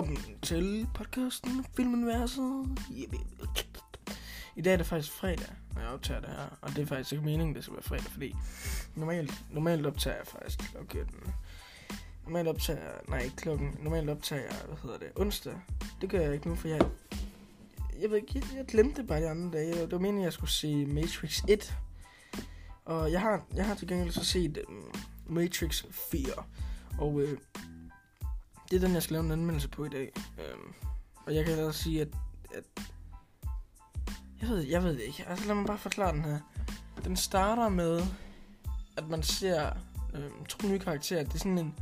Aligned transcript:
Velkommen 0.00 0.38
til 0.42 0.86
podcasten 0.94 1.64
Filmuniverset. 1.76 2.78
I 4.56 4.62
dag 4.62 4.72
er 4.72 4.76
det 4.76 4.86
faktisk 4.86 5.12
fredag, 5.12 5.46
når 5.74 5.80
jeg 5.80 5.90
optager 5.90 6.20
det 6.20 6.28
her. 6.28 6.58
Og 6.60 6.70
det 6.70 6.78
er 6.78 6.86
faktisk 6.86 7.12
ikke 7.12 7.24
meningen, 7.24 7.54
det 7.54 7.64
skal 7.64 7.74
være 7.74 7.82
fredag, 7.82 8.04
fordi 8.12 8.36
normalt, 8.94 9.44
normalt 9.50 9.86
optager 9.86 10.16
jeg 10.16 10.26
faktisk 10.26 10.60
klokken... 10.88 11.34
Normalt 12.24 12.48
optager 12.48 12.78
jeg... 12.78 12.92
Nej, 13.08 13.18
ikke 13.18 13.36
klokken. 13.36 13.76
Normalt 13.80 14.10
optager 14.10 14.42
jeg, 14.42 14.56
hvad 14.66 14.76
hedder 14.82 14.98
det, 14.98 15.08
onsdag. 15.16 15.60
Det 16.00 16.10
gør 16.10 16.20
jeg 16.20 16.34
ikke 16.34 16.48
nu, 16.48 16.54
for 16.54 16.68
jeg... 16.68 16.80
Jeg 18.00 18.10
ved 18.10 18.16
ikke, 18.16 18.32
jeg, 18.34 18.44
jeg 18.56 18.64
glemte 18.66 19.00
det 19.00 19.08
bare 19.08 19.20
de 19.20 19.28
andre 19.28 19.58
dage. 19.58 19.74
Det 19.74 19.92
var 19.92 19.98
meningen, 19.98 20.24
jeg 20.24 20.32
skulle 20.32 20.50
se 20.50 20.86
Matrix 20.86 21.42
1. 21.48 21.74
Og 22.84 23.12
jeg 23.12 23.20
har, 23.20 23.44
jeg 23.54 23.66
har 23.66 23.74
til 23.74 23.88
gengæld 23.88 24.12
så 24.12 24.24
set 24.24 24.58
um, 24.68 24.92
Matrix 25.26 25.84
4. 26.10 26.22
Og 26.98 27.20
øh, 27.20 27.38
det 28.70 28.76
er 28.76 28.80
den, 28.80 28.94
jeg 28.94 29.02
skal 29.02 29.14
lave 29.14 29.24
en 29.24 29.32
anmeldelse 29.32 29.68
på 29.68 29.84
i 29.84 29.88
dag. 29.88 30.12
Øhm, 30.38 30.74
og 31.26 31.34
jeg 31.34 31.44
kan 31.44 31.64
også 31.64 31.82
sige, 31.82 32.00
at, 32.00 32.08
at 32.54 32.64
jeg 34.40 34.48
ved, 34.48 34.60
jeg 34.60 34.84
ved 34.84 34.98
ikke. 34.98 35.24
Altså 35.28 35.46
lad 35.46 35.54
mig 35.54 35.66
bare 35.66 35.78
forklare 35.78 36.12
den 36.12 36.24
her. 36.24 36.38
Den 37.04 37.16
starter 37.16 37.68
med, 37.68 38.02
at 38.96 39.08
man 39.08 39.22
ser 39.22 39.70
øhm, 40.14 40.44
to 40.48 40.68
nye 40.68 40.78
karakterer. 40.78 41.24
Det 41.24 41.34
er 41.34 41.38
sådan 41.38 41.58
en 41.58 41.74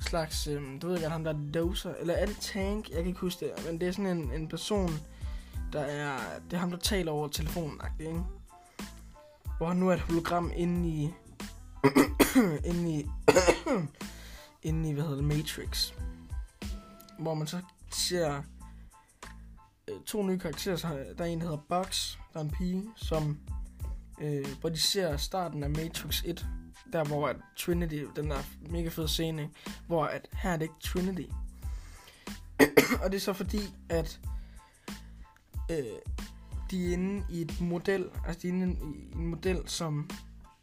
slags, 0.00 0.46
øhm, 0.46 0.80
du 0.80 0.86
ved 0.86 0.96
ikke, 0.96 1.08
ham 1.08 1.24
der 1.24 1.32
er 1.32 1.38
doser, 1.54 1.94
eller 1.94 2.14
er 2.14 2.26
det 2.26 2.36
Tank? 2.40 2.88
Jeg 2.88 2.96
kan 2.96 3.06
ikke 3.06 3.20
huske 3.20 3.44
det, 3.44 3.66
men 3.66 3.80
det 3.80 3.88
er 3.88 3.92
sådan 3.92 4.16
en, 4.16 4.32
en 4.32 4.48
person, 4.48 4.90
der 5.72 5.80
er, 5.80 6.18
det 6.44 6.56
er 6.56 6.60
ham, 6.60 6.70
der 6.70 6.78
taler 6.78 7.12
over 7.12 7.28
telefonen, 7.28 7.80
ikke? 8.00 8.22
Hvor 9.58 9.66
han 9.66 9.76
nu 9.76 9.88
er 9.88 9.94
et 9.94 10.00
hologram 10.00 10.52
inde 10.56 10.88
i, 10.88 11.10
inde 12.70 12.92
i, 12.92 13.06
inde 14.68 14.90
i, 14.90 14.92
hvad 14.92 15.02
hedder 15.02 15.16
det, 15.16 15.24
Matrix 15.24 15.92
hvor 17.18 17.34
man 17.34 17.46
så 17.46 17.60
ser 17.92 18.42
øh, 19.88 20.00
to 20.06 20.22
nye 20.22 20.38
karakterer. 20.38 20.76
Så 20.76 20.88
der 21.18 21.24
er 21.24 21.28
en, 21.28 21.40
der 21.40 21.44
hedder 21.44 21.62
Bugs, 21.68 22.18
der 22.32 22.40
er 22.40 22.44
en 22.44 22.50
pige, 22.50 22.90
som, 22.96 23.38
øh, 24.20 24.46
hvor 24.60 24.68
de 24.68 24.80
ser 24.80 25.16
starten 25.16 25.62
af 25.62 25.70
Matrix 25.70 26.22
1, 26.24 26.46
der 26.92 27.04
hvor 27.04 27.28
at 27.28 27.36
Trinity, 27.56 28.04
den 28.16 28.30
der 28.30 28.38
mega 28.60 28.88
fede 28.88 29.08
scene, 29.08 29.50
hvor 29.86 30.04
at 30.04 30.28
her 30.32 30.50
er 30.50 30.56
det 30.56 30.62
ikke 30.62 30.80
Trinity. 30.80 31.30
og 33.02 33.10
det 33.10 33.14
er 33.14 33.20
så 33.20 33.32
fordi, 33.32 33.60
at 33.88 34.20
øh, 35.70 35.76
de 36.70 36.88
er 36.88 36.92
inde 36.92 37.26
i 37.30 37.40
et 37.40 37.60
model, 37.60 38.10
altså 38.26 38.42
de 38.42 38.48
er 38.48 38.52
inde 38.52 38.66
i 38.66 39.16
en 39.16 39.26
model, 39.26 39.68
som 39.68 40.10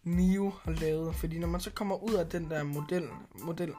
Neo 0.04 0.54
har 0.64 0.72
lavet. 0.72 1.16
Fordi 1.16 1.40
når 1.40 1.48
man 1.48 1.62
så 1.62 1.72
kommer 1.72 2.04
ud 2.04 2.14
af 2.14 2.30
den 2.30 2.50
der 2.50 2.64
model, 2.64 3.08
model 3.44 3.74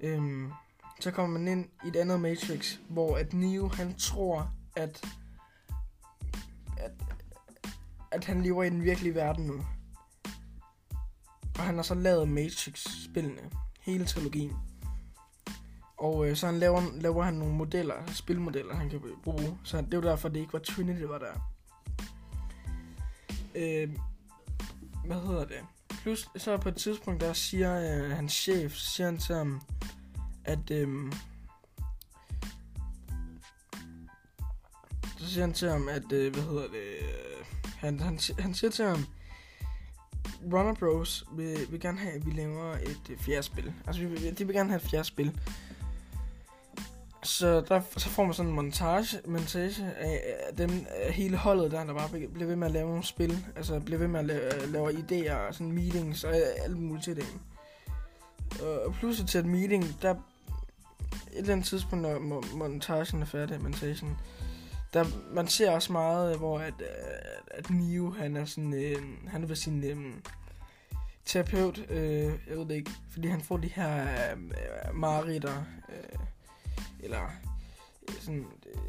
øh, 0.00 0.48
så 1.00 1.10
kommer 1.10 1.38
man 1.38 1.48
ind 1.48 1.66
i 1.84 1.88
et 1.88 1.96
andet 1.96 2.20
Matrix, 2.20 2.76
hvor 2.88 3.16
at 3.16 3.32
Neo, 3.32 3.68
han 3.68 3.94
tror, 3.94 4.54
at, 4.76 5.04
at, 6.78 6.90
at 8.12 8.24
han 8.24 8.42
lever 8.42 8.62
i 8.62 8.70
den 8.70 8.82
virkelige 8.84 9.14
verden 9.14 9.46
nu. 9.46 9.64
Og 11.58 11.62
han 11.62 11.74
har 11.74 11.82
så 11.82 11.94
lavet 11.94 12.28
Matrix-spillene, 12.28 13.50
hele 13.80 14.04
trilogien. 14.04 14.56
Og 15.96 16.28
øh, 16.28 16.36
så 16.36 16.46
han 16.46 16.58
laver, 16.58 16.82
laver 17.00 17.22
han 17.22 17.34
nogle 17.34 17.54
modeller, 17.54 17.94
spilmodeller, 18.06 18.74
han 18.74 18.90
kan 18.90 19.00
bruge. 19.22 19.58
Så 19.64 19.80
det 19.80 19.96
var 19.96 20.10
derfor, 20.10 20.28
det 20.28 20.40
ikke 20.40 20.52
var 20.52 20.58
Trinity, 20.58 21.00
det 21.00 21.08
var 21.08 21.18
der. 21.18 21.52
Øh, 23.54 23.96
hvad 25.06 25.20
hedder 25.20 25.44
det? 25.44 25.60
Plus, 25.88 26.28
så 26.36 26.56
på 26.56 26.68
et 26.68 26.76
tidspunkt, 26.76 27.20
der 27.20 27.32
siger 27.32 28.04
øh, 28.04 28.10
hans 28.10 28.32
chef, 28.32 28.74
siger 28.74 29.06
han 29.06 29.18
til 29.18 29.34
ham, 29.34 29.62
at 30.46 30.70
øhm, 30.70 31.12
så 35.18 35.30
siger 35.30 35.40
han 35.40 35.52
til 35.52 35.70
ham, 35.70 35.88
at, 35.88 36.12
øh, 36.12 36.32
hvad 36.32 36.42
hedder 36.42 36.62
det, 36.62 36.96
øh, 37.00 37.44
han, 37.76 38.00
han, 38.00 38.18
han 38.38 38.54
siger 38.54 38.70
til 38.70 38.84
ham, 38.84 39.06
Runner 40.52 40.74
Bros 40.74 41.24
vil, 41.32 41.66
vil 41.70 41.80
gerne 41.80 41.98
have, 41.98 42.12
at 42.12 42.26
vi 42.26 42.30
laver 42.30 42.72
et 42.72 43.10
øh, 43.10 43.18
fjerde 43.18 43.42
spil. 43.42 43.72
Altså, 43.86 44.02
vi, 44.02 44.30
de 44.30 44.46
vil 44.46 44.56
gerne 44.56 44.68
have 44.70 44.76
et 44.76 44.90
fjerde 44.90 45.04
spil. 45.04 45.38
Så 47.22 47.60
der, 47.60 47.80
så 47.96 48.08
får 48.08 48.24
man 48.24 48.34
sådan 48.34 48.50
en 48.50 48.56
montage, 48.56 49.20
montage 49.26 49.94
af, 49.98 50.22
af 50.48 50.56
dem, 50.56 50.86
af 50.90 51.12
hele 51.12 51.36
holdet 51.36 51.70
der, 51.70 51.84
der 51.84 51.94
bare 51.94 52.08
bliver 52.08 52.46
ved 52.46 52.56
med 52.56 52.66
at 52.66 52.72
lave 52.72 52.88
nogle 52.88 53.04
spil. 53.04 53.46
Altså, 53.56 53.80
bliver 53.80 53.98
ved 53.98 54.08
med 54.08 54.20
at 54.20 54.26
lave, 54.26 54.62
øh, 54.62 54.72
lave 54.72 54.90
idéer 54.90 55.34
og 55.34 55.54
sådan 55.54 55.72
meetings 55.72 56.24
og 56.24 56.30
øh, 56.30 56.64
alt 56.64 56.78
muligt 56.78 57.04
til 57.04 57.16
det. 57.16 57.26
Og 58.62 58.94
pludselig 58.94 59.28
til 59.28 59.40
et 59.40 59.46
meeting, 59.46 60.02
der 60.02 60.14
et 61.12 61.38
eller 61.38 61.52
andet 61.52 61.66
tidspunkt, 61.66 62.02
når 62.02 62.56
montagen 62.56 63.22
er 63.22 63.26
færdig, 63.26 63.62
montagen, 63.62 64.16
der, 64.92 65.04
man 65.32 65.48
ser 65.48 65.70
også 65.70 65.92
meget, 65.92 66.32
øh, 66.32 66.38
hvor 66.38 66.58
at, 66.58 66.74
øh, 66.80 66.86
at 67.50 67.70
Neo, 67.70 68.10
han 68.10 68.36
er 68.36 68.44
sådan, 68.44 68.74
øh, 68.74 69.28
han 69.28 69.42
er 69.42 69.46
ved 69.46 69.56
sin 69.56 69.84
øh, 69.84 70.14
terapeut, 71.24 71.90
øh, 71.90 72.24
jeg 72.48 72.58
ved 72.58 72.68
det 72.68 72.74
ikke, 72.74 72.90
fordi 73.10 73.28
han 73.28 73.40
får 73.40 73.56
de 73.56 73.68
her 73.68 74.02
øh, 74.02 74.38
mareritter, 74.94 75.64
øh, 75.88 76.18
eller 77.00 77.22
øh, 78.08 78.14
sådan, 78.20 78.46
øh, 78.74 78.80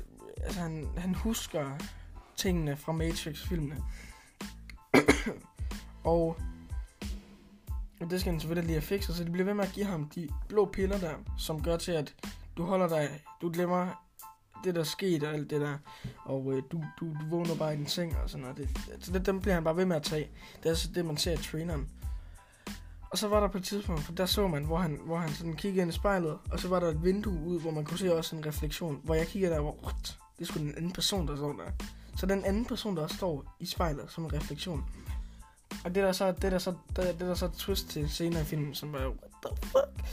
altså 0.44 0.60
han, 0.60 0.88
han 0.98 1.16
husker 1.16 1.78
tingene 2.36 2.78
fra 2.78 2.92
Matrix-filmene. 2.92 3.84
og 6.04 6.38
og 8.02 8.10
det 8.10 8.20
skal 8.20 8.32
han 8.32 8.40
selvfølgelig 8.40 8.66
lige 8.66 8.76
have 8.76 8.82
fikset, 8.82 9.16
så 9.16 9.24
de 9.24 9.32
bliver 9.32 9.46
ved 9.46 9.54
med 9.54 9.64
at 9.64 9.72
give 9.72 9.86
ham 9.86 10.10
de 10.10 10.30
blå 10.48 10.66
piller 10.66 10.98
der, 10.98 11.14
som 11.38 11.64
gør 11.64 11.78
til, 11.78 11.92
at 11.92 12.16
du 12.58 12.64
holder 12.64 12.88
dig, 12.88 13.24
du 13.42 13.52
glemmer 13.52 14.08
det, 14.64 14.76
der 14.76 14.84
skete 14.84 15.28
og 15.28 15.34
alt 15.34 15.50
det 15.50 15.62
der, 15.62 15.78
og 16.26 16.54
øh, 16.54 16.64
du, 16.72 16.84
du, 17.00 17.06
du 17.06 17.30
vågner 17.30 17.56
bare 17.56 17.74
i 17.74 17.78
din 17.78 17.88
seng 17.88 18.18
og 18.24 18.30
sådan 18.30 18.42
noget. 18.42 18.58
Det, 18.58 18.70
så 19.06 19.12
det, 19.12 19.26
dem 19.26 19.42
bliver 19.42 19.54
han 19.54 19.64
bare 19.64 19.78
ved 19.78 19.86
med 19.86 19.96
at 19.96 20.04
tage. 20.04 20.30
Det 20.58 20.66
er 20.66 20.70
altså 20.70 20.90
det, 20.96 21.06
man 21.06 21.18
ser 21.18 21.34
i 21.34 21.38
traineren. 21.38 21.90
Og 23.10 23.18
så 23.18 23.28
var 23.28 23.40
der 23.40 23.48
på 23.48 23.58
et 23.58 23.64
tidspunkt, 23.64 24.02
for 24.02 24.14
der 24.14 24.26
så 24.26 24.48
man, 24.48 24.64
hvor 24.64 24.78
han, 24.78 25.00
hvor 25.06 25.18
han 25.18 25.30
sådan 25.30 25.56
kiggede 25.56 25.82
ind 25.82 25.92
i 25.92 25.94
spejlet, 25.94 26.38
og 26.52 26.60
så 26.60 26.68
var 26.68 26.80
der 26.80 26.88
et 26.88 27.04
vindue 27.04 27.40
ud, 27.46 27.62
hvor 27.62 27.72
man 27.72 27.86
kunne 27.86 27.98
se 28.00 28.16
også 28.16 28.36
en 28.36 28.46
refleksion, 28.46 29.02
hvor 29.04 29.16
jeg 29.16 29.28
kigger 29.28 29.50
der, 29.50 29.60
hvor, 29.60 29.76
what? 29.84 30.18
det 30.40 30.42
er 30.42 30.46
sgu 30.46 30.60
den 30.60 30.76
anden 30.78 30.92
person, 30.92 31.28
der 31.28 31.36
står 31.36 31.54
der. 31.54 31.86
Så 32.18 32.26
den 32.26 32.46
anden 32.46 32.66
person, 32.66 32.98
der 32.98 33.08
står 33.08 33.56
i 33.60 33.66
spejlet 33.66 34.06
som 34.12 34.26
en 34.26 34.34
refleksion. 34.34 34.84
Og 35.86 35.96
det 35.96 36.04
der 36.04 36.12
så, 36.12 36.32
det 36.32 36.52
der 36.52 36.58
så, 36.58 36.74
det, 36.96 37.06
det 37.06 37.20
der 37.20 37.36
så 37.36 37.48
twist 37.48 37.90
til 37.90 38.10
senere 38.10 38.42
i 38.42 38.46
filmen, 38.46 38.76
som 38.76 38.94
var, 38.94 39.00
what 39.00 39.32
the 39.46 39.68
fuck? 39.68 40.08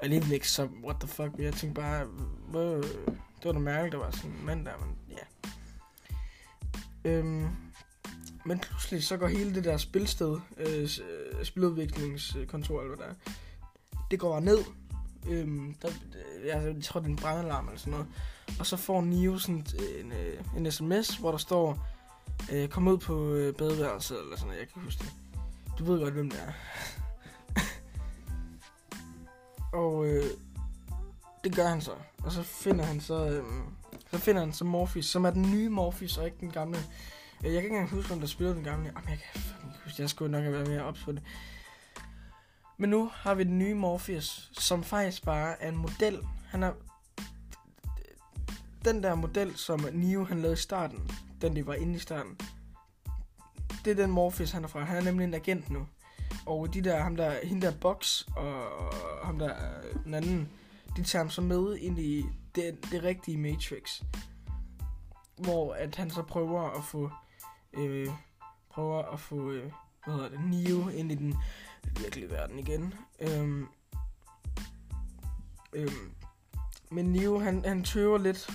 alligevel 0.00 0.32
ikke 0.32 0.50
så, 0.50 0.68
what 0.84 0.96
the 1.00 1.08
fuck, 1.08 1.30
jeg 1.38 1.54
tænkte 1.54 1.80
bare, 1.80 2.04
hvor, 2.48 2.74
det 3.36 3.44
var 3.44 3.52
da 3.52 3.58
mærkeligt, 3.58 3.92
der 3.92 3.98
var 3.98 4.10
sådan 4.10 4.30
en 4.30 4.46
mand 4.46 4.66
der, 4.66 4.72
men 4.78 4.96
ja. 5.10 5.50
Øhm, 7.10 7.46
men 8.44 8.58
pludselig 8.58 9.04
så 9.04 9.16
går 9.16 9.26
hele 9.26 9.54
det 9.54 9.64
der 9.64 9.76
spilsted, 9.76 10.38
øh, 10.56 10.82
øh 10.82 11.44
spiludviklingskontor 11.44 12.82
eller 12.82 12.96
hvad 12.96 13.06
der 13.06 13.14
det 14.10 14.18
går 14.18 14.30
bare 14.30 14.40
ned. 14.40 14.58
Øhm, 15.28 15.74
der, 15.82 15.88
jeg, 16.46 16.74
jeg 16.74 16.84
tror, 16.84 17.00
det 17.00 17.06
er 17.06 17.10
en 17.10 17.16
brandalarm 17.16 17.66
eller 17.66 17.78
sådan 17.78 17.90
noget. 17.90 18.06
Og 18.58 18.66
så 18.66 18.76
får 18.76 19.02
Neo 19.02 19.38
sådan 19.38 19.66
øh, 19.80 20.00
en, 20.00 20.12
en, 20.56 20.66
en 20.66 20.72
sms, 20.72 21.16
hvor 21.16 21.30
der 21.30 21.38
står, 21.38 21.86
øh, 22.52 22.68
kom 22.68 22.88
ud 22.88 22.98
på 22.98 23.32
øh, 23.32 23.54
badeværelset 23.54 24.20
eller 24.20 24.36
sådan 24.36 24.46
noget, 24.46 24.60
jeg 24.60 24.68
kan 24.68 24.82
huske 24.82 25.04
det. 25.04 25.12
Du 25.78 25.84
ved 25.84 26.00
godt, 26.00 26.14
hvem 26.14 26.30
det 26.30 26.40
er. 26.42 26.52
Og 29.78 30.06
øh, 30.06 30.24
det 31.44 31.56
gør 31.56 31.68
han 31.68 31.80
så. 31.80 31.92
Og 32.24 32.32
så 32.32 32.42
finder 32.42 32.84
han 32.84 33.00
så, 33.00 33.28
øh, 33.28 33.44
så 34.10 34.18
finder 34.18 34.40
han 34.40 34.52
så 34.52 34.64
Morpheus, 34.64 35.06
som 35.06 35.24
er 35.24 35.30
den 35.30 35.50
nye 35.50 35.68
Morpheus, 35.68 36.18
og 36.18 36.24
ikke 36.24 36.36
den 36.40 36.50
gamle. 36.50 36.78
Øh, 36.78 36.84
jeg 37.44 37.52
kan 37.52 37.62
ikke 37.62 37.68
engang 37.68 37.90
huske, 37.90 38.12
om 38.12 38.20
der 38.20 38.26
spillede 38.26 38.56
den 38.56 38.64
gamle. 38.64 38.86
Jamen, 38.86 39.08
jeg 39.08 39.18
kan 39.18 39.42
ikke 39.42 39.80
huske, 39.84 40.02
jeg 40.02 40.10
skulle 40.10 40.32
nok 40.32 40.42
have 40.42 40.52
været 40.52 40.68
mere 40.68 40.84
ops 40.84 41.02
på 41.04 41.12
det. 41.12 41.22
Men 42.76 42.90
nu 42.90 43.10
har 43.14 43.34
vi 43.34 43.44
den 43.44 43.58
nye 43.58 43.74
Morpheus, 43.74 44.50
som 44.52 44.84
faktisk 44.84 45.24
bare 45.24 45.62
er 45.62 45.68
en 45.68 45.76
model. 45.76 46.18
Han 46.48 46.62
er 46.62 46.72
den 48.84 49.02
der 49.02 49.14
model, 49.14 49.56
som 49.56 49.86
Neo 49.92 50.24
han 50.24 50.38
lavede 50.38 50.52
i 50.52 50.56
starten, 50.56 51.10
den 51.40 51.56
de 51.56 51.66
var 51.66 51.74
inde 51.74 51.94
i 51.94 51.98
starten, 51.98 52.38
det 53.86 53.90
er 53.90 53.94
den 53.94 54.10
Morpheus, 54.10 54.50
han 54.50 54.64
er 54.64 54.68
fra. 54.68 54.84
Han 54.84 54.96
er 54.96 55.00
nemlig 55.02 55.24
en 55.24 55.34
agent 55.34 55.70
nu. 55.70 55.86
Og 56.46 56.74
de 56.74 56.80
der, 56.80 57.02
ham 57.02 57.16
der, 57.16 57.34
hende 57.42 57.66
der 57.66 57.72
Box 57.80 58.22
og 58.36 58.70
ham 59.26 59.38
der, 59.38 59.54
øh, 59.54 60.04
den 60.04 60.14
anden, 60.14 60.48
de 60.96 61.02
tager 61.02 61.22
ham 61.22 61.30
så 61.30 61.40
med 61.40 61.76
ind 61.76 61.98
i 61.98 62.24
det, 62.54 62.78
det 62.90 63.02
rigtige 63.02 63.38
Matrix. 63.38 64.02
Hvor 65.36 65.74
at 65.74 65.96
han 65.96 66.10
så 66.10 66.22
prøver 66.22 66.78
at 66.78 66.84
få, 66.84 67.10
øh, 67.72 68.08
prøver 68.70 69.02
at 69.02 69.20
få, 69.20 69.50
øh, 69.50 69.72
hvad 70.04 70.14
hedder 70.14 70.28
det, 70.28 70.40
Neo 70.40 70.88
ind 70.88 71.12
i 71.12 71.14
den 71.14 71.34
virkelige 72.00 72.30
verden 72.30 72.58
igen. 72.58 72.94
Øhm, 73.20 73.66
øhm, 75.72 76.12
men 76.90 77.12
Neo, 77.12 77.38
han, 77.38 77.64
han 77.64 77.84
tøver 77.84 78.18
lidt. 78.18 78.50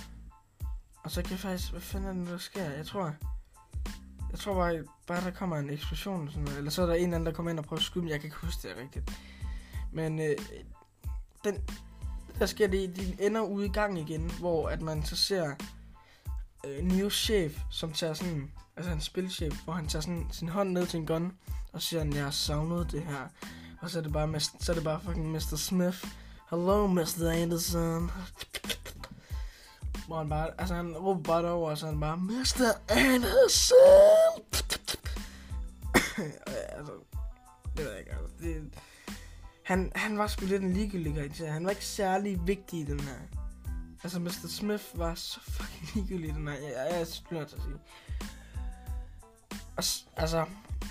Og 1.04 1.10
så 1.10 1.22
kan 1.22 1.30
jeg 1.30 1.38
faktisk, 1.38 1.70
hvad 1.70 1.80
fanden 1.80 2.08
er 2.08 2.12
det, 2.12 2.26
der 2.26 2.38
sker? 2.38 2.70
Jeg 2.70 2.86
tror, 2.86 3.14
jeg 4.30 4.38
tror 4.38 4.54
bare, 4.54 4.84
bare 5.06 5.24
der 5.24 5.30
kommer 5.30 5.56
en 5.56 5.70
eksplosion, 5.70 6.28
sådan 6.28 6.42
noget. 6.42 6.58
eller 6.58 6.70
så 6.70 6.82
er 6.82 6.86
der 6.86 6.94
en 6.94 7.02
eller 7.02 7.16
anden, 7.16 7.26
der 7.26 7.32
kommer 7.32 7.50
ind 7.50 7.58
og 7.58 7.64
prøver 7.64 7.80
at 7.80 7.84
skyde 7.84 8.04
mig. 8.04 8.10
Jeg 8.10 8.20
kan 8.20 8.26
ikke 8.26 8.36
huske 8.36 8.68
det 8.68 8.76
rigtigt. 8.76 9.10
Men 9.92 10.20
øh, 10.20 10.36
den, 11.44 11.62
der 12.38 12.46
sker, 12.46 12.66
det 12.66 12.96
de 12.96 13.16
ender 13.26 13.40
ude 13.40 13.66
i 13.66 13.68
gang 13.68 13.98
igen, 13.98 14.30
hvor 14.38 14.68
at 14.68 14.82
man 14.82 15.04
så 15.04 15.16
ser 15.16 15.54
øh, 16.66 16.84
Neos 16.84 17.14
chef, 17.14 17.60
som 17.70 17.92
tager 17.92 18.14
sådan, 18.14 18.50
altså 18.76 18.92
en 18.92 19.00
spilchef, 19.00 19.64
hvor 19.64 19.72
han 19.72 19.86
tager 19.86 20.02
sådan 20.02 20.26
sin 20.32 20.48
hånd 20.48 20.70
ned 20.70 20.86
til 20.86 21.00
en 21.00 21.06
gun, 21.06 21.32
og 21.72 21.82
siger, 21.82 22.04
jeg 22.04 22.24
har 22.24 22.30
savnet 22.30 22.92
det 22.92 23.02
her. 23.02 23.28
Og 23.80 23.90
så 23.90 23.98
er 23.98 24.02
det 24.02 24.12
bare, 24.12 24.40
så 24.40 24.72
er 24.72 24.74
det 24.74 24.84
bare 24.84 25.00
fucking 25.00 25.30
Mr. 25.32 25.56
Smith. 25.56 26.04
Hello, 26.50 26.86
Mr. 26.86 27.30
Anderson. 27.30 28.10
Hvor 30.12 30.18
han 30.18 30.28
bare, 30.28 30.50
altså 30.58 30.74
han 30.74 30.96
råber 30.96 31.22
bare 31.22 31.50
over, 31.50 31.70
og 31.70 31.78
så 31.78 31.86
han 31.86 32.00
bare, 32.00 32.16
Mr. 32.16 32.64
Anderson. 32.88 34.42
altså, 36.76 36.92
det 37.76 37.84
ved 37.84 37.90
jeg 37.90 37.98
ikke, 37.98 38.12
altså. 38.12 38.34
Det, 38.40 38.74
han, 39.62 39.92
han 39.94 40.18
var 40.18 40.26
sgu 40.26 40.46
lidt 40.46 40.62
en 40.62 40.72
ligegyldig 40.72 41.14
karakter. 41.14 41.52
Han 41.52 41.64
var 41.64 41.70
ikke 41.70 41.84
særlig 41.84 42.46
vigtig 42.46 42.80
i 42.80 42.84
den 42.84 43.00
her. 43.00 43.14
Altså, 44.02 44.18
Mr. 44.18 44.48
Smith 44.48 44.84
var 44.94 45.14
så 45.14 45.40
fucking 45.40 45.90
ligegyldig 45.94 46.30
i 46.30 46.32
den 46.32 46.48
her. 46.48 46.54
Jeg, 46.54 46.72
jeg 46.90 47.00
er 47.00 47.34
nødt 47.34 47.48
til 47.48 47.56
at 47.56 47.62
sige. 47.62 47.78
Og, 49.76 49.84
altså, 50.16 50.44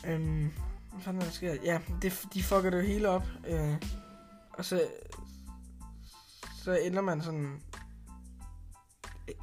øhm, 0.06 0.52
hvad 0.92 1.02
fanden 1.02 1.22
er 1.22 1.26
der 1.26 1.32
sker? 1.32 1.54
Ja, 1.64 1.80
det, 2.02 2.28
de 2.34 2.44
fucker 2.44 2.70
det 2.70 2.78
jo 2.78 2.84
hele 2.84 3.10
op. 3.10 3.28
Øh, 3.48 3.76
og 4.54 4.66
så, 4.66 4.84
så 6.64 6.72
ender 6.74 7.02
man 7.02 7.22
sådan 7.22 7.62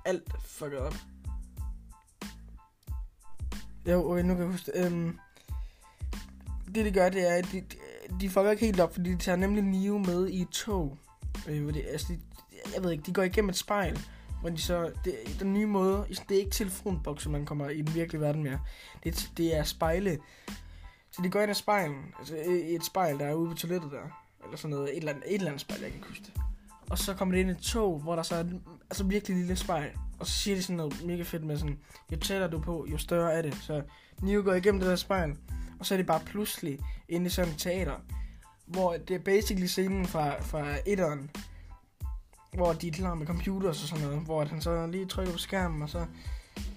alt 0.05 0.33
fucket 0.47 0.79
op. 0.79 0.95
Jo, 3.89 4.11
okay, 4.11 4.23
nu 4.23 4.35
kan 4.35 4.43
jeg 4.43 4.53
huske 4.53 4.73
det. 4.73 4.87
Øhm, 4.87 5.19
det 6.75 6.85
de 6.85 6.91
gør, 6.91 7.09
det 7.09 7.31
er, 7.31 7.35
at 7.35 7.49
de, 7.53 7.63
de 8.21 8.31
fucker 8.31 8.51
ikke 8.51 8.67
helt 8.67 8.81
op, 8.81 8.93
fordi 8.93 9.11
de 9.11 9.17
tager 9.17 9.37
nemlig 9.37 9.63
Neo 9.63 9.99
med 9.99 10.29
i 10.29 10.43
et 10.43 10.49
tog. 10.49 10.99
Øh, 11.49 11.63
hvor 11.63 11.73
det, 11.73 11.85
altså, 11.89 12.07
de, 12.13 12.19
jeg 12.75 12.85
ved 12.85 12.91
ikke, 12.93 13.05
de 13.07 13.13
går 13.13 13.23
igennem 13.23 13.49
et 13.49 13.57
spejl, 13.57 13.99
hvor 14.41 14.51
de 14.51 14.59
så, 14.59 14.93
det, 15.05 15.15
den 15.41 15.53
nye 15.53 15.67
måde, 15.67 16.05
altså, 16.09 16.23
det 16.29 16.35
er 16.35 16.39
ikke 16.39 16.51
telefonbokser, 16.51 17.31
man 17.31 17.47
kommer 17.47 17.69
i 17.69 17.83
den 17.83 17.95
virkelige 17.95 18.21
verden 18.21 18.43
mere. 18.43 18.61
Det, 19.05 19.31
det 19.37 19.57
er 19.57 19.65
spejle. 19.65 20.19
Så 21.11 21.23
de 21.23 21.31
går 21.31 21.41
ind 21.41 21.51
i 21.51 21.55
spejlen, 21.55 22.05
altså 22.19 22.37
i 22.37 22.75
et 22.75 22.85
spejl, 22.85 23.19
der 23.19 23.27
er 23.27 23.35
ude 23.35 23.51
på 23.51 23.57
toilettet 23.57 23.93
der, 23.93 24.25
eller 24.45 24.57
sådan 24.57 24.71
noget, 24.71 24.91
et 24.91 24.97
eller 24.97 25.13
andet, 25.13 25.25
et 25.27 25.35
eller 25.35 25.47
andet 25.47 25.61
spejl, 25.61 25.81
jeg 25.81 25.91
kan 25.91 25.99
ikke 25.99 26.09
huske 26.09 26.25
det. 26.25 26.43
Og 26.91 26.99
så 26.99 27.15
kommer 27.15 27.35
det 27.35 27.41
ind 27.41 27.51
i 27.51 27.53
et 27.53 27.59
tog, 27.59 27.99
hvor 27.99 28.17
der 28.17 28.23
så 28.23 28.35
er 28.35 28.45
altså 28.91 29.05
virkelig 29.05 29.37
lille 29.37 29.57
spejl. 29.57 29.91
Og 30.19 30.27
så 30.27 30.33
siger 30.33 30.57
de 30.57 30.63
sådan 30.63 30.77
noget 30.77 31.05
mega 31.05 31.23
fedt 31.23 31.45
med 31.45 31.59
sådan, 31.59 31.79
jo 32.13 32.17
tættere 32.17 32.51
du 32.51 32.61
på, 32.61 32.87
jo 32.93 32.99
større 32.99 33.33
er 33.33 33.43
det. 33.43 33.55
Så 33.55 33.83
Neo 34.23 34.43
går 34.45 34.55
igennem 34.55 34.81
det 34.81 34.89
der 34.89 34.97
spejl, 34.97 35.37
og 35.79 35.87
så 35.87 35.95
er 35.95 35.97
det 35.97 36.07
bare 36.07 36.21
pludselig 36.27 36.79
inde 37.09 37.27
i 37.27 37.29
sådan 37.29 37.53
et 37.53 37.59
teater, 37.59 37.95
hvor 38.67 38.97
det 38.97 39.15
er 39.15 39.19
basically 39.19 39.67
scenen 39.67 40.07
fra, 40.07 40.43
fra 40.43 40.77
etteren, 40.87 41.31
hvor 42.55 42.73
de 42.73 42.89
er 42.89 42.93
klar 42.93 43.15
med 43.15 43.27
computer 43.27 43.69
og 43.69 43.75
sådan 43.75 44.05
noget, 44.05 44.21
hvor 44.21 44.45
han 44.45 44.61
så 44.61 44.87
lige 44.87 45.07
trykker 45.07 45.33
på 45.33 45.39
skærmen, 45.39 45.83
og 45.83 45.89
så, 45.89 46.07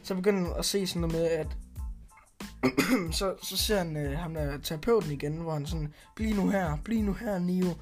så 0.03 0.15
begynder 0.15 0.43
han 0.43 0.53
at 0.57 0.65
se 0.65 0.87
sådan 0.87 1.01
noget 1.01 1.15
med, 1.15 1.25
at 1.25 1.47
så, 3.19 3.35
så 3.43 3.57
ser 3.57 3.77
han 3.77 3.97
øh, 3.97 4.17
ham 4.19 4.33
der 4.33 4.57
terapeuten 4.57 5.11
igen, 5.11 5.33
hvor 5.33 5.53
han 5.53 5.65
sådan, 5.65 5.93
bliv 6.15 6.35
nu 6.35 6.49
her, 6.49 6.77
bliv 6.83 7.03
nu 7.03 7.13
her, 7.13 7.39
Neo. 7.39 7.75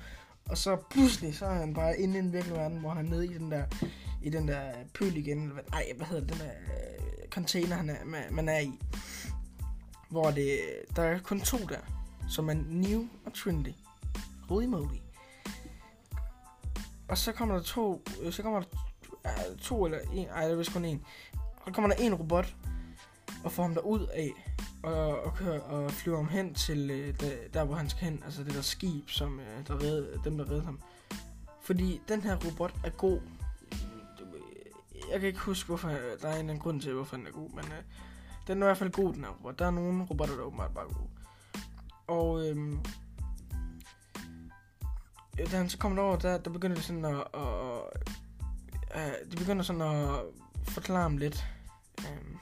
Og 0.50 0.58
så 0.58 0.78
pludselig, 0.90 1.36
så 1.36 1.46
er 1.46 1.54
han 1.54 1.74
bare 1.74 2.00
inde 2.00 2.20
i 2.20 2.22
den 2.22 2.34
virkelige 2.34 2.58
verden, 2.58 2.80
hvor 2.80 2.90
han 2.90 3.06
er 3.06 3.10
nede 3.10 3.26
i 3.26 3.34
den 3.38 3.52
der, 3.52 3.64
i 4.22 4.30
den 4.30 4.48
der 4.48 4.62
pøl 4.94 5.18
igen, 5.18 5.42
eller 5.42 5.54
hvad, 5.54 5.64
ej, 5.74 5.86
hvad 5.98 6.08
hedder 6.08 6.24
det, 6.24 6.34
den 6.34 6.40
der 6.40 6.52
øh, 6.52 7.30
container, 7.30 7.76
han 7.76 7.90
er, 7.90 8.06
man, 8.06 8.24
man 8.32 8.50
er 8.50 8.60
i. 8.60 8.72
Hvor 10.10 10.32
det, 10.32 10.60
der 10.96 11.04
er 11.04 11.20
kun 11.20 11.42
to 11.42 11.58
der, 11.58 11.80
som 12.30 12.50
er 12.50 12.54
New 12.54 13.08
og 13.26 13.34
Trinity. 13.34 13.72
Holy 14.48 14.66
moly. 14.66 14.98
Og 17.08 17.18
så 17.18 17.32
kommer 17.32 17.56
der 17.56 17.62
to, 17.62 18.04
øh, 18.22 18.34
så 18.34 18.44
kommer 18.44 18.60
der 18.60 18.68
uh, 19.26 19.58
to 19.58 19.86
eller 19.86 20.00
en, 20.14 20.28
ej, 20.28 20.44
det 20.44 20.52
er 20.52 20.56
vist 20.56 20.74
kun 20.74 20.86
en. 20.86 21.06
Så 21.66 21.74
kommer 21.74 21.96
der 21.96 22.04
en 22.04 22.14
robot, 22.14 22.56
og 23.44 23.52
får 23.52 23.64
ham 23.64 23.74
der 23.74 23.82
ud 23.82 24.08
af, 24.14 24.34
og, 24.84 25.24
og, 25.24 25.34
kører, 25.34 25.60
og 25.60 25.92
flyver 25.92 26.18
ham 26.18 26.28
hen 26.28 26.54
til 26.54 26.92
øh, 26.92 27.20
der, 27.20 27.32
der, 27.54 27.64
hvor 27.64 27.76
han 27.76 27.90
skal 27.90 28.04
hen, 28.04 28.22
altså 28.26 28.44
det 28.44 28.54
der 28.54 28.62
skib, 28.62 29.10
som 29.10 29.40
øh, 29.40 29.68
der 29.68 29.84
redde, 29.84 30.22
dem 30.24 30.38
der 30.38 30.52
redde 30.52 30.62
ham. 30.66 30.80
Fordi 31.62 32.02
den 32.08 32.22
her 32.22 32.38
robot 32.46 32.74
er 32.84 32.90
god. 32.90 33.22
Øh, 33.72 35.12
jeg 35.12 35.20
kan 35.20 35.28
ikke 35.28 35.40
huske, 35.40 35.68
hvorfor 35.68 35.88
der 35.88 35.96
er 35.98 36.06
en 36.06 36.24
eller 36.24 36.40
anden 36.40 36.60
grund 36.60 36.82
til, 36.82 36.94
hvorfor 36.94 37.18
den 37.18 37.28
er 37.28 37.32
god, 37.32 37.50
men 37.50 37.66
øh, 37.66 37.84
den 38.48 38.62
er 38.62 38.66
i 38.66 38.68
hvert 38.68 38.78
fald 38.78 38.92
god, 38.92 39.14
den 39.14 39.24
her 39.24 39.32
robot. 39.32 39.60
Der 39.60 39.66
er 39.66 39.72
nogle 39.72 40.04
robotter, 40.04 40.36
der 40.36 40.42
er 40.42 40.48
åbenbart 40.48 40.74
bare 40.74 40.86
gode. 40.86 41.10
Og 42.08 42.50
øh, 42.50 42.74
da 45.52 45.58
han 45.58 45.70
så 45.70 45.78
kommer 45.78 45.96
derover, 46.02 46.18
der, 46.18 46.38
der 46.38 46.50
begynder 46.50 46.76
det 46.76 46.86
sådan 46.86 47.06
at, 47.06 47.24
at, 47.34 48.04
at 48.92 49.16
de 49.32 49.38
begynder 49.38 49.64
sådan 49.64 49.82
at 49.82 50.22
forklare 50.64 51.02
ham 51.02 51.18
lidt, 51.18 51.46
Øh, 52.00 52.36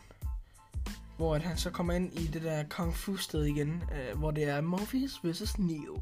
hvor 1.17 1.35
at 1.35 1.41
han 1.41 1.57
så 1.57 1.69
kommer 1.69 1.93
ind 1.93 2.19
i 2.19 2.27
det 2.27 2.43
der 2.43 2.63
kung 2.69 2.93
fu 2.93 3.17
sted 3.17 3.43
igen, 3.43 3.83
øh, 3.95 4.19
hvor 4.19 4.31
det 4.31 4.43
er 4.43 4.61
Morpheus 4.61 5.19
vs. 5.23 5.59
Neo, 5.59 6.01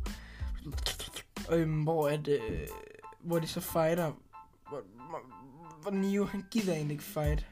øhm, 1.51 1.83
hvor 1.83 2.09
at, 2.09 2.27
øh, 2.27 2.67
hvor 3.19 3.39
de 3.39 3.47
så 3.47 3.59
fighter, 3.59 4.11
hvor, 4.69 4.81
hvor, 4.95 5.21
hvor 5.81 5.91
Neo 5.91 6.25
han 6.25 6.45
gider 6.51 6.73
egentlig 6.73 6.93
ikke 6.93 7.03
fight, 7.03 7.47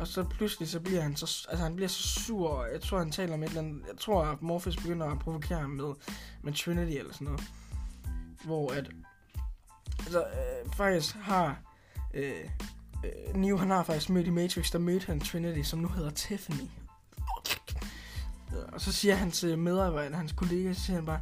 og 0.00 0.06
så 0.06 0.24
pludselig 0.24 0.68
så 0.68 0.80
bliver 0.80 1.00
han 1.00 1.16
så, 1.16 1.46
altså 1.50 1.64
han 1.64 1.76
bliver 1.76 1.88
så 1.88 2.02
sur, 2.02 2.48
og 2.48 2.72
jeg 2.72 2.80
tror 2.80 2.98
han 2.98 3.10
taler 3.10 3.36
med 3.36 3.48
et 3.48 3.50
eller 3.50 3.62
andet, 3.62 3.82
jeg 3.88 3.98
tror 3.98 4.24
at 4.24 4.42
Morpheus 4.42 4.76
begynder 4.76 5.06
at 5.06 5.18
provokere 5.18 5.58
ham 5.58 5.70
med, 5.70 5.94
med 6.42 6.52
Trinity 6.52 6.92
eller 6.92 7.12
sådan 7.12 7.24
noget 7.24 7.42
hvor 8.44 8.72
at 8.72 8.90
altså, 9.98 10.20
øh, 10.20 10.72
faktisk 10.72 11.14
har 11.14 11.62
øh, 12.14 12.48
øh, 13.04 13.34
Neo, 13.34 13.56
han 13.56 13.70
har 13.70 13.82
faktisk 13.82 14.10
mødt 14.10 14.26
i 14.26 14.30
Matrix, 14.30 14.72
der 14.72 14.78
mødte 14.78 15.06
han 15.06 15.20
Trinity, 15.20 15.68
som 15.68 15.78
nu 15.78 15.88
hedder 15.88 16.10
Tiffany. 16.10 16.68
Og 18.72 18.80
så 18.80 18.92
siger 18.92 19.14
hans 19.14 19.44
øh, 19.44 19.58
medarbejder, 19.58 20.16
hans 20.16 20.32
kollega, 20.32 20.72
så 20.72 20.80
siger 20.80 20.96
han 20.96 21.06
bare, 21.06 21.20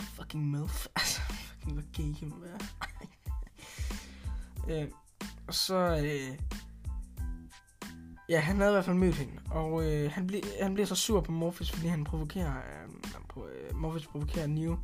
fucking 0.00 0.50
milf, 0.50 0.86
altså, 0.96 1.20
fucking 1.20 1.72
hvor 1.72 1.82
gay 1.96 2.18
kan 2.18 2.28
man 2.28 2.42
være. 2.42 2.58
øh, 4.82 4.88
og 5.46 5.54
så, 5.54 5.74
øh, 6.04 6.38
ja, 8.28 8.40
han 8.40 8.56
havde 8.56 8.70
i 8.70 8.74
hvert 8.74 8.84
fald 8.84 8.96
mødt 8.96 9.14
hende, 9.14 9.32
og 9.50 9.84
øh, 9.84 10.12
han, 10.12 10.26
ble, 10.26 10.40
han 10.62 10.74
bliver 10.74 10.86
så 10.86 10.94
sur 10.94 11.20
på 11.20 11.32
Morpheus, 11.32 11.70
fordi 11.70 11.86
han 11.86 12.04
provokerer, 12.04 12.56
øh, 12.56 13.10
på, 13.28 13.46
øh, 13.46 13.76
Morpheus 13.76 14.06
provokerer 14.06 14.46
Neo, 14.46 14.78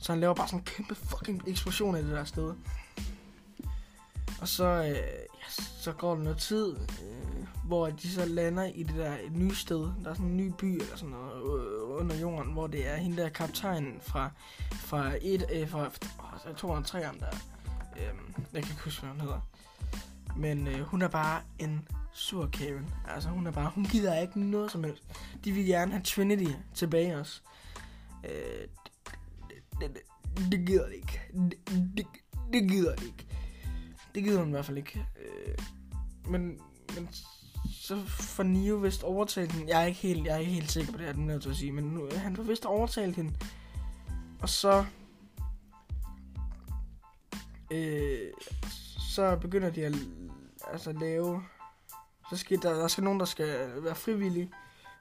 så 0.00 0.12
han 0.12 0.20
laver 0.20 0.34
bare 0.34 0.48
sådan 0.48 0.60
en 0.60 0.64
kæmpe 0.64 0.94
fucking 0.94 1.42
eksplosion 1.46 1.96
af 1.96 2.02
det 2.02 2.12
der 2.12 2.24
sted. 2.24 2.54
Og 4.40 4.48
så, 4.48 4.64
øh, 4.64 4.88
ja, 4.88 5.64
så 5.80 5.92
går 5.92 6.14
der 6.14 6.22
noget 6.22 6.38
tid, 6.38 6.76
øh, 6.76 7.46
hvor 7.64 7.86
de 7.86 8.10
så 8.10 8.24
lander 8.24 8.64
i 8.64 8.82
det 8.82 8.96
der 8.96 9.12
et 9.24 9.32
nye 9.32 9.54
sted. 9.54 9.80
Der 10.04 10.10
er 10.10 10.14
sådan 10.14 10.26
en 10.26 10.36
ny 10.36 10.52
by 10.58 10.64
eller 10.64 10.96
sådan 10.96 11.14
noget 11.14 11.36
øh, 11.36 12.00
under 12.00 12.16
jorden, 12.16 12.52
hvor 12.52 12.66
det 12.66 12.88
er 12.88 12.96
hende 12.96 13.16
der 13.16 13.28
kaptajnen 13.28 14.00
fra, 14.00 14.30
fra 14.72 15.12
et, 15.22 15.46
øh, 15.52 15.68
fra, 15.68 15.90
øh, 16.48 16.54
203 16.56 16.98
der. 16.98 17.08
Øh, 17.96 18.02
jeg 18.52 18.62
kan 18.62 18.72
ikke 18.72 18.84
huske, 18.84 19.00
hvad 19.00 19.10
hun 19.10 19.20
hedder. 19.20 19.40
Men 20.36 20.66
øh, 20.66 20.80
hun 20.80 21.02
er 21.02 21.08
bare 21.08 21.42
en 21.58 21.88
sur 22.12 22.48
Karen. 22.52 22.94
Altså 23.08 23.28
hun 23.28 23.46
er 23.46 23.50
bare, 23.50 23.70
hun 23.74 23.84
gider 23.84 24.20
ikke 24.20 24.40
noget 24.40 24.70
som 24.70 24.84
helst. 24.84 25.02
De 25.44 25.52
vil 25.52 25.66
gerne 25.66 25.92
have 25.92 26.02
Trinity 26.02 26.52
tilbage 26.74 27.18
også. 27.18 27.40
Øh, 28.24 28.68
det, 29.80 29.90
det, 29.94 30.02
det 30.52 30.66
gider 30.66 30.86
de 30.86 30.94
ikke. 30.94 31.20
Det, 31.34 31.54
det, 31.96 32.06
det 32.52 32.68
gider 32.68 32.96
de 32.96 33.04
ikke. 33.04 33.26
Det 34.14 34.24
gider 34.24 34.38
hun 34.38 34.48
i 34.48 34.50
hvert 34.50 34.64
fald 34.64 34.78
ikke. 34.78 35.06
Øh, 35.20 35.54
men, 36.30 36.60
men 36.94 37.08
så 37.70 38.02
får 38.06 38.42
Nio 38.42 38.76
vist 38.76 39.02
overtalt 39.02 39.52
hende. 39.52 39.72
Jeg 39.72 39.82
er 39.82 39.86
ikke 39.86 40.00
helt, 40.00 40.26
jeg 40.26 40.34
er 40.34 40.38
ikke 40.38 40.52
helt 40.52 40.70
sikker 40.70 40.92
på 40.92 40.98
det, 40.98 41.08
er 41.08 41.12
den 41.12 41.26
nødt 41.26 41.42
til 41.42 41.50
at 41.50 41.56
sige. 41.56 41.72
Men 41.72 41.84
nu, 41.84 42.08
han 42.16 42.36
får 42.36 42.42
vist 42.42 42.66
overtalt 42.66 43.16
hende. 43.16 43.34
Og 44.40 44.48
så... 44.48 44.84
Øh, 47.70 48.30
så 49.10 49.36
begynder 49.36 49.70
de 49.70 49.86
at 49.86 49.94
altså, 50.72 50.92
lave... 50.92 51.42
Så 52.30 52.36
skal 52.36 52.62
der, 52.62 52.72
der 52.74 52.88
skal 52.88 53.04
nogen, 53.04 53.20
der 53.20 53.26
skal 53.26 53.70
være 53.84 53.94
frivillige. 53.94 54.50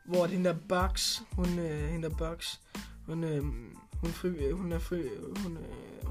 Hvor 0.05 0.27
den 0.27 0.45
der 0.45 0.55
Bugs, 0.69 1.23
hun, 1.31 1.59
øh, 1.59 1.89
hende 1.89 2.09
der 2.09 2.15
Bugs, 2.15 2.61
hun, 3.05 3.23
øh, 3.23 3.43
hun, 4.01 4.11
fri, 4.11 4.27
øh, 4.27 4.57
hun, 4.57 4.71
er, 4.71 4.79
fri, 4.79 4.99
øh, 4.99 5.37
hun, 5.43 5.57
øh, 5.57 6.05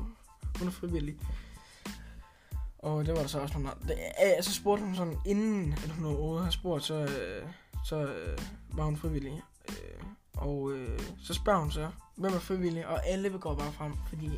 hun 0.58 0.68
er 0.68 0.72
frivillig. 0.72 1.18
Og 2.78 3.06
det 3.06 3.14
var 3.14 3.20
der 3.20 3.26
så 3.26 3.40
også 3.40 3.58
nogle 3.58 3.70
andre. 3.70 4.42
Så 4.42 4.54
spurgte 4.54 4.84
hun 4.84 4.94
sådan, 4.94 5.16
inden 5.26 5.72
at 5.72 5.90
hun 5.90 6.04
overhovedet 6.04 6.44
har 6.44 6.50
spurgt, 6.50 6.84
så, 6.84 6.94
øh, 6.94 7.48
så 7.84 7.96
øh, 7.96 8.38
var 8.72 8.84
hun 8.84 8.96
frivillig. 8.96 9.42
Øh, 9.68 10.02
og 10.34 10.72
øh, 10.72 11.00
så 11.22 11.34
spørger 11.34 11.60
hun 11.60 11.70
så, 11.70 11.90
hvem 12.16 12.32
er 12.32 12.38
frivillig? 12.38 12.86
Og 12.86 13.06
alle 13.06 13.30
vil 13.30 13.40
gå 13.40 13.54
bare 13.54 13.72
frem, 13.72 13.92
fordi 14.08 14.30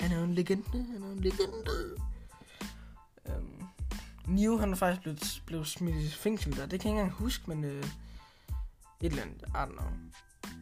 han 0.00 0.12
er 0.12 0.18
jo 0.18 0.24
en 0.24 0.34
legende. 0.34 0.64
Han 0.72 1.02
er 1.02 1.12
en 1.12 1.20
legende. 1.20 1.96
Øhm, 3.28 3.62
Neo, 4.26 4.56
han 4.56 4.72
er 4.72 4.76
faktisk 4.76 5.02
blevet, 5.02 5.42
blevet 5.46 5.66
smidt 5.66 5.96
i 5.96 6.08
fængsel 6.08 6.56
der. 6.56 6.66
Det 6.66 6.80
kan 6.80 6.90
jeg 6.90 6.96
ikke 6.96 7.00
engang 7.00 7.12
huske, 7.12 7.50
men 7.50 7.64
øh, 7.64 7.84
et 9.00 9.10
eller 9.10 9.22
andet, 9.22 9.42
I 9.42 9.50
don't 9.50 9.72
know. 9.72 9.88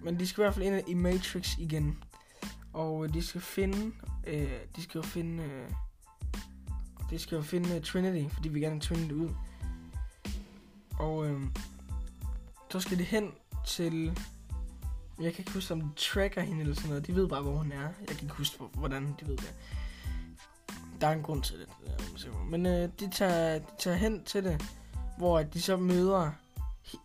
Men 0.02 0.18
de 0.18 0.26
skal 0.26 0.42
i 0.42 0.45
hvert 0.45 0.54
fald 0.54 0.66
ind 0.66 0.88
i 0.88 0.95
Matrix 0.95 1.59
igen. 1.59 2.04
Og 2.73 3.04
øh, 3.04 3.14
de 3.14 3.23
skal 3.23 3.40
finde, 3.40 3.92
øh, 4.26 4.61
de 4.76 4.83
skal 4.83 4.99
jo 4.99 5.02
finde, 5.02 5.42
øh, 5.42 5.71
de 7.11 7.19
skal 7.19 7.37
jo 7.37 7.43
finde 7.43 7.77
uh, 7.77 7.83
Trinity, 7.83 8.35
fordi 8.35 8.49
vi 8.49 8.61
gerne 8.61 8.75
vil 8.75 8.83
Trinity 8.83 9.13
ud. 9.13 9.31
Og 10.99 11.27
øh, 11.27 11.41
så 12.71 12.81
skal 12.81 12.99
de 12.99 13.03
hen 13.03 13.33
til... 13.67 14.19
Jeg 15.21 15.33
kan 15.33 15.39
ikke 15.43 15.53
huske, 15.53 15.75
om 15.75 15.81
de 15.81 15.89
tracker 15.97 16.41
hende 16.41 16.61
eller 16.61 16.75
sådan 16.75 16.89
noget. 16.89 17.07
De 17.07 17.15
ved 17.15 17.29
bare, 17.29 17.43
hvor 17.43 17.57
hun 17.57 17.73
er. 17.73 17.89
Jeg 18.01 18.09
kan 18.09 18.23
ikke 18.23 18.35
huske, 18.35 18.65
hvordan 18.75 19.17
de 19.21 19.29
ved 19.29 19.37
det. 19.37 19.55
Der 21.01 21.07
er 21.07 21.13
en 21.13 21.23
grund 21.23 21.43
til 21.43 21.59
det. 21.59 21.69
Men 22.51 22.67
øh, 22.67 22.89
de, 23.01 23.11
tager, 23.11 23.59
de 23.59 23.65
tager 23.79 23.97
hen 23.97 24.25
til 24.25 24.45
det, 24.45 24.65
hvor 25.19 25.43
de 25.43 25.63
så 25.63 25.77
møder... 25.77 26.31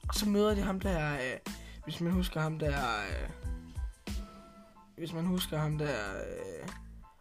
Og 0.07 0.15
så 0.15 0.29
møder 0.29 0.55
de 0.55 0.61
ham 0.61 0.79
der... 0.79 1.13
Øh, 1.13 1.53
hvis 1.83 2.01
man 2.01 2.13
husker 2.13 2.41
ham 2.41 2.59
der... 2.59 3.01
Øh, 3.01 3.29
hvis 4.97 5.13
man 5.13 5.25
husker 5.25 5.57
ham 5.57 5.77
der... 5.77 5.95
Øh, 6.15 6.69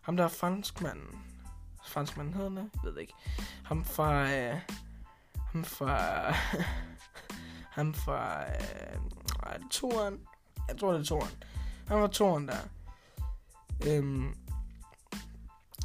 ham 0.01 0.17
der 0.17 0.29
franskmanden. 0.29 1.30
Franskmanden 1.85 2.35
hedder 2.35 2.51
det? 2.51 2.71
Jeg 2.75 2.93
ved 2.93 2.99
ikke. 2.99 3.15
Ham 3.65 3.85
fra... 3.85 4.33
Øh, 4.33 4.57
ham 5.53 5.65
fra... 5.65 6.33
ham 7.77 7.95
fra... 7.95 8.41
Øh, 8.41 9.01
er 9.47 9.59
det 9.59 9.71
toren? 9.71 10.21
Jeg 10.69 10.79
tror, 10.79 10.93
det 10.93 11.01
er 11.01 11.05
toren. 11.05 11.31
Han 11.89 12.01
var 12.01 12.07
toren 12.07 12.49
der. 12.49 12.59
Øhm, 13.87 14.35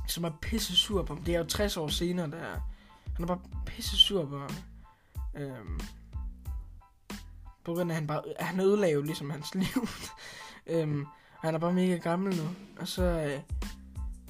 som 0.07 0.23
er 0.23 0.31
pisse 0.41 0.75
sur 0.75 1.03
på 1.03 1.13
ham. 1.13 1.23
Det 1.23 1.35
er 1.35 1.39
jo 1.39 1.45
60 1.45 1.77
år 1.77 1.87
senere, 1.87 2.31
der. 2.31 2.59
Han 3.15 3.23
er 3.23 3.27
bare 3.27 3.41
pisse 3.65 3.97
sur 3.97 4.25
på 4.25 4.39
ham. 4.39 4.51
Øhm, 5.35 5.79
på 7.63 7.73
grund 7.73 7.91
af, 7.91 7.95
at 7.95 7.99
han 7.99 8.07
bare... 8.07 8.23
Han 8.39 8.59
ødelagde 8.59 9.05
ligesom 9.05 9.29
hans 9.29 9.55
liv. 9.61 9.87
øhm, 10.67 11.05
han 11.39 11.55
er 11.55 11.59
bare 11.59 11.73
mega 11.73 11.95
gammel 11.95 12.37
nu. 12.37 12.49
Og 12.79 12.87
så... 12.87 13.03
Øh, 13.03 13.39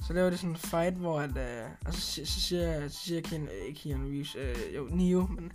så 0.06 0.12
laver 0.12 0.30
de 0.30 0.36
sådan 0.36 0.50
en 0.50 0.56
fight, 0.56 0.94
hvor 0.94 1.20
at, 1.20 1.36
øh, 1.36 1.70
og 1.86 1.94
så, 1.94 2.00
så 2.00 2.40
siger, 2.40 2.88
så 2.88 2.98
siger 2.98 3.20
Ken, 3.20 3.48
øh, 3.48 3.66
ikke 3.68 3.80
Keanu 3.80 4.08
Reeves, 4.08 4.34
øh, 4.34 4.74
jo, 4.74 4.88
Neo, 4.90 5.26
men 5.26 5.52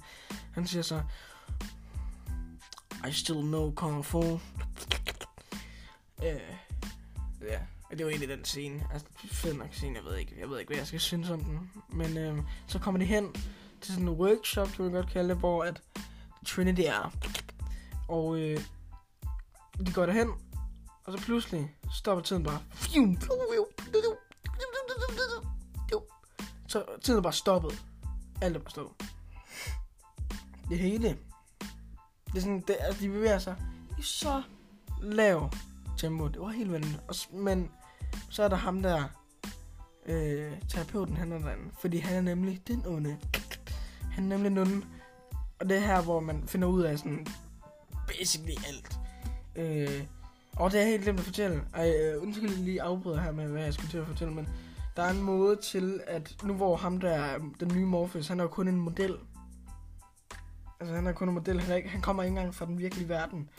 han 0.53 0.67
siger 0.67 0.81
så, 0.81 1.01
I 3.07 3.11
still 3.11 3.41
know 3.41 3.73
Kung 3.73 4.05
Fu. 4.05 4.39
Øh, 6.23 6.39
ja, 7.41 7.59
og 7.91 7.97
det 7.97 8.05
var 8.05 8.09
egentlig 8.09 8.29
den 8.29 8.45
scene. 8.45 8.87
Altså, 8.93 9.07
fed 9.31 9.53
nok 9.53 9.73
scene, 9.73 9.95
jeg 9.95 10.03
ved 10.05 10.17
ikke, 10.17 10.35
jeg 10.39 10.49
ved 10.49 10.59
ikke, 10.59 10.69
hvad 10.69 10.77
jeg 10.77 10.87
skal 10.87 10.99
synes 10.99 11.29
om 11.29 11.43
den. 11.43 11.71
Men 11.89 12.17
øh, 12.17 12.37
så 12.67 12.79
kommer 12.79 12.99
de 12.99 13.05
hen 13.05 13.35
til 13.81 13.93
sådan 13.93 14.07
en 14.07 14.15
workshop, 14.15 14.67
kan 14.67 14.85
vi 14.85 14.91
godt 14.91 15.09
kalde 15.09 15.29
det, 15.29 15.37
hvor 15.37 15.63
at 15.63 15.81
Trinity 16.45 16.81
er. 16.81 17.13
Og 18.07 18.39
øh, 18.39 18.59
de 19.85 19.93
går 19.93 20.05
derhen, 20.05 20.29
og 21.03 21.17
så 21.17 21.25
pludselig 21.25 21.75
stopper 21.93 22.23
tiden 22.23 22.43
bare. 22.43 22.59
Så 26.71 26.85
tiden 27.01 27.17
er 27.17 27.21
bare 27.21 27.33
stoppet. 27.33 27.83
Alt 28.41 28.55
er 28.55 28.59
bare 28.59 28.69
stoppet. 28.69 29.07
Det 30.69 30.79
hele. 30.79 31.17
Det 32.27 32.37
er 32.37 32.39
sådan, 32.39 32.63
det, 32.67 32.75
altså, 32.79 33.01
de 33.01 33.09
bevæger 33.09 33.39
sig 33.39 33.55
i 33.99 34.01
så 34.01 34.43
lav 35.01 35.49
tempo. 35.97 36.27
Det 36.27 36.41
var 36.41 36.49
helt 36.49 36.71
vildt. 36.71 37.33
Men 37.33 37.71
så 38.29 38.43
er 38.43 38.47
der 38.47 38.55
ham 38.55 38.81
der, 38.81 39.03
øh, 40.05 40.51
terapeuten, 40.69 41.17
han 41.17 41.31
er 41.31 41.39
derinde. 41.39 41.71
Fordi 41.81 41.97
han 41.97 42.15
er 42.15 42.21
nemlig 42.21 42.61
den 42.67 42.85
onde. 42.85 43.17
Han 44.11 44.23
er 44.23 44.37
nemlig 44.37 44.49
den 44.49 44.57
onde. 44.57 44.85
Og 45.59 45.69
det 45.69 45.77
er 45.77 45.81
her, 45.81 46.01
hvor 46.01 46.19
man 46.19 46.47
finder 46.47 46.67
ud 46.67 46.81
af 46.81 46.99
sådan, 46.99 47.27
basically 48.07 48.55
alt. 48.67 48.99
Øh, 49.55 50.05
og 50.55 50.71
det 50.71 50.81
er 50.81 50.85
helt 50.85 51.03
glemt 51.03 51.19
at 51.19 51.25
fortælle. 51.25 51.63
Ej, 51.73 51.93
øh, 51.95 52.21
undskyld 52.21 52.49
lige 52.49 52.81
afbryder 52.81 53.21
her 53.21 53.31
med, 53.31 53.47
hvad 53.47 53.63
jeg 53.63 53.73
skulle 53.73 53.91
til 53.91 53.97
at 53.97 54.07
fortælle, 54.07 54.33
men 54.33 54.49
der 54.95 55.03
er 55.03 55.09
en 55.09 55.21
måde 55.21 55.55
til, 55.55 56.01
at 56.07 56.35
nu 56.43 56.53
hvor 56.53 56.75
ham 56.75 56.99
der, 56.99 57.37
den 57.59 57.71
nye 57.75 57.85
Morpheus, 57.85 58.27
han 58.27 58.39
er 58.39 58.43
jo 58.43 58.49
kun 58.49 58.67
en 58.67 58.79
model. 58.79 59.17
Altså 60.79 60.95
han 60.95 61.07
er 61.07 61.11
kun 61.11 61.27
en 61.27 61.33
model, 61.33 61.61
han, 61.61 61.71
er 61.71 61.75
ikke, 61.75 61.89
han 61.89 62.01
kommer 62.01 62.23
ikke 62.23 62.29
engang 62.29 62.55
fra 62.55 62.65
den 62.65 62.79
virkelige 62.79 63.09
verden. 63.09 63.49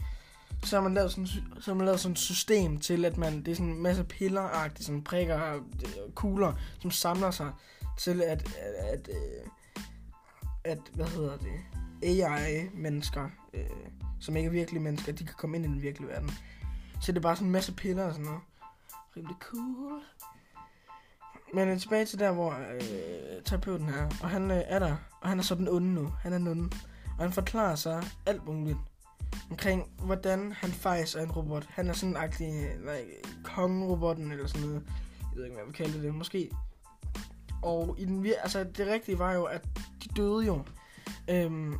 Så 0.64 0.76
har 0.76 0.82
man 0.82 0.94
lavet 0.94 1.10
sådan, 1.10 1.26
så 1.60 1.70
har 1.70 1.74
man 1.74 1.84
lavet 1.84 2.00
sådan 2.00 2.12
et 2.12 2.18
system 2.18 2.80
til, 2.80 3.04
at 3.04 3.16
man, 3.16 3.44
det 3.44 3.48
er 3.48 3.54
sådan 3.54 3.72
en 3.72 3.82
masse 3.82 4.04
piller 4.04 4.68
sådan 4.76 5.04
prikker 5.04 5.40
og 5.40 5.60
kugler, 6.14 6.52
som 6.80 6.90
samler 6.90 7.30
sig 7.30 7.52
til, 7.98 8.22
at, 8.22 8.54
at, 8.58 8.74
at, 8.92 9.10
at 10.64 10.78
hvad 10.94 11.06
hedder 11.06 11.36
det, 11.36 11.60
AI-mennesker, 12.02 13.28
øh, 13.54 13.64
som 14.20 14.36
ikke 14.36 14.46
er 14.46 14.52
virkelige 14.52 14.82
mennesker, 14.82 15.12
de 15.12 15.24
kan 15.24 15.34
komme 15.38 15.56
ind 15.56 15.64
i 15.64 15.68
den 15.68 15.82
virkelige 15.82 16.08
verden. 16.08 16.30
Så 17.00 17.12
det 17.12 17.18
er 17.18 17.22
bare 17.22 17.36
sådan 17.36 17.48
en 17.48 17.52
masse 17.52 17.72
piller 17.72 18.04
og 18.04 18.12
sådan 18.12 18.24
noget. 18.24 18.40
Rimelig 19.16 19.36
cool. 19.40 20.02
Men 21.54 21.68
øh, 21.68 21.80
tilbage 21.80 22.04
til 22.04 22.18
der, 22.18 22.32
hvor 22.32 22.50
øh, 22.50 23.42
terapeuten 23.44 23.88
er. 23.88 24.08
Og 24.22 24.30
han 24.30 24.50
øh, 24.50 24.62
er 24.66 24.78
der. 24.78 24.96
Og 25.20 25.28
han 25.28 25.38
er 25.38 25.42
så 25.42 25.54
den 25.54 25.68
onde 25.68 25.94
nu. 25.94 26.12
Han 26.20 26.32
er 26.32 26.38
den. 26.38 26.72
Og 27.18 27.24
han 27.24 27.32
forklarer 27.32 27.74
sig 27.74 28.02
alt 28.26 28.46
muligt. 28.46 28.78
Omkring, 29.50 29.90
hvordan 29.98 30.52
han 30.52 30.70
faktisk 30.70 31.16
er 31.16 31.22
en 31.22 31.32
robot. 31.32 31.66
Han 31.68 31.88
er 31.88 31.92
sådan 31.92 32.10
en 32.10 32.16
agtig 32.16 32.52
like, 32.78 33.22
kongerobotten 33.44 34.32
eller 34.32 34.46
sådan 34.46 34.66
noget. 34.66 34.82
Jeg 35.20 35.36
ved 35.36 35.44
ikke, 35.44 35.56
hvad 35.56 35.66
vi 35.66 35.72
kalder 35.72 36.00
det. 36.00 36.14
Måske. 36.14 36.50
Og 37.62 37.94
i 37.98 38.04
den, 38.04 38.26
altså, 38.42 38.64
det 38.64 38.86
rigtige 38.86 39.18
var 39.18 39.32
jo, 39.32 39.44
at 39.44 39.64
de 40.04 40.08
døde 40.16 40.46
jo. 40.46 40.64
Øhm, 41.30 41.74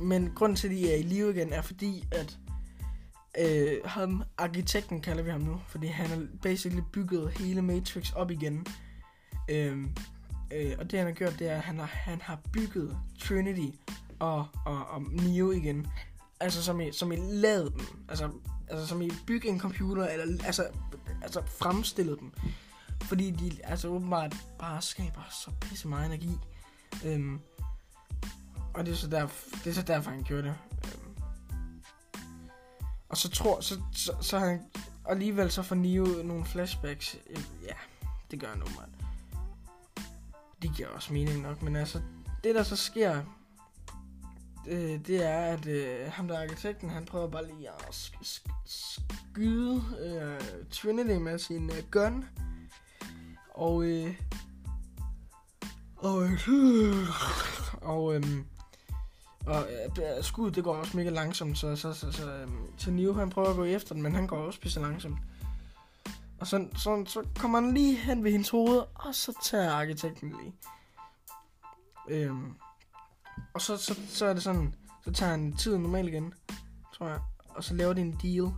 men 0.00 0.32
grunden 0.34 0.56
til, 0.56 0.68
at 0.68 0.74
de 0.74 0.92
er 0.92 0.96
i 0.96 1.02
live 1.02 1.30
igen, 1.30 1.52
er 1.52 1.62
fordi, 1.62 2.04
at 2.12 2.38
øh, 3.38 3.84
ham, 3.84 4.22
arkitekten 4.38 5.00
kalder 5.00 5.22
vi 5.22 5.30
ham 5.30 5.40
nu, 5.40 5.60
fordi 5.66 5.86
han 5.86 6.06
har 6.06 6.26
basically 6.42 6.82
bygget 6.92 7.30
hele 7.30 7.62
Matrix 7.62 8.12
op 8.12 8.30
igen. 8.30 8.66
Øh, 9.48 9.78
øh, 10.52 10.72
og 10.78 10.90
det 10.90 10.98
han 10.98 11.06
har 11.06 11.14
gjort, 11.14 11.38
det 11.38 11.48
er, 11.48 11.56
at 11.56 11.62
han 11.62 11.78
har, 11.78 11.86
han 11.86 12.20
har 12.20 12.38
bygget 12.52 12.96
Trinity 13.20 13.76
og, 14.18 14.46
og, 14.66 14.86
og 14.86 15.02
Neo 15.02 15.50
igen. 15.50 15.86
Altså 16.40 16.62
som 16.62 16.80
i, 16.80 16.92
som 16.92 17.12
i 17.12 17.16
lavet 17.16 17.72
dem. 17.72 17.86
Altså, 18.08 18.30
altså 18.68 18.86
som 18.86 19.02
i 19.02 19.10
bygge 19.26 19.48
en 19.48 19.60
computer, 19.60 20.06
eller 20.06 20.44
altså, 20.44 20.66
altså 21.22 21.42
fremstillet 21.46 22.20
dem. 22.20 22.32
Fordi 23.02 23.30
de 23.30 23.52
altså 23.64 23.88
åbenbart 23.88 24.36
bare 24.58 24.82
skaber 24.82 25.28
så 25.30 25.50
pisse 25.60 25.88
meget 25.88 26.06
energi. 26.06 26.30
Øhm, 27.04 27.40
og 28.74 28.86
det 28.86 28.92
er, 28.92 28.96
så 28.96 29.08
derfor, 29.08 29.56
det 29.64 29.70
er 29.70 29.74
så 29.74 29.82
derfor, 29.82 30.10
han 30.10 30.22
gjorde 30.22 30.42
det. 30.42 30.54
Og 33.08 33.16
så 33.16 33.28
tror, 33.30 33.60
så, 33.60 33.80
så, 33.92 34.12
så 34.20 34.38
han, 34.38 34.62
alligevel 35.04 35.50
så 35.50 35.62
får 35.62 35.74
Neo 35.74 36.04
nogle 36.04 36.44
flashbacks. 36.44 37.16
Ja, 37.62 37.74
det 38.30 38.40
gør 38.40 38.48
han 38.48 38.62
åbenbart. 38.62 38.88
Det 40.62 40.76
giver 40.76 40.88
også 40.88 41.12
mening 41.12 41.42
nok, 41.42 41.62
men 41.62 41.76
altså, 41.76 42.00
det 42.44 42.54
der 42.54 42.62
så 42.62 42.76
sker, 42.76 43.22
det, 44.64 45.06
det 45.06 45.24
er, 45.24 45.38
at 45.38 45.66
øh, 45.66 46.12
ham 46.12 46.28
der 46.28 46.38
er 46.38 46.42
arkitekten, 46.42 46.90
han 46.90 47.04
prøver 47.04 47.30
bare 47.30 47.46
lige 47.46 47.70
at 47.70 47.82
sk- 47.90 48.22
sk- 48.24 48.62
skyde 48.66 49.82
øh, 50.00 50.66
Trinity 50.70 51.22
med 51.22 51.38
sin 51.38 51.70
øh, 51.70 51.82
gun. 51.90 52.24
Og, 53.54 53.84
øh, 53.84 54.20
og, 55.96 56.22
øh, 56.24 56.48
og, 57.82 58.14
øh, 58.14 58.24
og 59.48 59.66
øh, 59.98 60.24
skuddet, 60.24 60.54
det 60.54 60.64
går 60.64 60.74
også 60.74 60.96
mega 60.96 61.10
langsomt, 61.10 61.58
så, 61.58 61.76
så, 61.76 61.92
så, 61.92 62.12
så, 62.12 62.32
øh, 62.32 62.48
så 62.76 62.90
Neo, 62.90 63.12
han 63.12 63.30
prøver 63.30 63.48
at 63.48 63.56
gå 63.56 63.64
efter 63.64 63.94
den, 63.94 64.02
men 64.02 64.14
han 64.14 64.26
går 64.26 64.36
også 64.36 64.60
pisse 64.60 64.80
langsomt. 64.80 65.18
Og 66.40 66.46
så, 66.46 66.66
så, 66.76 67.04
så 67.06 67.26
kommer 67.36 67.60
han 67.60 67.74
lige 67.74 67.96
hen 67.96 68.24
ved 68.24 68.30
hendes 68.30 68.48
hoved, 68.48 68.82
og 68.94 69.14
så 69.14 69.32
tager 69.44 69.72
arkitekten 69.72 70.28
lige. 70.28 70.54
Øhm, 72.08 72.54
og 73.54 73.60
så, 73.60 73.76
så, 73.76 74.00
så 74.08 74.26
er 74.26 74.32
det 74.32 74.42
sådan, 74.42 74.74
så 75.04 75.12
tager 75.12 75.30
han 75.30 75.56
tiden 75.56 75.82
normalt 75.82 76.08
igen, 76.08 76.34
tror 76.94 77.08
jeg. 77.08 77.20
Og 77.48 77.64
så 77.64 77.74
laver 77.74 77.92
de 77.92 78.00
en 78.00 78.18
deal. 78.22 78.52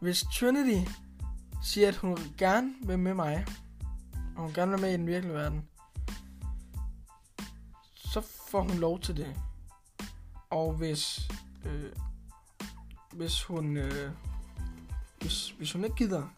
Hvis 0.00 0.24
Trinity 0.34 0.90
siger, 1.62 1.88
at 1.88 1.96
hun 1.96 2.18
gerne 2.38 2.74
vil 2.82 2.98
med 2.98 3.14
mig, 3.14 3.46
og 4.36 4.42
hun 4.42 4.52
gerne 4.52 4.70
vil 4.70 4.80
med 4.80 4.90
i 4.90 4.96
den 4.96 5.06
virkelige 5.06 5.34
verden, 5.34 5.68
så 7.94 8.20
får 8.50 8.60
hun 8.60 8.78
lov 8.78 9.00
til 9.00 9.16
det. 9.16 9.36
Og 10.50 10.72
hvis, 10.72 11.28
øh, 11.64 11.92
hvis 13.12 13.42
hun, 13.42 13.76
øh, 13.76 14.10
hvis, 15.20 15.50
hvis 15.50 15.72
hun 15.72 15.84
ikke 15.84 15.96
gider, 15.96 16.28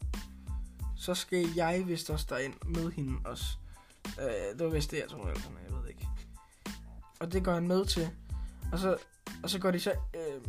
så 0.96 1.14
skal 1.14 1.48
jeg 1.56 1.82
vist 1.86 2.10
også 2.10 2.26
derind 2.28 2.54
med 2.64 2.92
hende 2.92 3.18
også. 3.24 3.56
Øh, 4.20 4.58
det 4.58 4.66
var 4.66 4.72
vist 4.72 4.90
det, 4.90 4.98
jeg 4.98 5.08
tror, 5.08 5.26
jeg 5.26 5.36
ved 5.82 5.88
ikke. 5.88 6.08
Og 7.20 7.32
det 7.32 7.44
går 7.44 7.52
han 7.52 7.68
med 7.68 7.86
til. 7.86 8.10
Og 8.72 8.78
så, 8.78 8.96
og 9.42 9.50
så 9.50 9.58
går 9.58 9.70
de 9.70 9.80
så, 9.80 9.90
øh, 9.90 10.40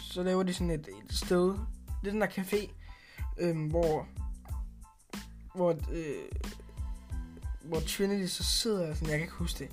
så 0.00 0.22
laver 0.22 0.42
de 0.42 0.54
sådan 0.54 0.70
et, 0.70 0.88
et 0.88 1.16
sted, 1.16 1.48
det 2.02 2.06
er 2.06 2.10
den 2.10 2.20
der 2.20 2.26
café, 2.26 2.70
øh, 3.38 3.68
hvor, 3.68 4.06
hvor, 5.54 5.70
øh, 5.92 6.28
hvor 7.64 7.80
Trinity 7.80 8.32
så 8.32 8.44
sidder, 8.44 8.94
sådan, 8.94 9.08
jeg 9.08 9.18
kan 9.18 9.20
ikke 9.20 9.34
huske 9.34 9.58
det, 9.58 9.70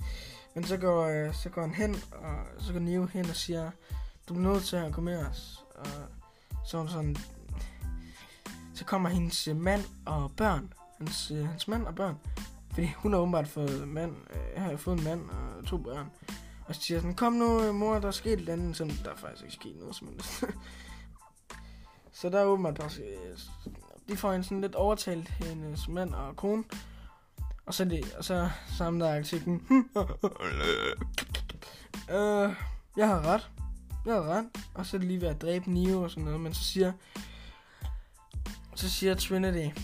men 0.54 0.64
så 0.64 0.76
går, 0.76 1.06
øh, 1.06 1.34
så 1.34 1.48
går 1.48 1.60
han 1.60 1.74
hen, 1.74 1.96
og 2.12 2.46
så 2.58 2.72
går 2.72 2.80
Neo 2.80 3.06
hen 3.06 3.24
og 3.24 3.36
siger, 3.36 3.70
du 4.28 4.34
er 4.34 4.38
nødt 4.38 4.64
til 4.64 4.76
at 4.76 4.92
gå 4.92 5.00
med 5.00 5.26
os. 5.26 5.64
Og 5.74 5.86
så 6.64 6.78
er 6.78 6.86
sådan, 6.86 7.16
så 8.74 8.84
kommer 8.84 9.08
hendes 9.08 9.48
mand 9.54 9.84
og 10.06 10.32
børn, 10.36 10.72
hans, 10.98 11.30
øh, 11.30 11.48
hans 11.48 11.68
mand 11.68 11.86
og 11.86 11.94
børn, 11.94 12.16
Fordi 12.74 12.92
hun 12.96 13.12
har 13.12 13.20
åbenbart 13.20 13.48
fået 13.48 13.88
mand, 13.88 14.16
øh, 14.30 14.62
har 14.62 14.76
fået 14.76 14.98
en 14.98 15.04
mand 15.04 15.30
og 15.30 15.66
to 15.66 15.76
børn. 15.76 16.10
Og 16.66 16.74
så 16.74 16.80
siger 16.80 17.00
sådan, 17.00 17.14
kom 17.14 17.32
nu 17.32 17.72
mor, 17.72 17.98
der 17.98 18.08
er 18.08 18.12
sket 18.12 18.32
et 18.32 18.38
eller 18.38 18.52
andet, 18.52 18.76
sådan, 18.76 18.94
der 19.04 19.10
er 19.10 19.16
faktisk 19.16 19.42
ikke 19.44 19.54
sket 19.54 19.76
noget 19.76 19.96
som 19.96 20.08
helst. 20.08 20.44
så 22.20 22.28
der 22.28 22.40
er 22.40 22.44
åbenbart 22.44 22.78
også, 22.78 23.02
øh, 23.02 23.38
de 24.08 24.16
får 24.16 24.32
en 24.32 24.44
sådan 24.44 24.60
lidt 24.60 24.74
overtalt 24.74 25.28
hendes 25.28 25.88
mand 25.88 26.14
og 26.14 26.36
kone. 26.36 26.64
Og 27.68 27.74
så, 27.74 27.84
det, 27.84 28.14
og 28.18 28.24
så 28.24 28.50
samler 28.78 29.06
der 29.06 29.18
artiklen, 29.18 29.54
øh, 32.10 32.54
jeg 32.96 33.08
har 33.08 33.20
ret. 33.26 33.50
Jeg 34.06 34.14
har 34.14 34.22
ret. 34.22 34.46
Og 34.74 34.86
så 34.86 34.96
er 34.96 34.98
det 34.98 35.08
lige 35.08 35.20
ved 35.20 35.28
at 35.28 35.42
dræbe 35.42 35.70
Neo 35.70 36.02
og 36.02 36.10
sådan 36.10 36.24
noget, 36.24 36.40
men 36.40 36.54
så 36.54 36.64
siger, 36.64 36.92
så 38.74 38.90
siger 38.90 39.14
Trinity, 39.14 39.80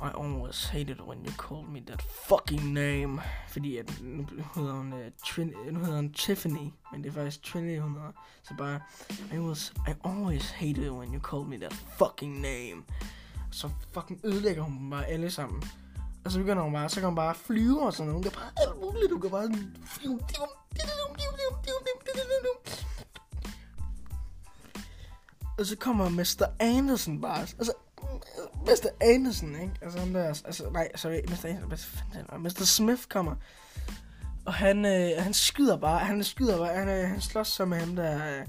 I 0.00 0.10
always 0.20 0.64
hated 0.64 1.00
when 1.00 1.26
you 1.26 1.32
called 1.32 1.68
me 1.68 1.80
that 1.86 2.02
fucking 2.02 2.72
name. 2.72 3.22
Fordi 3.48 3.76
at 3.76 4.00
nu 4.02 4.26
hedder 4.54 4.72
hun, 4.72 4.92
uh, 4.92 4.98
Trin- 5.22 5.66
øh, 5.66 5.74
nu 5.74 5.80
hedder 5.80 5.96
hun 5.96 6.12
Tiffany, 6.12 6.70
men 6.92 7.02
det 7.02 7.08
er 7.08 7.12
faktisk 7.14 7.42
Trinity, 7.42 7.80
hun 7.80 7.94
hedder. 7.94 8.12
Så 8.42 8.54
bare, 8.58 8.80
I, 9.34 9.38
was, 9.38 9.72
I 9.88 9.92
always 10.04 10.50
hated 10.50 10.90
when 10.90 11.14
you 11.14 11.20
called 11.20 11.46
me 11.46 11.58
that 11.58 11.72
fucking 11.72 12.40
name. 12.40 12.84
Så 13.50 13.70
fucking 13.92 14.20
ødelægger 14.24 14.62
hun 14.62 14.90
bare 14.90 15.06
alle 15.06 15.30
sammen. 15.30 15.62
Og 16.24 16.32
så 16.32 16.38
begynder 16.38 16.62
hun 16.62 16.72
bare, 16.72 16.88
så 16.88 16.94
kan 16.94 17.04
hun 17.04 17.16
bare 17.16 17.34
flyve 17.34 17.86
og 17.86 17.92
sådan 17.92 18.06
noget. 18.06 18.14
Hun 18.14 18.22
kan 18.22 18.32
bare 18.32 18.50
alt 18.56 18.80
muligt, 18.80 19.10
du 19.10 19.18
kan 19.18 19.30
bare 19.30 19.48
flyve. 19.86 20.20
Og 25.58 25.66
så 25.66 25.76
kommer 25.76 26.08
Mr. 26.08 26.46
Anderson 26.60 27.20
bare. 27.20 27.40
Altså, 27.40 27.72
Mr. 28.66 28.88
Anderson, 29.00 29.54
ikke? 29.54 29.72
Altså, 29.82 29.98
han 29.98 30.14
der, 30.14 30.24
altså, 30.24 30.70
nej, 30.70 30.88
sorry, 30.94 31.20
Mr. 31.28 31.46
Anderson, 31.46 32.42
Mr. 32.42 32.64
Smith 32.64 33.02
kommer. 33.08 33.34
Og 34.46 34.54
han, 34.54 34.84
øh, 34.84 35.10
han 35.22 35.34
skyder 35.34 35.76
bare, 35.76 35.98
han 35.98 36.24
skyder 36.24 36.58
bare, 36.58 36.74
han, 36.74 36.88
øh, 36.88 37.08
han 37.08 37.20
slås 37.20 37.48
så 37.48 37.64
med 37.64 37.78
ham 37.78 37.96
der, 37.96 38.40
øh, 38.40 38.46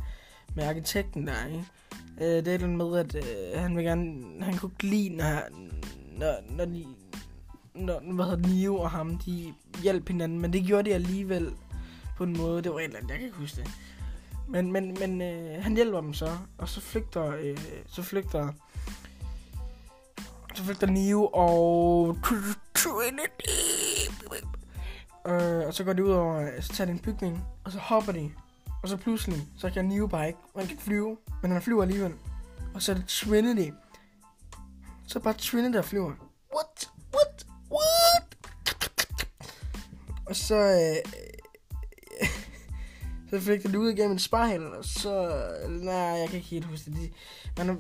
med 0.56 0.64
arkitekten 0.64 1.28
der, 1.28 1.46
ikke? 1.46 1.66
Øh, 2.22 2.46
det 2.46 2.54
er 2.54 2.58
den 2.58 2.78
med, 2.78 2.98
at 2.98 3.16
øh, 3.16 3.62
han 3.62 3.76
vil 3.76 3.86
gerne, 3.86 4.24
han 4.44 4.58
kunne 4.58 4.72
ikke 4.72 4.96
lide, 4.96 5.10
når, 5.10 5.42
når, 6.18 6.36
når 6.50 6.66
de, 6.66 6.86
når, 7.80 8.14
hvad 8.14 8.26
hedder 8.26 8.48
Neo 8.48 8.76
og 8.76 8.92
ham, 8.92 9.18
de 9.18 9.54
hjalp 9.84 10.08
hinanden, 10.08 10.40
men 10.40 10.54
det 10.54 10.64
gjorde 10.64 10.90
de 10.90 10.96
alligevel 10.96 11.54
på 12.18 12.24
en 12.24 12.38
måde, 12.38 12.62
det 12.62 12.72
var 12.72 12.80
et 12.80 12.84
eller 12.84 12.98
andet, 12.98 13.10
jeg 13.10 13.18
kan 13.18 13.26
ikke 13.26 13.38
huske 13.38 13.62
det. 13.62 13.72
Men, 14.48 14.72
men, 14.72 14.98
men 15.00 15.22
øh, 15.22 15.64
han 15.64 15.76
hjælper 15.76 16.02
dem 16.02 16.14
så, 16.14 16.38
og 16.58 16.70
så 16.70 16.82
flygter, 16.82 17.36
øh, 17.36 17.58
så 17.88 18.04
flygter, 18.04 18.52
så 20.56 20.64
flygter 20.64 20.88
Neo 20.88 21.30
og 21.34 22.18
Trinity. 22.76 23.50
Øh, 25.28 25.68
og 25.68 25.74
så 25.74 25.84
går 25.84 25.94
de 25.94 26.06
ud 26.06 26.10
over, 26.10 26.36
øh, 26.36 26.64
så 26.64 26.74
tager 26.74 26.86
de 26.86 26.92
en 26.92 27.00
bygning, 27.00 27.44
og 27.64 27.72
så 27.72 27.80
hopper 27.80 28.12
de. 28.12 28.32
Og 28.84 28.90
så 28.90 28.98
pludselig, 28.98 29.48
så 29.58 29.70
kan 29.70 29.86
Neo 29.86 30.08
bare 30.08 30.28
ikke, 30.28 30.40
han 30.56 30.64
kan 30.64 30.72
ikke 30.72 30.84
flyve, 30.84 31.18
men 31.42 31.52
han 31.52 31.62
flyver 31.62 31.82
alligevel. 31.82 32.14
Og 32.74 32.82
så 32.82 32.92
er 32.92 32.96
det 32.96 33.08
Trinity. 33.08 33.70
Så 35.08 35.20
er 35.20 35.24
bare 35.24 35.34
Trinity, 35.34 35.76
der 35.76 35.82
flyver. 35.82 36.14
What? 36.56 36.90
What? 37.72 38.38
Og 40.26 40.36
så, 40.36 40.56
øh, 40.56 41.12
så 43.30 43.40
fik 43.40 43.64
det 43.64 43.76
ud 43.76 43.90
igennem 43.90 44.12
en 44.12 44.20
spejl, 44.20 44.74
og 44.74 44.86
så... 44.86 45.44
Nej, 45.70 45.94
jeg 45.94 46.28
kan 46.30 46.38
ikke 46.38 46.50
helt 46.50 46.66
huske 46.66 46.92
det. 46.92 47.12
Men 47.58 47.70
øh, 47.70 47.78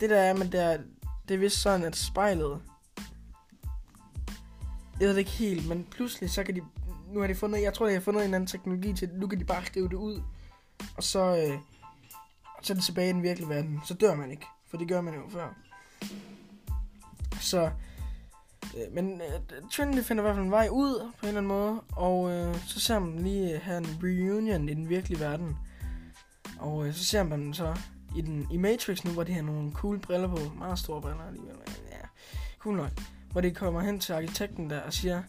det 0.00 0.10
der 0.10 0.20
er, 0.20 0.34
men 0.34 0.52
det 0.52 0.62
er, 0.62 0.78
det 1.28 1.34
er 1.34 1.38
vist 1.38 1.62
sådan, 1.62 1.86
at 1.86 1.96
spejlet... 1.96 2.60
Jeg 5.00 5.08
ved 5.08 5.14
det 5.14 5.18
ikke 5.18 5.30
helt, 5.30 5.68
men 5.68 5.86
pludselig 5.90 6.30
så 6.30 6.44
kan 6.44 6.54
de... 6.54 6.60
Nu 7.12 7.20
har 7.20 7.26
de 7.26 7.34
fundet... 7.34 7.62
Jeg 7.62 7.74
tror, 7.74 7.86
de 7.86 7.92
har 7.92 8.00
fundet 8.00 8.20
en 8.20 8.24
eller 8.24 8.36
anden 8.36 8.48
teknologi 8.48 8.92
til... 8.92 9.08
Nu 9.08 9.26
kan 9.26 9.38
de 9.38 9.44
bare 9.44 9.66
skrive 9.66 9.88
det 9.88 9.94
ud. 9.94 10.22
Og 10.96 11.02
så... 11.02 11.36
Øh, 11.36 11.58
så 12.62 12.72
er 12.72 12.74
det 12.74 12.84
tilbage 12.84 13.10
i 13.10 13.12
den 13.12 13.22
virkelige 13.22 13.48
verden. 13.48 13.80
Så 13.84 13.94
dør 13.94 14.14
man 14.14 14.30
ikke. 14.30 14.46
For 14.66 14.76
det 14.76 14.88
gør 14.88 15.00
man 15.00 15.14
jo 15.14 15.20
før. 15.28 15.54
Så 17.40 17.70
Øh, 18.78 18.94
men 18.94 19.20
øh, 19.20 19.62
uh, 19.62 19.70
Trinity 19.70 20.02
finder 20.02 20.22
i 20.22 20.24
hvert 20.24 20.34
fald 20.34 20.44
en 20.44 20.50
vej 20.50 20.68
ud 20.70 21.00
på 21.00 21.26
en 21.26 21.28
eller 21.28 21.40
anden 21.40 21.48
måde, 21.48 21.80
og 21.92 22.20
uh, 22.20 22.60
så 22.66 22.80
ser 22.80 22.98
man 22.98 23.18
lige 23.18 23.54
uh, 23.54 23.62
her 23.62 23.76
en 23.76 24.00
reunion 24.02 24.68
i 24.68 24.74
den 24.74 24.88
virkelige 24.88 25.20
verden. 25.20 25.56
Og 26.58 26.76
uh, 26.76 26.92
så 26.94 27.04
ser 27.04 27.22
man 27.22 27.54
så 27.54 27.76
i, 28.16 28.20
den, 28.20 28.46
i 28.52 28.56
Matrix 28.56 29.04
nu, 29.04 29.10
hvor 29.10 29.24
de 29.24 29.32
har 29.32 29.42
nogle 29.42 29.72
cool 29.72 29.98
briller 29.98 30.28
på, 30.28 30.38
meget 30.58 30.78
store 30.78 31.00
briller 31.00 31.26
alligevel, 31.26 31.56
men 31.56 31.74
ja, 31.90 32.06
cool 32.58 32.76
nok. 32.76 32.90
Hvor 33.32 33.40
de 33.40 33.50
kommer 33.50 33.80
hen 33.80 34.00
til 34.00 34.12
arkitekten 34.12 34.70
der 34.70 34.80
og 34.80 34.92
siger, 34.92 35.22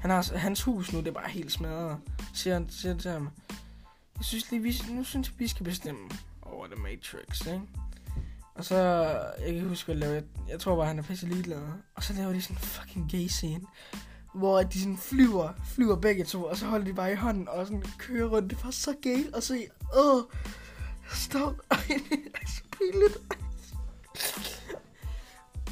han 0.00 0.10
har, 0.10 0.36
hans 0.36 0.62
hus 0.62 0.92
nu, 0.92 0.98
det 0.98 1.08
er 1.08 1.12
bare 1.12 1.30
helt 1.30 1.52
smadret. 1.52 1.96
Siger 2.34 2.54
han 2.54 2.68
siger 2.70 2.96
til 2.96 3.10
ham, 3.10 3.30
jeg 4.16 4.24
synes 4.24 4.50
lige, 4.50 4.62
vi, 4.62 4.74
nu 4.90 5.04
synes 5.04 5.28
jeg, 5.28 5.38
vi 5.38 5.48
skal 5.48 5.64
bestemme 5.64 6.10
over 6.42 6.66
The 6.66 6.82
Matrix, 6.82 7.46
ikke? 7.46 7.60
Og 8.58 8.64
så, 8.64 8.76
jeg 9.46 9.54
kan 9.54 9.68
huske, 9.68 9.94
hvad 9.94 10.08
jeg 10.08 10.22
Jeg 10.48 10.60
tror 10.60 10.76
bare, 10.76 10.86
han 10.86 10.98
er 10.98 11.02
pisse 11.02 11.26
ligeglad. 11.26 11.62
Og 11.94 12.02
så 12.02 12.12
laver 12.12 12.32
de 12.32 12.42
sådan 12.42 12.56
en 12.56 12.60
fucking 12.60 13.10
gay 13.10 13.26
scene. 13.26 13.64
Hvor 14.34 14.62
de 14.62 14.80
sådan 14.80 14.96
flyver, 14.96 15.52
flyver 15.64 15.96
begge 15.96 16.24
to, 16.24 16.44
og 16.44 16.56
så 16.56 16.66
holder 16.66 16.86
de 16.86 16.94
bare 16.94 17.12
i 17.12 17.14
hånden 17.14 17.48
og 17.48 17.66
sådan 17.66 17.82
kører 17.98 18.28
rundt. 18.28 18.50
Det 18.50 18.64
var 18.64 18.70
så 18.70 18.94
gay 19.02 19.36
at 19.36 19.42
se. 19.42 19.66
Åh, 19.96 20.22
stop. 21.14 21.54
Ej, 21.70 21.78
det 22.10 22.18
er 22.34 22.46
så 22.46 22.62
pinligt. 22.78 23.18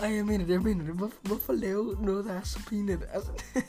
Ej, 0.01 0.15
jeg 0.15 0.27
mener 0.27 0.47
det, 0.47 0.53
jeg 0.53 0.63
mener 0.63 0.85
det. 0.85 0.95
Hvor, 0.95 1.11
hvorfor 1.23 1.53
lave 1.53 1.97
noget, 2.01 2.25
der 2.25 2.33
er 2.33 2.43
så 2.43 2.61
pinligt? 2.69 3.05
Altså, 3.13 3.31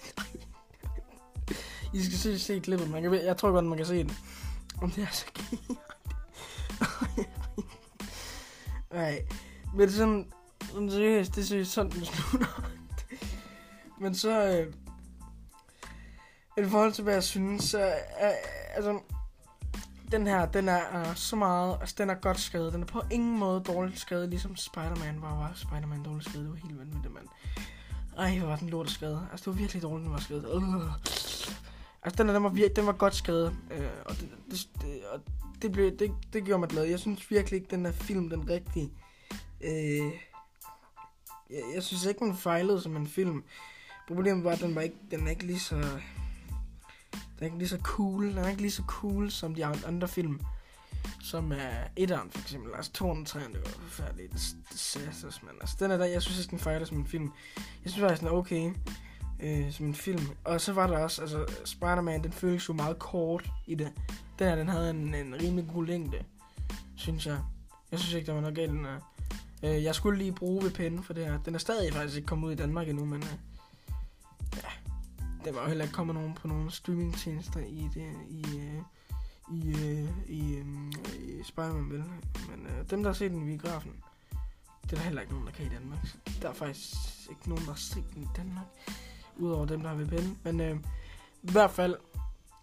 I 1.94 2.04
skal 2.04 2.18
se, 2.18 2.40
se 2.40 2.60
klippet. 2.60 2.90
Man 2.90 3.02
kan, 3.02 3.14
jeg 3.14 3.38
tror 3.38 3.52
godt, 3.52 3.66
man 3.66 3.78
kan 3.78 3.88
se 3.88 4.04
det. 4.04 4.16
Om 4.82 4.92
det 4.92 5.04
er 5.04 5.12
så 5.12 5.26
gay. 5.34 5.76
Nej, 8.92 9.26
men 9.76 9.92
sådan, 9.92 10.32
sådan 10.62 10.92
seriøst, 10.92 11.36
det 11.36 11.46
synes 11.46 11.68
sådan, 11.68 11.92
den 11.92 12.06
slutter. 12.06 12.72
men 14.02 14.16
så, 14.16 14.46
øh, 14.48 14.74
i 16.66 16.70
forhold 16.70 16.94
til, 16.94 17.04
hvad 17.04 17.14
jeg 17.14 17.24
synes, 17.24 17.64
så, 17.64 17.80
øh, 17.86 18.32
altså, 18.76 19.00
den 20.12 20.28
her, 20.28 20.46
den 20.46 20.70
er 20.70 21.00
øh, 21.00 21.16
så 21.16 21.36
meget, 21.36 21.78
altså 21.82 21.96
den 21.98 22.10
er 22.10 22.14
godt 22.16 22.40
skrevet. 22.40 22.74
Den 22.74 22.82
er 22.82 22.86
på 22.86 23.02
ingen 23.12 23.40
måde 23.40 23.64
dårligt 23.68 24.00
skrevet, 24.00 24.30
ligesom 24.30 24.56
Spider-Man 24.56 25.22
var. 25.22 25.36
Var 25.36 25.52
Spider-Man 25.56 26.04
dårligt 26.04 26.30
skrevet? 26.30 26.46
Det 26.46 26.54
var 26.54 26.68
helt 26.68 26.80
vanvittigt, 26.80 27.14
mand. 27.14 27.28
Ej, 28.18 28.40
hvor 28.40 28.48
var 28.48 28.56
den 28.56 28.70
lort 28.70 28.90
skrevet. 28.90 29.28
Altså, 29.32 29.44
det 29.44 29.56
var 29.56 29.60
virkelig 29.62 29.82
dårligt, 29.82 30.06
den 30.06 30.14
var 30.14 30.20
skrevet. 30.20 30.46
Øh. 30.46 31.08
Altså, 32.08 32.24
den, 32.24 32.36
den, 32.36 32.44
var, 32.44 32.50
vir- 32.50 32.74
den 32.74 32.86
var 32.86 32.92
godt 32.92 33.16
skrevet. 33.16 33.56
øh, 33.72 33.88
og 34.06 34.16
det, 34.16 34.30
det, 34.52 34.70
det, 34.82 35.06
og 35.12 35.22
det, 35.62 35.72
blev, 35.72 35.98
det, 35.98 36.12
det 36.34 36.44
gjorde 36.44 36.60
mig 36.60 36.70
glad. 36.70 36.84
Jeg 36.84 37.00
synes 37.00 37.32
virkelig 37.32 37.58
ikke, 37.58 37.72
den 37.72 37.86
her 37.86 37.92
film, 37.92 38.30
den 38.30 38.50
rigtige... 38.50 38.92
Øh, 39.62 40.12
jeg, 41.50 41.62
jeg 41.76 41.84
synes 41.84 42.06
ikke, 42.06 42.20
den 42.20 42.38
fejlede 42.38 42.82
som 42.82 42.96
en 42.98 43.08
film. 43.08 43.44
Problemet 44.08 44.44
var, 44.44 44.52
at 44.52 44.60
den, 44.60 44.76
var 44.76 44.82
ikke, 44.82 44.96
den 45.12 45.28
er 45.28 45.32
ikke 45.32 45.46
lige 45.46 45.60
så... 45.60 45.76
Den 45.76 47.40
er 47.40 47.46
ikke 47.46 47.58
lige 47.58 47.70
så 47.70 47.80
cool. 47.84 48.30
Den 48.30 48.38
er 48.38 48.50
ikke 48.50 48.62
lige 48.62 48.72
så 48.72 48.84
cool 48.88 49.32
som 49.32 49.56
de 49.56 49.66
andre 49.66 50.08
film. 50.08 50.40
Som 51.22 51.52
er 51.52 51.88
etteren 51.96 52.32
for 52.32 52.42
eksempel. 52.42 52.72
Altså 52.76 52.92
203, 52.92 53.40
det 53.40 53.54
var 53.54 53.70
forfærdeligt. 53.70 54.34
Det, 54.34 54.42
det 54.72 54.80
sagde 54.80 55.12
men 55.42 55.52
altså 55.62 55.76
den 55.80 55.92
er 55.92 55.98
der, 55.98 56.06
jeg 56.06 56.22
synes 56.22 56.40
ikke, 56.40 56.52
den 56.52 56.60
fejler 56.60 56.86
som 56.86 56.98
en 56.98 57.08
film. 57.08 57.32
Jeg 57.56 57.92
synes 57.92 58.00
faktisk, 58.00 58.20
den 58.20 58.28
er 58.28 58.32
okay 58.32 58.74
øh, 59.40 59.72
som 59.72 59.86
en 59.86 59.96
film. 59.96 60.28
Og 60.44 60.62
så 60.62 60.74
var 60.74 60.88
der 60.88 60.98
også, 60.98 61.22
altså 61.22 61.46
Spider-Man, 61.66 62.24
den 62.24 62.32
føles 62.32 62.70
jo 62.70 62.74
meget 62.74 63.00
kort 63.00 63.50
i 63.68 63.76
det. 63.76 63.92
Den 64.40 64.48
her, 64.48 64.56
den 64.56 64.70
havde 64.70 64.90
en, 64.90 65.14
en 65.14 65.42
rimelig 65.42 65.68
god 65.74 65.86
længde, 65.86 66.24
synes 66.96 67.26
jeg. 67.26 67.40
Jeg 67.92 68.00
synes 68.00 68.14
ikke, 68.14 68.28
der 68.28 68.34
var 68.34 68.42
noget 68.42 68.56
galt 68.56 68.72
den 68.72 68.86
her. 68.86 69.00
Øh, 69.64 69.84
jeg 69.84 69.96
skulle 69.96 70.18
lige 70.18 70.32
bruge 70.32 70.66
VPN 70.66 71.02
for 71.02 71.14
det 71.14 71.26
her. 71.26 71.40
Den 71.46 71.56
er 71.56 71.60
stadig 71.60 71.94
faktisk 71.94 72.18
ikke 72.18 72.28
kommet 72.28 72.48
ud 72.48 72.52
i 72.54 72.56
Danmark 72.56 72.90
endnu, 72.90 73.06
men 73.06 73.24
øh, 73.24 73.30
ja, 74.56 74.70
der 75.46 75.52
var 75.52 75.62
jo 75.62 75.68
heller 75.68 75.84
ikke 75.84 75.96
kommet 75.96 76.16
nogen 76.16 76.34
på 76.34 76.48
nogle 76.48 76.72
streamingtjenester 76.72 77.60
i 77.60 77.90
det, 77.94 78.08
i, 78.30 78.46
øh, 78.58 78.82
i, 79.52 79.70
øh, 79.70 80.10
i, 80.28 80.56
øh, 80.56 80.66
i 81.40 81.44
Spider-Man, 81.44 81.90
vel? 81.90 82.04
Men 82.50 82.68
øh, 82.68 82.90
dem, 82.90 83.04
der 83.04 83.10
har 83.10 83.14
set 83.14 83.32
den 83.32 83.50
i 83.50 83.58
biografen, 83.58 83.92
det 84.84 84.92
er 84.92 84.96
der 84.96 85.04
heller 85.04 85.22
ikke 85.22 85.34
nogen, 85.34 85.48
der 85.48 85.54
kan 85.54 85.66
i 85.66 85.70
Danmark. 85.70 86.00
Der 86.42 86.50
er 86.50 86.54
faktisk 86.54 86.96
ikke 87.30 87.50
nogen, 87.50 87.66
der 87.66 87.72
har 87.72 87.80
set 87.80 88.14
den 88.14 88.24
i 88.24 88.28
Danmark, 88.38 88.66
udover 89.40 89.66
dem, 89.66 89.82
der 89.82 89.90
har 89.90 89.96
VPN. 89.96 90.38
Men 90.44 90.62
øh, 90.62 90.78
i 91.44 91.52
hvert 91.52 91.72
fald, 91.72 91.96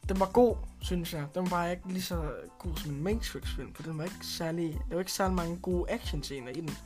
den 0.08 0.20
var 0.20 0.30
god, 0.32 0.56
synes 0.80 1.12
jeg. 1.12 1.26
Den 1.34 1.42
var 1.42 1.50
bare 1.50 1.70
ikke 1.70 1.88
lige 1.88 2.02
så 2.02 2.32
god 2.58 2.76
som 2.76 2.92
en 2.92 3.02
Matrix-film, 3.02 3.74
for 3.74 3.82
den 3.82 3.98
var 3.98 4.04
ikke 4.04 4.26
særlig, 4.26 4.80
der 4.88 4.94
var 4.94 4.98
ikke 4.98 5.12
særlig 5.12 5.36
mange 5.36 5.56
gode 5.56 5.90
action-scener 5.90 6.50
i 6.50 6.60
den. 6.60 6.76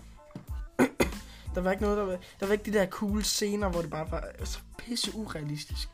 der 1.54 1.60
var 1.60 1.70
ikke 1.70 1.82
noget, 1.82 1.98
der 1.98 2.04
var, 2.04 2.18
der 2.40 2.46
var 2.46 2.52
ikke 2.52 2.72
de 2.72 2.78
der 2.78 2.86
cool 2.86 3.22
scener, 3.22 3.68
hvor 3.68 3.80
det 3.80 3.90
bare 3.90 4.10
var 4.10 4.24
så 4.44 4.58
pisse 4.78 5.14
urealistisk. 5.14 5.88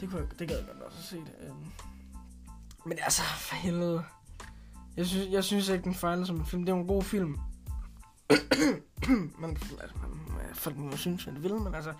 Det, 0.00 0.10
kunne 0.10 0.20
jeg, 0.20 0.38
det 0.38 0.48
gad 0.48 0.56
jeg 0.56 0.66
godt 0.66 0.82
også 0.82 1.02
se 1.02 1.16
det. 1.16 1.34
Øhm. 1.40 1.72
Men 2.84 2.98
altså, 3.02 3.22
for 3.22 3.54
helvede. 3.54 4.04
Jeg 4.96 5.06
synes, 5.06 5.30
jeg 5.30 5.44
synes 5.44 5.68
ikke, 5.68 5.84
den 5.84 5.94
fejler 5.94 6.24
som 6.24 6.36
en 6.36 6.46
film. 6.46 6.64
Det 6.64 6.72
er 6.72 6.76
en 6.76 6.86
god 6.86 7.02
film. 7.02 7.38
men, 9.40 9.50
altså, 9.80 9.96
man, 10.28 10.54
folk 10.54 10.76
må 10.76 10.96
synes, 10.96 11.24
hvad 11.24 11.34
de 11.34 11.40
vil, 11.40 11.54
men 11.54 11.74
altså, 11.74 11.92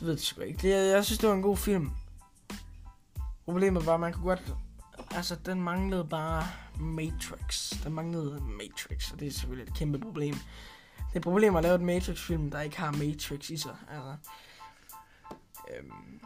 ved 0.00 0.12
det 0.12 0.20
sgu 0.20 0.40
ikke. 0.40 0.62
Det, 0.62 0.92
jeg 0.92 1.04
synes, 1.04 1.18
det 1.18 1.28
var 1.28 1.34
en 1.34 1.42
god 1.42 1.56
film. 1.56 1.90
Problemet 3.44 3.86
var, 3.86 3.94
at 3.94 4.00
man 4.00 4.12
kunne 4.12 4.24
godt... 4.24 4.54
Altså, 5.10 5.36
den 5.46 5.62
manglede 5.62 6.04
bare 6.04 6.46
Matrix. 6.80 7.72
Den 7.84 7.92
manglede 7.92 8.40
Matrix, 8.40 9.12
og 9.12 9.20
det 9.20 9.28
er 9.28 9.32
selvfølgelig 9.32 9.70
et 9.72 9.78
kæmpe 9.78 9.98
problem. 9.98 10.34
Det 10.34 11.14
er 11.14 11.16
et 11.16 11.22
problem 11.22 11.56
at 11.56 11.62
lave 11.62 11.74
et 11.74 11.80
Matrix-film, 11.80 12.50
der 12.50 12.60
ikke 12.60 12.78
har 12.78 12.92
Matrix 12.92 13.50
i 13.50 13.56
sig. 13.56 13.76
Altså, 13.90 14.16
øhm, 15.70 16.20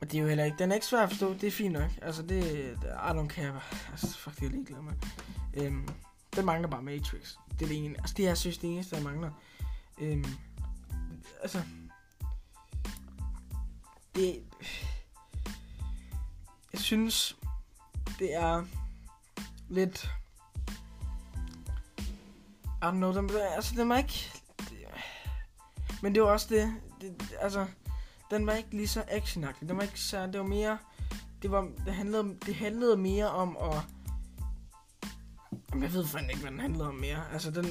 og 0.00 0.10
det 0.10 0.18
er 0.18 0.22
jo 0.22 0.28
heller 0.28 0.44
ikke... 0.44 0.58
Den 0.58 0.70
er 0.70 0.74
ikke 0.74 0.86
svær 0.86 1.02
at 1.02 1.08
forstå, 1.08 1.34
det 1.34 1.44
er 1.44 1.50
fint 1.50 1.72
nok. 1.72 1.90
Altså, 2.02 2.22
det... 2.22 2.42
I 2.82 3.10
don't 3.10 3.28
care. 3.28 3.60
Altså, 3.90 4.18
fuck, 4.18 4.40
det 4.40 4.46
er 4.46 4.50
ligeglad 4.50 4.80
med. 4.80 4.92
Øhm, 5.54 5.88
den 6.36 6.44
mangler 6.44 6.68
bare 6.68 6.82
Matrix. 6.82 7.36
Det 7.58 7.62
er 7.62 7.68
det 7.68 7.84
ene. 7.84 7.94
Altså, 7.98 8.14
det 8.16 8.24
jeg 8.24 8.36
synes, 8.36 8.58
det 8.58 8.70
eneste, 8.70 8.96
der 8.96 9.02
mangler. 9.02 9.30
Øhm, 10.00 10.24
altså... 11.42 11.62
Det... 14.14 14.42
Jeg 16.72 16.80
synes, 16.80 17.36
det 18.18 18.34
er 18.34 18.64
lidt... 19.68 20.10
I 22.66 22.86
don't 22.86 22.90
know, 22.90 23.14
den, 23.14 23.30
altså, 23.56 23.74
den 23.76 23.88
var 23.88 23.96
ikke... 23.96 24.32
Det, 24.58 24.78
men 26.02 26.14
det 26.14 26.22
var 26.22 26.28
også 26.28 26.46
det, 26.50 26.74
det, 27.00 27.34
altså, 27.40 27.66
den 28.30 28.46
var 28.46 28.52
ikke 28.52 28.70
lige 28.70 28.88
så 28.88 29.04
actionagtig. 29.08 29.68
Den 29.68 29.76
var 29.76 29.82
ikke 29.82 30.00
så, 30.00 30.26
det 30.26 30.40
var 30.40 30.46
mere, 30.46 30.78
det 31.42 31.50
var, 31.50 31.70
det 31.86 31.94
handlede, 31.94 32.36
det 32.46 32.54
handlede 32.54 32.96
mere 32.96 33.30
om 33.30 33.56
at, 33.56 33.82
Jamen, 35.70 35.82
jeg 35.82 35.92
ved 35.92 36.06
fandme 36.06 36.30
ikke, 36.30 36.40
hvad 36.40 36.50
den 36.50 36.60
handlede 36.60 36.88
om 36.88 36.94
mere. 36.94 37.32
Altså, 37.32 37.50
den, 37.50 37.64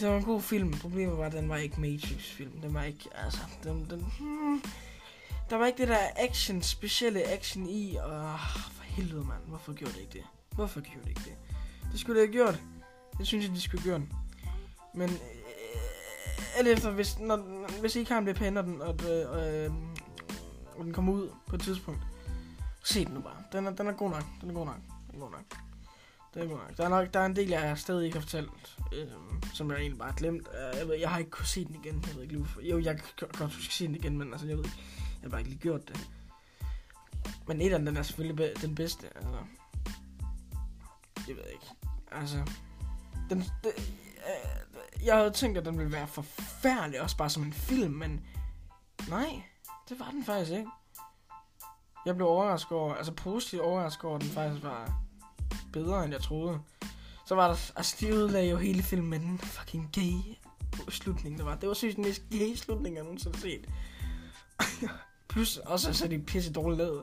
det 0.00 0.08
var 0.08 0.16
en 0.16 0.24
god 0.24 0.42
film. 0.42 0.72
Problemet 0.72 1.18
var, 1.18 1.24
at 1.24 1.32
den 1.32 1.48
var 1.48 1.56
ikke 1.56 1.80
Matrix-film. 1.80 2.60
Den 2.60 2.74
var 2.74 2.82
ikke, 2.82 3.08
altså, 3.24 3.40
den, 3.64 3.86
den, 3.90 4.00
hmm, 4.18 4.62
der 5.50 5.56
var 5.56 5.66
ikke 5.66 5.78
det 5.78 5.88
der 5.88 5.98
action, 6.16 6.62
specielle 6.62 7.22
action 7.24 7.66
i, 7.66 7.96
og 7.96 8.38
for 8.72 8.82
helvede, 8.82 9.24
mand. 9.24 9.42
Hvorfor 9.46 9.72
gjorde 9.72 9.92
det 9.92 10.00
ikke 10.00 10.12
det? 10.12 10.24
Hvorfor 10.50 10.80
gjorde 10.80 11.00
det 11.00 11.08
ikke 11.08 11.20
det? 11.24 11.36
Det 11.92 12.00
skulle 12.00 12.20
det 12.20 12.28
have 12.28 12.32
gjort. 12.32 12.62
Det 13.18 13.26
synes 13.26 13.44
jeg, 13.46 13.54
de 13.54 13.60
skulle 13.60 13.82
have 13.82 13.90
gjort. 13.90 14.08
Men 14.94 15.10
øh, 15.10 16.58
alt 16.58 16.68
efter, 16.68 16.90
hvis, 16.90 17.18
når, 17.18 17.36
hvis 17.80 17.96
I 17.96 17.98
ikke 17.98 18.12
har 18.12 18.18
en 18.18 18.26
VPN, 18.26 18.56
og 18.56 18.64
den, 18.64 18.82
og, 18.82 18.96
øh, 19.10 19.64
øh, 19.64 19.72
og 20.76 20.84
den 20.84 20.92
kommer 20.92 21.12
ud 21.12 21.30
på 21.46 21.56
et 21.56 21.62
tidspunkt, 21.62 22.00
se 22.84 23.04
den 23.04 23.14
nu 23.14 23.20
bare. 23.20 23.36
Den 23.52 23.66
er, 23.66 23.70
den 23.70 23.86
er 23.86 23.92
god 23.92 24.10
nok. 24.10 24.24
Den 24.40 24.50
er 24.50 24.54
god 24.54 24.66
nok. 24.66 24.76
Den 25.10 25.14
er 25.14 25.20
god 25.20 25.30
nok. 25.30 25.61
Det 26.34 26.42
er 26.42 26.46
god 26.48 26.56
nok. 26.56 26.76
Der 26.76 26.84
er, 26.84 26.88
nok, 26.88 27.14
der 27.14 27.20
er 27.20 27.26
en 27.26 27.36
del, 27.36 27.48
jeg 27.48 27.78
stadig 27.78 28.04
ikke 28.04 28.16
har 28.16 28.22
fortalt, 28.22 28.78
øh, 28.94 29.06
som 29.54 29.70
jeg 29.70 29.78
egentlig 29.78 29.98
bare 29.98 30.08
har 30.08 30.16
glemt. 30.16 30.48
Øh, 30.48 30.78
jeg, 30.78 30.88
ved, 30.88 30.94
jeg 30.98 31.10
har 31.10 31.18
ikke 31.18 31.30
kunnet 31.30 31.48
se 31.48 31.64
den 31.64 31.74
igen. 31.74 32.04
Jeg 32.06 32.14
ved 32.14 32.22
ikke 32.22 32.36
hvorfor. 32.36 32.60
Jo, 32.60 32.80
jeg 32.80 32.96
kan 33.18 33.28
godt 33.38 33.54
huske 33.54 33.74
se 33.74 33.86
den 33.86 33.94
igen, 33.94 34.18
men 34.18 34.32
altså, 34.32 34.46
jeg 34.46 34.56
ved 34.56 34.64
ikke. 34.64 34.76
Jeg 35.22 35.22
har 35.22 35.28
bare 35.30 35.40
ikke 35.40 35.50
lige 35.50 35.60
gjort 35.62 35.88
det. 35.88 36.08
Men 37.48 37.60
et 37.60 37.72
af 37.72 37.78
den 37.78 37.96
er 37.96 38.02
selvfølgelig 38.02 38.36
be- 38.36 38.66
den 38.66 38.74
bedste. 38.74 39.06
Altså. 39.16 39.38
Jeg 41.28 41.36
ved 41.36 41.44
ikke. 41.52 41.66
Altså. 42.12 42.36
Den, 43.30 43.38
det, 43.38 43.72
øh, 43.76 45.06
jeg 45.06 45.16
havde 45.16 45.30
tænkt, 45.30 45.58
at 45.58 45.64
den 45.64 45.78
ville 45.78 45.92
være 45.92 46.06
forfærdelig, 46.08 47.00
også 47.00 47.16
bare 47.16 47.30
som 47.30 47.42
en 47.42 47.52
film, 47.52 47.92
men 47.92 48.26
nej, 49.08 49.42
det 49.88 50.00
var 50.00 50.10
den 50.10 50.24
faktisk 50.24 50.50
ikke. 50.52 50.70
Jeg 52.06 52.16
blev 52.16 52.28
overrasket 52.28 52.72
over, 52.72 52.94
altså 52.94 53.12
positivt 53.12 53.62
overrasket 53.62 54.04
over, 54.04 54.16
at 54.16 54.22
den 54.22 54.30
faktisk 54.30 54.64
var 54.64 55.01
bedre, 55.72 56.04
end 56.04 56.12
jeg 56.12 56.22
troede. 56.22 56.60
Så 57.26 57.34
var 57.34 57.48
der, 57.48 57.72
altså 57.76 57.96
de 58.00 58.14
udlagde 58.14 58.50
jo 58.50 58.56
hele 58.56 58.82
filmen 58.82 59.10
med 59.10 59.20
den 59.20 59.38
fucking 59.38 59.90
gay 59.92 60.36
slutning, 60.88 61.38
der 61.38 61.44
var. 61.44 61.56
Det 61.56 61.68
var 61.68 61.74
synes 61.74 61.94
den 61.94 62.04
mest 62.04 62.22
gay 62.30 62.54
slutning, 62.54 62.96
jeg 62.96 63.04
nogensinde 63.04 63.36
har 63.36 63.42
set. 63.42 63.68
Plus 65.28 65.56
også 65.56 65.92
så 65.92 66.04
er 66.04 66.08
de 66.08 66.18
pisse 66.18 66.52
dårligt 66.52 66.78
lavet. 66.78 67.02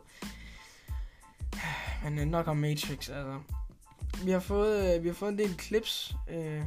Men 2.04 2.28
nok 2.28 2.48
om 2.48 2.58
Matrix, 2.58 3.10
altså. 3.10 3.40
Vi 4.24 4.32
har 4.32 4.40
fået, 4.40 5.04
vi 5.04 5.08
har 5.08 5.16
fået 5.16 5.32
en 5.32 5.38
del 5.38 5.60
clips 5.60 6.16
øh, 6.30 6.64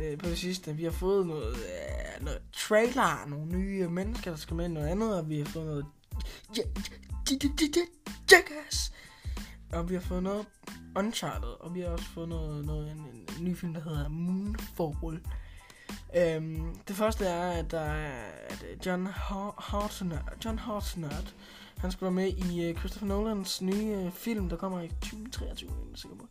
øh, 0.00 0.18
på 0.18 0.26
det 0.26 0.38
sidste. 0.38 0.76
Vi 0.76 0.84
har 0.84 0.90
fået 0.90 1.26
noget, 1.26 1.56
øh, 1.56 2.24
noget 2.24 2.38
trailer, 2.52 3.26
nogle 3.26 3.46
nye 3.46 3.88
mennesker, 3.88 4.30
der 4.30 4.38
skal 4.38 4.56
med 4.56 4.68
noget 4.68 4.88
andet, 4.88 5.18
og 5.18 5.28
vi 5.28 5.38
har 5.38 5.44
fået 5.44 5.66
noget 5.66 5.86
Jackass. 8.32 8.92
Og 9.72 9.90
vi 9.90 9.94
har 9.94 10.00
fået 10.00 10.22
noget 10.22 10.46
Uncharted, 10.96 11.48
og 11.60 11.74
vi 11.74 11.80
har 11.80 11.88
også 11.88 12.04
fået 12.04 12.28
noget, 12.28 12.66
noget 12.66 12.90
en, 12.90 12.98
en, 12.98 13.28
en 13.38 13.44
ny 13.44 13.56
film, 13.56 13.74
der 13.74 13.80
hedder 13.80 14.08
Moonfall. 14.08 15.20
Øhm, 16.16 16.76
det 16.88 16.96
første 16.96 17.24
er, 17.24 17.50
at 17.50 17.70
der 17.70 17.80
er 17.80 18.22
at 18.48 18.64
øh, 18.70 18.86
John 18.86 19.06
Hartnett, 19.58 20.22
John 20.44 20.58
Hartnett, 20.58 21.36
han 21.78 21.92
skal 21.92 22.04
være 22.04 22.12
med 22.12 22.32
i 22.32 22.70
uh, 22.70 22.78
Christopher 22.78 23.08
Nolans 23.08 23.62
nye 23.62 23.96
uh, 23.96 24.12
film, 24.12 24.48
der 24.48 24.56
kommer 24.56 24.80
i 24.80 24.88
2023, 24.88 25.70
jeg 25.70 25.92
er 25.92 25.96
sikker 25.96 26.16
på. 26.16 26.26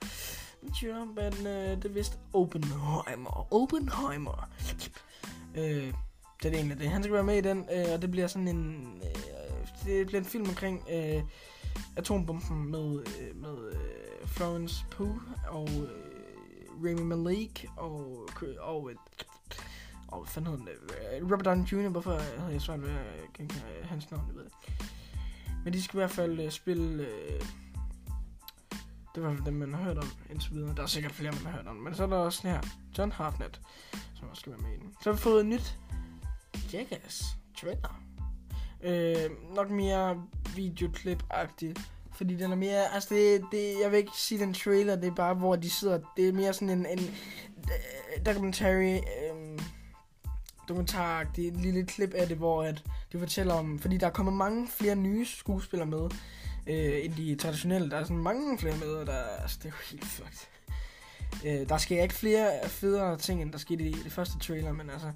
Men 1.16 1.34
uh, 1.34 1.82
det 1.82 1.86
er 1.86 1.90
vist 1.90 2.20
Oppenheimer. 2.34 3.54
Oppenheimer. 3.54 4.50
Øh, 5.56 5.94
det 6.44 6.46
er 6.46 6.50
det 6.50 6.54
egentlig 6.54 6.80
det. 6.80 6.90
Han 6.90 7.04
skal 7.04 7.14
være 7.14 7.24
med 7.24 7.38
i 7.38 7.42
den, 7.42 7.60
uh, 7.60 7.94
og 7.94 8.02
det 8.02 8.12
bliver 8.12 8.28
sådan 8.28 8.48
en... 8.48 8.86
Uh, 9.02 9.86
det 9.86 10.08
bliver 10.08 10.20
en 10.20 10.26
film 10.26 10.50
omkring 10.50 10.84
uh, 10.88 11.22
atombomben 11.98 12.72
med, 12.72 13.04
øh, 13.20 13.36
med 13.36 13.72
øh, 13.72 14.28
Florence 14.28 14.86
Pugh 14.92 15.20
og 15.48 15.64
uh, 15.64 16.86
Rami 16.86 17.04
Malek 17.04 17.66
og, 17.78 18.28
og 18.60 18.84
uh, 18.84 18.92
og 20.08 20.20
hvad 20.20 20.28
fanden 20.28 20.52
hedder 20.52 20.74
den? 21.20 21.24
Robert 21.24 21.46
Downey 21.46 21.66
Jr., 21.66 21.90
hvorfor 21.90 22.12
havde 22.12 22.52
jeg 22.52 22.62
svært 22.62 22.82
ved 22.82 22.90
at 22.90 23.34
genkende 23.34 23.64
hans 23.84 24.12
navn, 24.12 24.28
jeg 24.28 24.36
ved 24.36 24.44
det. 24.44 24.54
Men 25.64 25.74
de 25.74 25.84
skal 25.84 25.98
i 25.98 26.00
hvert 26.00 26.12
fald 26.12 26.40
uh, 26.40 26.50
spille... 26.50 27.08
Uh, 27.08 27.48
det 29.16 29.24
var 29.26 29.36
dem, 29.46 29.54
man 29.54 29.74
har 29.74 29.84
hørt 29.84 29.98
om 29.98 30.08
indtil 30.30 30.54
videre. 30.54 30.76
Der 30.76 30.84
er 30.84 30.88
sikkert 30.88 31.12
flere, 31.12 31.32
man 31.32 31.42
har 31.42 31.52
hørt 31.52 31.68
om. 31.68 31.76
Men 31.76 31.96
så 31.96 32.04
er 32.04 32.08
der 32.08 32.18
også 32.18 32.48
her, 32.48 32.62
John 32.98 33.12
Hartnett, 33.12 33.62
som 34.16 34.30
også 34.30 34.40
skal 34.40 34.52
være 34.52 34.62
med 34.62 34.72
i 34.72 34.80
den. 34.80 34.94
Så 35.02 35.10
har 35.10 35.16
vi 35.16 35.22
fået 35.22 35.40
et 35.40 35.46
nyt 35.46 35.78
Jackass 36.74 37.38
trailer. 37.62 38.07
Øh, 38.84 39.56
nok 39.56 39.70
mere 39.70 40.24
videoklip-agtigt. 40.56 41.82
Fordi 42.18 42.36
den 42.36 42.52
er 42.52 42.56
mere, 42.56 42.94
altså 42.94 43.16
det, 43.16 43.42
det, 43.52 43.76
jeg 43.82 43.92
vil 43.92 43.98
ikke 43.98 44.12
sige 44.16 44.40
den 44.40 44.54
trailer, 44.54 44.96
det 44.96 45.08
er 45.08 45.16
bare, 45.16 45.34
hvor 45.34 45.56
de 45.56 45.70
sidder, 45.70 46.00
det 46.18 46.28
er 46.28 46.34
mere 46.34 46.54
sådan 46.54 46.70
en, 46.70 46.86
en 46.86 47.00
øh, 47.00 48.26
documentary, 48.26 48.96
øh, 48.96 49.60
dokumentar, 50.70 51.24
det 51.36 51.44
er 51.44 51.52
et 51.52 51.58
lille 51.58 51.86
klip 51.86 52.14
af 52.14 52.28
det, 52.28 52.38
hvor 52.38 52.64
at 52.64 52.84
de 53.12 53.20
fortæller 53.20 53.54
om, 53.54 53.80
fordi 53.80 53.98
der 53.98 54.08
er 54.08 54.12
kommet 54.12 54.34
mange 54.34 54.68
flere 54.68 54.96
nye 54.96 55.26
skuespillere 55.26 55.88
med, 55.88 56.10
øh, 56.68 57.06
end 57.06 57.14
de 57.14 57.36
traditionelle. 57.36 57.90
Der 57.90 57.98
er 57.98 58.04
sådan 58.04 58.18
mange 58.18 58.58
flere 58.58 58.78
med, 58.78 58.88
og 58.88 59.08
der, 59.08 59.24
altså, 59.42 59.58
det 59.64 59.66
er 59.66 59.70
jo 59.70 59.98
helt 59.98 60.06
fucked. 60.06 60.48
Øh, 61.46 61.70
der 61.70 61.78
sker 61.78 62.02
ikke 62.04 62.16
flere 62.16 62.52
federe 62.68 63.18
ting, 63.18 63.42
end 63.42 63.52
der 63.52 63.58
skete 63.58 63.84
i 63.84 63.92
det 63.92 64.12
første 64.12 64.40
trailer, 64.40 64.72
men 64.72 64.90
altså... 64.90 65.12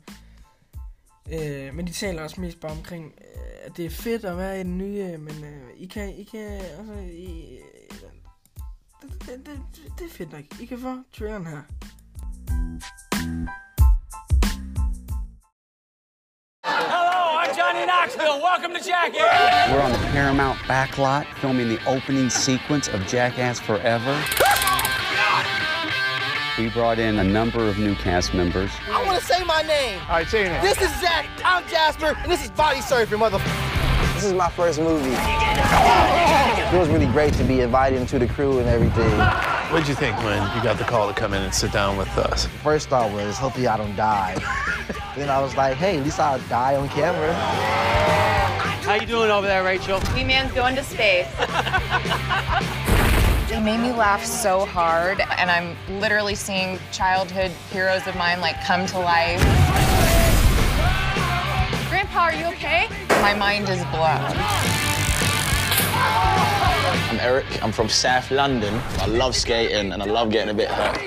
Øh, 1.30 1.74
men 1.74 1.88
de 1.88 1.92
taler 1.92 2.24
også 2.24 2.42
mest 2.42 2.60
bare 2.60 2.72
omkring, 2.72 3.14
øh, 3.22 3.66
at 3.66 3.78
det 3.78 3.86
er 3.86 3.90
fedt 3.90 4.26
at 4.26 4.38
være 4.38 4.60
i 4.60 4.64
den 4.64 4.78
nye, 4.78 5.18
men 5.18 5.44
øh, 5.44 5.70
I 5.78 5.86
kan, 5.86 6.16
I 6.16 6.24
kan, 6.24 6.52
altså, 6.52 6.94
I, 6.94 7.60
det, 9.02 9.28
det, 9.28 9.46
det, 9.46 9.60
det 10.00 10.06
er 10.06 10.10
fedt 10.12 10.32
nok. 10.32 10.42
I 10.62 10.66
kan 10.66 10.80
få 10.80 10.98
traileren 11.18 11.48
her. 11.48 11.62
Johnny 17.58 17.86
Knoxville. 17.86 18.42
Welcome 18.42 18.74
to 18.74 18.80
Jackass. 18.80 19.72
We're 19.72 19.82
on 19.82 19.92
the 19.92 19.98
Paramount 20.12 20.58
backlot 20.68 21.26
filming 21.38 21.70
the 21.70 21.80
opening 21.86 22.30
sequence 22.30 22.88
of 22.88 23.06
Jackass 23.08 23.60
Forever. 23.60 24.14
We 26.58 26.70
brought 26.70 27.00
in 27.00 27.20
a 27.20 27.24
number 27.24 27.68
of 27.68 27.78
new 27.80 27.96
cast 27.96 28.34
members. 28.34 28.72
I 28.90 29.06
want 29.06 29.20
to 29.20 29.26
say 29.26 29.42
my 29.46 29.62
name. 29.62 30.00
All 30.02 30.18
right, 30.18 30.28
say 30.28 30.42
your 30.42 30.50
name. 30.50 30.62
This 30.62 30.82
is 30.82 30.90
Zach. 31.00 31.26
I'm 31.46 31.66
Jasper, 31.70 32.18
and 32.22 32.30
this 32.30 32.44
is 32.44 32.52
Body 32.52 32.80
Surfing, 32.80 33.20
motherfucker. 33.20 34.14
This 34.16 34.26
is 34.26 34.34
my 34.34 34.50
first 34.50 34.80
movie. 34.80 35.12
It 35.12 36.78
was 36.78 36.90
really 36.90 37.06
great 37.08 37.34
to 37.36 37.44
be 37.46 37.62
invited 37.62 38.02
into 38.02 38.20
the 38.20 38.28
crew 38.28 38.60
and 38.60 38.68
everything. 38.68 39.10
What 39.72 39.80
did 39.80 39.88
you 39.88 39.96
think 39.96 40.18
when 40.18 40.42
you 40.56 40.62
got 40.62 40.78
the 40.78 40.84
call 40.84 41.08
to 41.08 41.14
come 41.14 41.34
in 41.34 41.42
and 41.42 41.54
sit 41.54 41.72
down 41.72 41.96
with 41.96 42.10
us? 42.18 42.46
First 42.62 42.90
thought 42.90 43.12
was, 43.14 43.38
hopefully 43.38 43.68
I 43.68 43.78
don't 43.78 43.96
die. 43.96 44.36
then 45.16 45.30
I 45.30 45.40
was 45.40 45.56
like, 45.56 45.78
hey, 45.78 45.98
at 45.98 46.04
least 46.04 46.20
I'll 46.20 46.40
die 46.50 46.76
on 46.76 46.90
camera. 46.90 47.34
How 48.84 48.96
you 48.96 49.08
doing 49.08 49.32
over 49.32 49.48
there, 49.48 49.64
Rachel? 49.64 50.02
Me 50.14 50.26
man's 50.26 50.52
going 50.52 50.76
to 50.76 50.84
space. 50.84 51.28
He 53.52 53.60
made 53.60 53.82
me 53.82 53.92
laugh 53.92 54.24
so 54.24 54.64
hard, 54.64 55.20
and 55.20 55.52
I'm 55.52 55.76
literally 56.00 56.36
seeing 56.36 56.80
childhood 56.94 57.52
heroes 57.70 58.08
of 58.08 58.16
mine 58.16 58.40
like 58.40 58.56
come 58.64 58.86
to 58.86 58.98
life. 58.98 59.42
Grandpa, 61.90 62.20
are 62.20 62.34
you 62.34 62.46
okay? 62.46 62.88
My 63.22 63.34
mind 63.34 63.68
is 63.68 63.84
blown. 63.92 64.38
I'm 67.10 67.20
Eric. 67.20 67.46
I'm 67.62 67.74
from 67.74 67.90
South 67.90 68.32
London. 68.32 68.74
I 69.00 69.08
love 69.08 69.36
skating 69.36 69.92
and 69.92 70.02
I 70.02 70.06
love 70.06 70.30
getting 70.30 70.52
a 70.52 70.54
bit 70.54 70.70
hurt. 70.70 70.98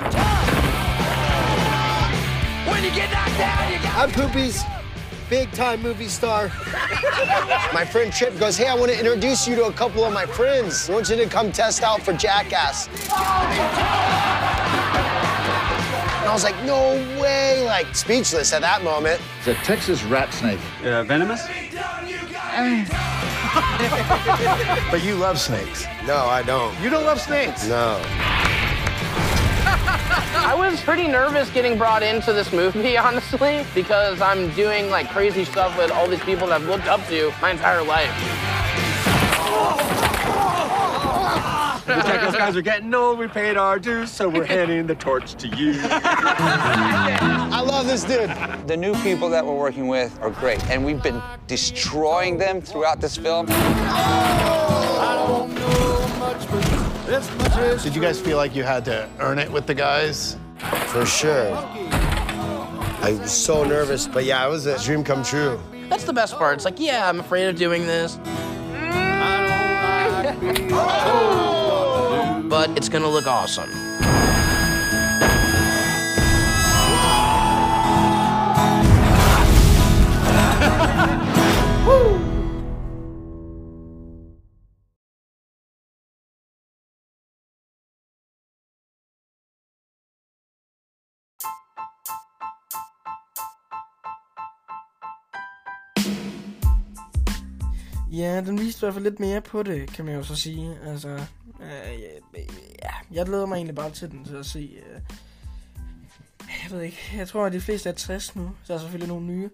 I'm 3.97 4.11
Poopy's 4.11 4.63
big 5.29 5.51
time 5.53 5.83
movie 5.83 6.09
star. 6.09 6.49
my 7.73 7.85
friend 7.85 8.13
Trip 8.13 8.39
goes, 8.39 8.57
Hey, 8.57 8.67
I 8.69 8.75
want 8.75 8.91
to 8.91 8.99
introduce 8.99 9.47
you 9.49 9.55
to 9.57 9.65
a 9.67 9.73
couple 9.73 10.05
of 10.05 10.13
my 10.13 10.27
friends. 10.27 10.89
I 10.89 10.95
want 10.95 11.09
you 11.09 11.17
to 11.17 11.27
come 11.27 11.53
test 11.53 11.83
out 11.83 12.03
for 12.03 12.13
Jackass. 12.13 12.89
And 12.89 13.11
I 16.29 16.33
was 16.33 16.45
like, 16.45 16.61
No 16.65 16.95
way. 17.21 17.65
Like, 17.65 17.95
speechless 17.95 18.53
at 18.53 18.61
that 18.63 18.83
moment. 18.83 19.21
It's 19.39 19.49
a 19.49 19.55
Texas 19.65 20.03
rat 20.05 20.33
snake. 20.33 20.61
Uh, 20.83 21.03
venomous? 21.05 21.47
But 24.91 25.05
you 25.05 25.15
love 25.15 25.39
snakes. 25.39 25.85
No, 26.07 26.17
I 26.17 26.43
don't. 26.43 26.79
You 26.81 26.91
don't 26.91 27.05
love 27.05 27.21
snakes? 27.21 27.67
No. 27.69 28.01
I 30.55 30.71
was 30.71 30.81
pretty 30.83 31.09
nervous 31.09 31.51
getting 31.51 31.77
brought 31.77 32.05
into 32.05 32.33
this 32.33 32.53
movie, 32.53 32.97
honestly, 32.99 33.67
because 33.75 34.21
I'm 34.21 34.49
doing 34.55 34.89
like 34.89 35.09
crazy 35.09 35.45
stuff 35.45 35.77
with 35.77 35.91
all 35.91 36.07
these 36.07 36.23
people 36.23 36.47
that 36.47 36.61
I've 36.61 36.69
looked 36.69 36.87
up 36.87 37.05
to 37.09 37.33
my 37.43 37.51
entire 37.51 37.83
life. 37.83 38.09
Looks 41.89 42.05
like 42.07 42.21
those 42.21 42.37
guys 42.37 42.57
are 42.57 42.63
getting 42.63 42.95
old. 42.95 43.19
We 43.19 43.27
paid 43.27 43.57
our 43.57 43.81
dues, 43.81 44.13
so 44.13 44.29
we're 44.29 44.45
handing 44.45 44.87
the 44.87 44.95
torch 44.95 45.35
to 45.35 45.49
you. 45.49 45.75
I 45.83 47.61
love 47.61 47.89
this 47.89 48.05
dude. 48.05 48.31
The 48.69 48.77
new 48.77 48.95
people 49.03 49.29
that 49.31 49.45
we're 49.45 49.59
working 49.59 49.89
with 49.89 50.17
are 50.23 50.31
great, 50.31 50.65
and 50.71 50.85
we've 50.85 51.03
been 51.03 51.21
destroying 51.49 52.39
them 52.39 52.61
throughout 52.61 53.01
this 53.01 53.17
film. 53.17 53.47
Did 57.83 57.95
you 57.97 58.01
guys 58.01 58.21
feel 58.21 58.37
like 58.37 58.55
you 58.55 58.63
had 58.63 58.85
to 58.85 59.11
earn 59.19 59.41
it 59.41 59.51
with 59.51 59.67
the 59.67 59.75
guys? 59.75 60.37
For 60.89 61.07
sure. 61.07 61.55
I 63.03 63.17
was 63.21 63.33
so 63.33 63.65
nervous, 63.65 64.09
but 64.09 64.25
yeah, 64.25 64.47
it 64.47 64.51
was 64.51 64.67
a 64.67 64.83
dream 64.83 65.05
come 65.05 65.23
true. 65.23 65.61
That's 65.89 66.05
the 66.05 66.13
best 66.13 66.37
part. 66.37 66.55
It's 66.55 66.65
like, 66.65 66.81
yeah, 66.81 67.09
I'm 67.09 67.21
afraid 67.21 67.49
of 67.49 67.57
doing 67.57 67.87
this. 67.87 68.17
but 72.49 72.71
it's 72.77 72.89
gonna 72.89 73.09
look 73.09 73.27
awesome. 73.27 73.71
Ja, 98.17 98.41
den 98.41 98.59
viste 98.59 98.79
i 98.79 98.81
hvert 98.81 98.95
fald 98.95 99.05
lidt 99.05 99.21
mere 99.21 99.41
på 99.41 99.63
det, 99.63 99.91
kan 99.93 100.05
man 100.05 100.15
jo 100.15 100.23
så 100.23 100.37
sige. 100.37 100.79
Altså, 100.85 101.09
øh, 101.61 102.01
ja, 102.83 102.91
jeg 103.11 103.27
glæder 103.27 103.47
mig 103.47 103.57
egentlig 103.57 103.75
bare 103.75 103.91
til 103.91 104.11
den, 104.11 104.25
til 104.25 104.35
at 104.35 104.47
se. 104.47 104.83
Øh, 104.87 105.01
jeg 106.41 106.71
ved 106.71 106.81
ikke, 106.81 106.99
jeg 107.17 107.29
tror, 107.29 107.47
at 107.47 107.53
de 107.53 107.61
fleste 107.61 107.89
er 107.89 107.93
60 107.93 108.37
nu, 108.37 108.51
så 108.65 108.73
er 108.73 108.77
der 108.77 108.83
selvfølgelig 108.83 109.09
nogle 109.09 109.27
nye. 109.27 109.51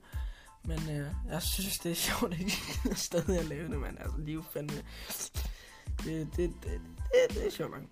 Men 0.64 0.79
øh, 0.90 1.07
jeg 1.31 1.42
synes, 1.42 1.79
det 1.79 1.90
er 1.90 1.94
sjovt, 2.11 2.35
at 2.35 2.40
de 2.40 2.94
stadig 2.94 3.38
at 3.38 3.44
lave 3.44 3.68
det, 3.68 3.79
mand. 3.79 3.99
altså, 3.99 4.16
de 4.27 4.31
er 4.31 4.35
jo 4.35 4.42
fandme... 4.53 4.83
Det, 6.05 6.29
det, 6.37 6.37
det, 6.37 6.53
det, 6.62 6.81
det 7.31 7.46
er 7.46 7.51
sjovt 7.51 7.70
nok. 7.70 7.83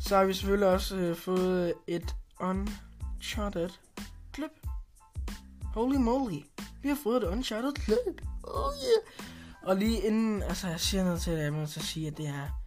Så 0.00 0.16
har 0.16 0.24
vi 0.24 0.34
selvfølgelig 0.34 0.68
også 0.68 0.96
øh, 0.96 1.16
fået 1.16 1.74
et 1.86 2.14
Uncharted 2.40 3.70
klip. 4.32 4.50
Holy 5.74 5.96
moly, 5.96 6.40
vi 6.82 6.88
har 6.88 6.98
fået 7.02 7.16
et 7.22 7.28
Uncharted 7.28 7.72
klip. 7.72 8.22
Oh 8.44 8.72
yeah. 8.72 9.35
Og 9.66 9.76
lige 9.76 10.00
inden, 10.00 10.42
altså 10.42 10.68
jeg 10.68 10.80
siger 10.80 11.04
noget 11.04 11.20
til 11.20 11.32
jer, 11.32 11.42
jeg 11.42 11.52
må 11.52 11.66
så 11.66 11.80
sige, 11.80 12.06
at 12.06 12.16
det 12.16 12.26
er... 12.26 12.62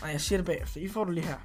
Nej, 0.00 0.10
jeg 0.10 0.20
siger 0.20 0.38
det 0.38 0.46
bagefter. 0.46 0.80
I 0.80 0.88
får 0.88 1.04
det 1.04 1.14
lige 1.14 1.26
her. 1.26 1.38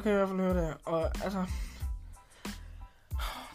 Så 0.00 0.04
kan 0.04 0.12
jeg 0.12 0.16
i 0.16 0.26
hvert 0.26 0.28
fald 0.28 0.40
høre 0.40 0.66
det. 0.66 0.76
Og 0.84 1.24
altså... 1.24 1.46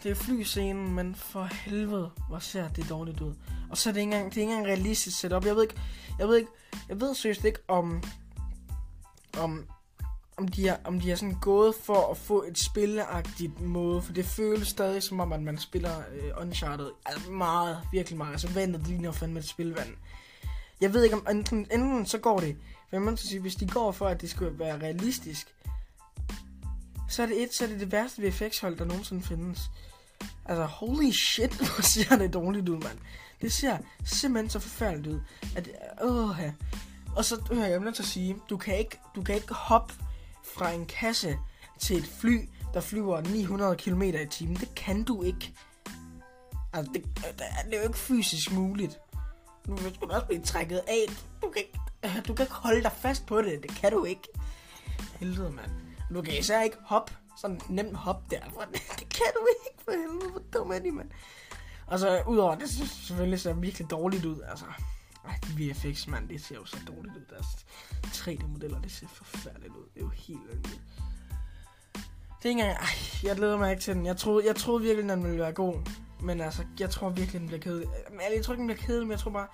Det 0.03 0.11
er 0.11 0.15
flyscenen, 0.15 0.95
men 0.95 1.15
for 1.15 1.43
helvede, 1.43 2.11
hvor 2.27 2.39
ser 2.39 2.69
det 2.69 2.89
dårligt 2.89 3.21
ud. 3.21 3.33
Og 3.69 3.77
så 3.77 3.89
er 3.89 3.93
det 3.93 4.01
ikke 4.01 4.13
engang, 4.13 4.29
det 4.29 4.37
er 4.37 4.41
ikke 4.41 4.53
engang 4.53 4.67
realistisk 4.67 5.19
setup. 5.19 5.45
Jeg 5.45 5.55
ved 5.55 5.63
ikke, 5.63 5.75
jeg 6.19 6.27
ved 6.27 6.37
ikke, 6.37 6.51
jeg 6.89 7.01
ved 7.01 7.15
seriøst 7.15 7.43
ikke 7.43 7.59
om... 7.67 8.03
om, 9.39 9.65
om 10.37 10.47
de 10.47 10.67
er, 10.67 10.77
om 10.83 10.99
de 10.99 11.11
er 11.11 11.15
sådan 11.15 11.37
gået 11.41 11.75
for 11.83 12.11
at 12.11 12.17
få 12.17 12.43
et 12.43 12.57
spilleagtigt 12.57 13.61
måde, 13.61 14.01
for 14.01 14.13
det 14.13 14.25
føles 14.25 14.67
stadig 14.67 15.03
som 15.03 15.19
om, 15.19 15.33
at 15.33 15.41
man 15.41 15.57
spiller 15.57 15.97
øh, 15.97 16.41
Uncharted 16.41 16.91
altså 17.05 17.31
meget, 17.31 17.81
virkelig 17.91 18.17
meget. 18.17 18.31
Altså 18.31 18.53
vandet 18.53 18.87
ligner 18.87 19.11
fandme 19.11 19.39
et 19.39 19.47
spilvand. 19.47 19.89
Jeg 20.81 20.93
ved 20.93 21.03
ikke 21.03 21.15
om, 21.15 21.27
enten, 21.29 21.67
enten 21.71 22.05
så 22.05 22.17
går 22.17 22.39
det, 22.39 22.57
for 22.89 22.95
jeg 22.95 23.01
må 23.01 23.15
sige, 23.15 23.41
hvis 23.41 23.55
de 23.55 23.67
går 23.67 23.91
for, 23.91 24.07
at 24.07 24.21
det 24.21 24.29
skal 24.29 24.59
være 24.59 24.81
realistisk, 24.81 25.54
så 27.09 27.23
er 27.23 27.25
det 27.25 27.43
et, 27.43 27.53
så 27.53 27.63
er 27.63 27.67
det 27.67 27.79
det 27.79 27.91
værste 27.91 28.21
VFX-hold, 28.21 28.77
der 28.77 28.85
nogensinde 28.85 29.23
findes. 29.23 29.59
Altså, 30.45 30.65
holy 30.65 31.11
shit, 31.11 31.53
hvor 31.57 31.81
ser 31.81 32.17
det 32.17 32.33
dårligt 32.33 32.69
ud, 32.69 32.77
mand. 32.77 32.97
Det 33.41 33.53
ser 33.53 33.77
simpelthen 34.05 34.49
så 34.49 34.59
forfærdeligt 34.59 35.07
ud. 35.07 35.19
At, 35.55 35.69
åh, 36.03 36.35
ja. 36.39 36.51
Og 37.15 37.25
så 37.25 37.41
hører 37.51 37.67
jeg 37.67 37.79
nødt 37.79 37.95
til 37.95 38.03
at 38.03 38.07
sige, 38.07 38.37
du 38.49 38.57
kan, 38.57 38.77
ikke, 38.77 38.99
du 39.15 39.23
kan 39.23 39.35
ikke 39.35 39.53
hoppe 39.53 39.93
fra 40.55 40.71
en 40.71 40.85
kasse 40.85 41.37
til 41.79 41.97
et 41.97 42.05
fly, 42.05 42.49
der 42.73 42.81
flyver 42.81 43.21
900 43.21 43.75
km 43.75 44.01
i 44.01 44.27
timen. 44.31 44.55
Det 44.55 44.75
kan 44.75 45.03
du 45.03 45.23
ikke. 45.23 45.53
Altså, 46.73 46.91
det, 46.93 47.03
øh, 47.17 47.33
det 47.65 47.73
er 47.73 47.77
jo 47.77 47.87
ikke 47.87 47.97
fysisk 47.97 48.51
muligt. 48.51 48.99
Du 49.67 49.75
vil 49.75 49.97
også 50.01 50.25
blive 50.25 50.41
trækket 50.41 50.81
af. 50.87 51.05
Du 51.41 51.49
kan, 51.49 51.61
ikke, 51.61 52.21
du 52.27 52.33
kan 52.33 52.43
ikke 52.43 52.55
holde 52.55 52.83
dig 52.83 52.91
fast 52.91 53.25
på 53.25 53.41
det. 53.41 53.63
Det 53.63 53.71
kan 53.71 53.91
du 53.91 54.05
ikke. 54.05 54.27
Helvede, 55.19 55.51
mand. 55.51 55.84
Du 56.09 56.21
kan 56.21 56.37
især 56.39 56.61
ikke 56.61 56.77
hoppe. 56.85 57.13
Sådan 57.37 57.61
nemt 57.69 57.95
hop 57.95 58.31
der. 58.31 58.39
Det 58.99 59.09
kan 59.09 59.31
du 59.35 59.47
ikke, 59.49 59.83
for 59.83 59.91
helvede. 59.91 60.31
Hvor 60.31 60.41
dum 60.53 60.71
er 60.71 60.79
de, 60.79 60.91
mand. 60.91 61.09
Og 61.87 61.99
så 61.99 62.23
udover 62.27 62.55
det, 62.55 62.69
så 62.69 62.87
selvfølgelig 62.87 63.39
ser 63.39 63.53
virkelig 63.53 63.89
dårligt 63.89 64.25
ud. 64.25 64.41
Altså, 64.41 64.65
ej, 65.25 65.39
VFX, 65.57 66.07
mand, 66.07 66.29
det 66.29 66.41
ser 66.43 66.55
jo 66.55 66.65
så 66.65 66.77
dårligt 66.87 67.15
ud. 67.15 67.25
Deres 67.29 67.45
3D-modeller, 68.05 68.81
det 68.81 68.91
ser 68.91 69.07
forfærdeligt 69.07 69.73
ud. 69.75 69.83
Det 69.93 69.99
er 69.99 70.05
jo 70.05 70.09
helt 70.09 70.47
vildt. 70.47 70.81
Det 72.37 72.45
er 72.45 72.49
ikke 72.49 72.61
engang, 72.61 72.77
ej, 72.77 72.87
jeg 73.23 73.35
glæder 73.35 73.57
mig 73.57 73.71
ikke 73.71 73.83
til 73.83 73.95
den. 73.95 74.05
Jeg 74.05 74.17
troede, 74.17 74.47
jeg 74.47 74.55
troede 74.55 74.83
virkelig, 74.83 75.09
den 75.09 75.23
ville 75.23 75.39
være 75.39 75.53
god. 75.53 75.75
Men 76.21 76.41
altså, 76.41 76.65
jeg 76.79 76.89
tror 76.89 77.09
virkelig, 77.09 77.39
den 77.39 77.47
bliver 77.47 77.61
kedelig. 77.61 77.87
Men 78.09 78.21
jeg 78.35 78.45
tror 78.45 78.53
ikke, 78.53 78.59
den 78.59 78.67
bliver 78.67 78.81
kedelig, 78.81 79.07
men 79.07 79.11
jeg 79.11 79.19
tror 79.19 79.31
bare... 79.31 79.47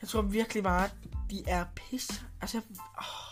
Jeg 0.00 0.08
tror 0.08 0.22
virkelig 0.22 0.62
bare, 0.62 0.84
at 0.84 0.94
de 1.30 1.42
er 1.46 1.64
pisse. 1.76 2.14
Altså, 2.40 2.56
jeg, 2.56 2.62
åh, 2.98 3.25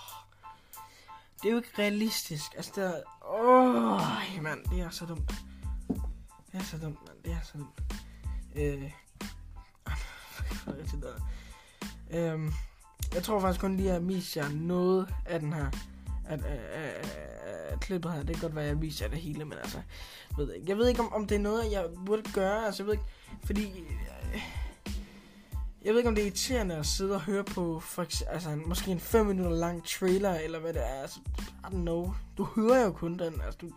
det 1.44 1.50
er 1.50 1.52
jo 1.52 1.56
ikke 1.56 1.78
realistisk. 1.78 2.54
Altså, 2.56 2.72
det 2.76 2.84
er... 2.84 3.00
Åh, 3.40 4.42
mand, 4.42 4.64
det 4.70 4.80
er 4.80 4.90
så 4.90 5.06
dumt. 5.06 5.32
Det 6.52 6.60
er 6.60 6.64
så 6.64 6.78
dumt, 6.78 6.98
mand. 7.06 7.18
Det 7.24 7.32
er 7.32 7.44
så 7.44 7.58
dumt. 7.58 7.82
Øh... 8.56 8.90
Øhm, 12.10 12.52
jeg 13.14 13.22
tror 13.22 13.40
faktisk 13.40 13.60
kun 13.60 13.76
lige, 13.76 13.88
at 13.88 13.94
jeg 13.94 14.08
viser 14.08 14.48
noget 14.48 15.14
af 15.26 15.40
den 15.40 15.52
her. 15.52 15.66
At, 16.26 16.44
at, 16.44 17.04
øh, 17.04 17.04
at 17.68 17.80
klippet 17.80 18.12
her, 18.12 18.22
det 18.22 18.34
kan 18.36 18.42
godt 18.42 18.54
være, 18.54 18.64
at 18.64 18.70
jeg 18.70 18.82
viser 18.82 19.08
det 19.08 19.18
hele, 19.18 19.44
men 19.44 19.58
altså, 19.58 19.82
ved 20.36 20.52
ikke. 20.52 20.68
Jeg 20.68 20.76
ved 20.76 20.88
ikke, 20.88 21.00
om, 21.00 21.12
om 21.12 21.26
det 21.26 21.34
er 21.34 21.40
noget, 21.40 21.72
jeg 21.72 21.86
burde 22.06 22.32
gøre, 22.32 22.66
altså, 22.66 22.82
jeg 22.82 22.86
ved 22.86 22.94
ikke, 22.94 23.04
fordi, 23.44 23.80
øh, 23.80 24.63
jeg 25.84 25.92
ved 25.92 25.98
ikke, 25.98 26.08
om 26.08 26.14
det 26.14 26.22
er 26.22 26.26
irriterende 26.26 26.76
at 26.76 26.86
sidde 26.86 27.14
og 27.14 27.20
høre 27.20 27.44
på, 27.44 27.80
for 27.80 28.02
eksempel, 28.02 28.34
altså, 28.34 28.56
måske 28.66 28.90
en 28.90 29.00
5 29.00 29.26
minutter 29.26 29.56
lang 29.56 29.86
trailer, 29.86 30.34
eller 30.34 30.58
hvad 30.58 30.72
det 30.72 30.82
er, 30.82 31.02
altså, 31.02 31.20
I 31.38 31.66
don't 31.66 31.70
know. 31.70 32.14
Du 32.38 32.44
hører 32.44 32.84
jo 32.84 32.92
kun 32.92 33.18
den, 33.18 33.40
altså, 33.40 33.58
du, 33.60 33.70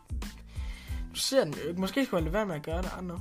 du 1.12 1.16
ser 1.16 1.44
den 1.44 1.54
jo 1.54 1.70
ikke. 1.70 1.82
Måske 1.82 2.06
skulle 2.06 2.18
jeg 2.18 2.24
lade 2.24 2.34
være 2.34 2.46
med 2.46 2.56
at 2.56 2.64
gøre 2.64 2.82
det, 2.82 2.88
I 2.88 2.90
don't 2.90 3.02
know. 3.02 3.20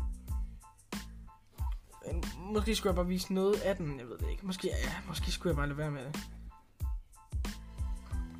Måske 2.38 2.74
skulle 2.74 2.90
jeg 2.90 2.96
bare 2.96 3.06
vise 3.06 3.34
noget 3.34 3.60
af 3.60 3.76
den, 3.76 3.98
jeg 3.98 4.08
ved 4.08 4.18
det 4.18 4.30
ikke. 4.30 4.46
Måske, 4.46 4.68
ja, 4.68 4.92
måske 5.08 5.30
skulle 5.30 5.50
jeg 5.50 5.56
bare 5.56 5.66
lade 5.66 5.78
være 5.78 5.90
med 5.90 6.04
det. 6.04 6.20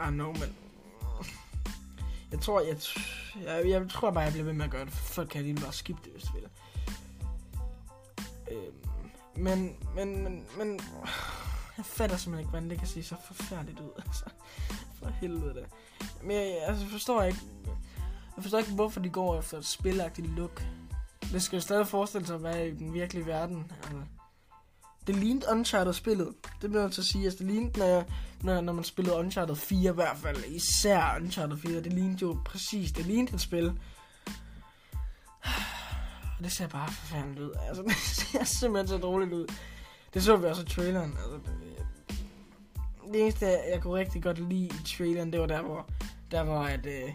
I 0.09 0.11
know, 0.11 0.33
men... 0.33 0.57
Jeg 2.31 2.41
tror, 2.41 2.61
jeg, 2.61 2.77
jeg, 3.45 3.69
jeg 3.69 3.91
tror 3.91 4.11
bare, 4.11 4.25
jeg 4.25 4.33
bliver 4.33 4.45
ved 4.45 4.53
med 4.53 4.65
at 4.65 4.71
gøre 4.71 4.85
det. 4.85 4.93
Folk 4.93 5.29
kan 5.29 5.43
lige 5.43 5.61
bare 5.61 5.73
skippe 5.73 6.03
det, 6.05 6.13
hvis 6.13 6.25
du 6.25 6.33
vil. 6.33 6.49
Øhm, 8.51 8.86
men, 9.39 9.77
men, 9.95 10.23
men, 10.25 10.45
men... 10.59 10.81
Jeg 11.77 11.85
fatter 11.85 12.17
simpelthen 12.17 12.41
ikke, 12.41 12.51
hvordan 12.51 12.71
det 12.71 12.79
kan 12.79 12.89
se 12.89 13.03
så 13.03 13.15
forfærdeligt 13.25 13.81
ud. 13.81 13.91
Altså, 14.07 14.25
for 14.99 15.09
helvede 15.09 15.55
da. 15.55 15.61
Men 16.23 16.37
jeg, 16.37 16.59
altså, 16.67 16.87
forstår 16.87 17.23
ikke... 17.23 17.41
Jeg 18.37 18.43
forstår 18.43 18.59
ikke, 18.59 18.73
hvorfor 18.73 19.01
de 19.01 19.09
går 19.09 19.39
efter 19.39 19.59
et 19.59 19.67
spilagtigt 19.67 20.27
look. 20.27 20.63
Det 21.33 21.43
skal 21.43 21.57
jo 21.57 21.61
stadig 21.61 21.87
forestille 21.87 22.27
sig 22.27 22.37
at 22.37 22.43
være 22.43 22.69
i 22.69 22.71
den 22.71 22.95
virkelige 22.95 23.27
verden. 23.27 23.73
Altså, 23.83 24.03
det 25.07 25.17
lignede 25.17 25.47
Uncharted-spillet. 25.51 26.35
Det 26.63 26.71
bliver 26.71 26.83
jeg 26.83 26.93
til 26.93 27.01
at 27.01 27.07
sige. 27.07 27.25
Altså, 27.25 27.39
det 27.39 27.47
lignede, 27.47 27.79
når, 27.79 28.05
når, 28.43 28.61
når 28.61 28.73
man 28.73 28.85
spillede 28.85 29.17
Uncharted 29.17 29.57
4 29.57 29.91
i 29.91 29.95
hvert 29.95 30.17
fald. 30.17 30.45
Især 30.45 31.17
Uncharted 31.21 31.57
4. 31.57 31.73
Det 31.73 31.93
lignede 31.93 32.19
jo 32.23 32.39
præcis. 32.45 32.93
Det 32.93 33.07
lignede 33.07 33.35
et 33.35 33.41
spil. 33.41 33.73
Og 36.39 36.45
det 36.45 36.53
ser 36.53 36.67
bare 36.67 36.93
forfærdeligt 36.93 37.41
ud. 37.41 37.53
Altså, 37.69 37.83
det 37.89 37.97
ser 37.97 38.45
simpelthen 38.45 38.89
så 38.89 38.99
dårligt 38.99 39.33
ud. 39.33 39.47
Det 40.15 40.23
så 40.23 40.37
vi 40.37 40.47
også 40.47 40.63
i 40.63 40.65
traileren. 40.65 41.11
Altså, 41.11 41.41
det, 41.51 41.87
det 43.13 43.23
eneste, 43.23 43.47
jeg, 43.47 43.83
kunne 43.83 43.99
rigtig 43.99 44.23
godt 44.23 44.49
lide 44.49 44.67
i 44.67 44.85
traileren, 44.87 45.33
det 45.33 45.41
var 45.41 45.47
der, 45.47 45.63
hvor, 45.63 45.91
der 46.31 46.41
var 46.41 46.63
at, 46.63 46.87
øh, 46.87 47.13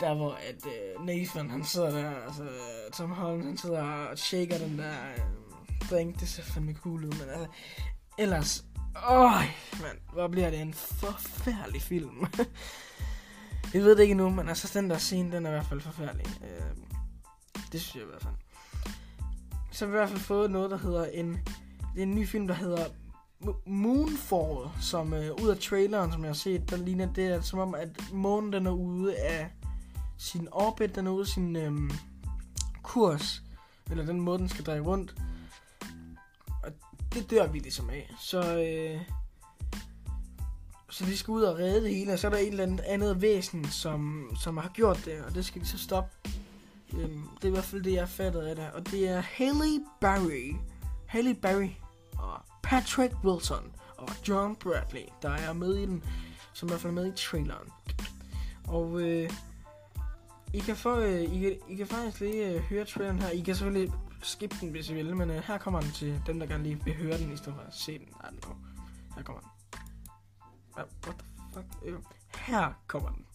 der 0.00 0.14
hvor 0.14 0.32
at 0.32 0.66
øh, 0.66 1.06
Nathan 1.06 1.50
han 1.50 1.64
sidder 1.64 1.90
der, 1.90 2.10
altså 2.10 2.48
Tom 2.92 3.10
Holland 3.10 3.44
han 3.44 3.56
sidder 3.56 3.82
og 3.82 4.18
shaker 4.18 4.58
den 4.58 4.78
der 4.78 4.92
øh, 5.16 5.20
drink, 5.90 6.20
det 6.20 6.28
ser 6.28 6.42
fandme 6.42 6.74
cool 6.74 7.04
ud, 7.04 7.10
men 7.10 7.28
altså, 7.28 7.46
ellers, 8.18 8.64
åh, 9.10 9.32
mand, 9.82 9.98
hvor 10.12 10.28
bliver 10.28 10.50
det 10.50 10.60
en 10.60 10.74
forfærdelig 10.74 11.82
film. 11.82 12.26
jeg 13.74 13.82
ved 13.82 13.96
det 13.96 14.02
ikke 14.02 14.14
nu, 14.14 14.30
men 14.30 14.48
altså 14.48 14.78
den 14.80 14.90
der 14.90 14.98
scene, 14.98 15.32
den 15.36 15.46
er 15.46 15.50
i 15.50 15.52
hvert 15.52 15.66
fald 15.66 15.80
forfærdelig. 15.80 16.26
Øh, 16.26 16.76
det 17.72 17.80
synes 17.80 17.94
jeg 17.94 18.02
i 18.02 18.06
hvert 18.06 18.22
fald. 18.22 18.34
Så 19.72 19.84
har 19.84 19.90
vi 19.90 19.96
i 19.96 19.98
hvert 19.98 20.08
fald 20.08 20.20
fået 20.20 20.50
noget, 20.50 20.70
der 20.70 20.76
hedder 20.76 21.04
en, 21.04 21.32
det 21.94 21.98
er 21.98 22.02
en 22.02 22.14
ny 22.14 22.28
film, 22.28 22.46
der 22.46 22.54
hedder 22.54 22.84
Moonfall, 23.66 24.70
som 24.80 25.14
øh, 25.14 25.30
ud 25.42 25.48
af 25.48 25.58
traileren, 25.58 26.12
som 26.12 26.20
jeg 26.20 26.28
har 26.28 26.34
set, 26.34 26.70
der 26.70 26.76
ligner 26.76 27.12
det, 27.12 27.24
er, 27.24 27.40
som 27.40 27.58
om, 27.58 27.74
at 27.74 27.88
månen 28.12 28.52
den 28.52 28.66
er 28.66 28.70
ude 28.70 29.16
af 29.16 29.50
sin 30.18 30.48
orbit, 30.52 30.94
den 30.94 31.06
er 31.06 31.10
ude 31.10 31.20
af 31.20 31.26
sin 31.26 31.56
øh, 31.56 31.90
kurs, 32.82 33.42
eller 33.90 34.06
den 34.06 34.20
måde, 34.20 34.38
den 34.38 34.48
skal 34.48 34.64
dreje 34.64 34.80
rundt. 34.80 35.14
Og 36.62 36.72
det 37.14 37.30
dør 37.30 37.46
vi 37.46 37.58
ligesom 37.58 37.90
af. 37.90 38.14
Så, 38.20 38.58
øh, 38.58 39.00
så 40.90 41.04
de 41.04 41.16
skal 41.16 41.32
ud 41.32 41.42
og 41.42 41.58
redde 41.58 41.82
det 41.82 41.94
hele, 41.94 42.12
og 42.12 42.18
så 42.18 42.26
er 42.26 42.30
der 42.30 42.38
et 42.38 42.48
eller 42.48 42.62
andet 42.62 42.80
andet 42.80 43.22
væsen, 43.22 43.64
som, 43.64 44.30
som 44.40 44.56
har 44.56 44.70
gjort 44.74 45.02
det, 45.04 45.24
og 45.24 45.34
det 45.34 45.44
skal 45.44 45.60
de 45.60 45.66
så 45.66 45.78
stoppe. 45.78 46.30
Øhm, 46.96 47.28
det 47.36 47.44
er 47.44 47.48
i 47.48 47.50
hvert 47.50 47.64
fald 47.64 47.82
det, 47.82 47.92
jeg 47.92 48.08
fattede 48.08 48.50
af 48.50 48.56
det. 48.56 48.70
Og 48.70 48.90
det 48.90 49.08
er 49.08 49.20
Haley 49.20 49.80
Barry. 50.00 50.54
Haley 51.06 51.34
Barry 51.34 51.68
og 52.18 52.40
Patrick 52.62 53.14
Wilson 53.24 53.72
og 53.96 54.08
John 54.28 54.56
Bradley, 54.56 55.04
der 55.22 55.30
er 55.30 55.52
med 55.52 55.74
i 55.74 55.86
den, 55.86 56.04
som 56.52 56.68
i 56.68 56.70
hvert 56.70 56.80
fald 56.80 56.90
er 56.90 56.94
med 56.94 57.12
i 57.12 57.16
traileren. 57.16 57.68
Og 58.68 59.00
øh, 59.00 59.30
i 60.54 60.58
kan, 60.58 60.76
få, 60.76 60.98
øh, 60.98 61.22
I, 61.22 61.40
kan, 61.40 61.58
I 61.68 61.74
kan 61.74 61.86
faktisk 61.86 62.20
lige 62.20 62.48
øh, 62.48 62.60
høre 62.60 62.84
traileren 62.84 63.22
her. 63.22 63.28
I 63.28 63.40
kan 63.40 63.54
selvfølgelig 63.54 63.92
skippe 64.22 64.56
den, 64.60 64.68
hvis 64.68 64.90
I 64.90 64.94
vil, 64.94 65.16
men 65.16 65.30
øh, 65.30 65.42
her 65.46 65.58
kommer 65.58 65.80
den 65.80 65.90
til 65.90 66.22
dem, 66.26 66.38
der 66.38 66.46
gerne 66.46 66.62
lige 66.62 66.84
vil 66.84 66.94
høre 66.94 67.18
den, 67.18 67.32
i 67.32 67.36
stedet 67.36 67.54
for 67.54 67.66
at 67.66 67.74
se 67.74 67.98
den. 67.98 68.08
Ej, 68.24 68.30
no. 68.30 68.54
Her 69.16 69.22
kommer 69.22 69.40
den. 69.40 69.50
Uh, 70.70 71.06
what 71.06 71.16
the 71.18 71.26
fuck? 71.52 71.66
Øh, 71.84 71.94
her 72.34 72.72
kommer 72.86 73.08
den. 73.08 73.26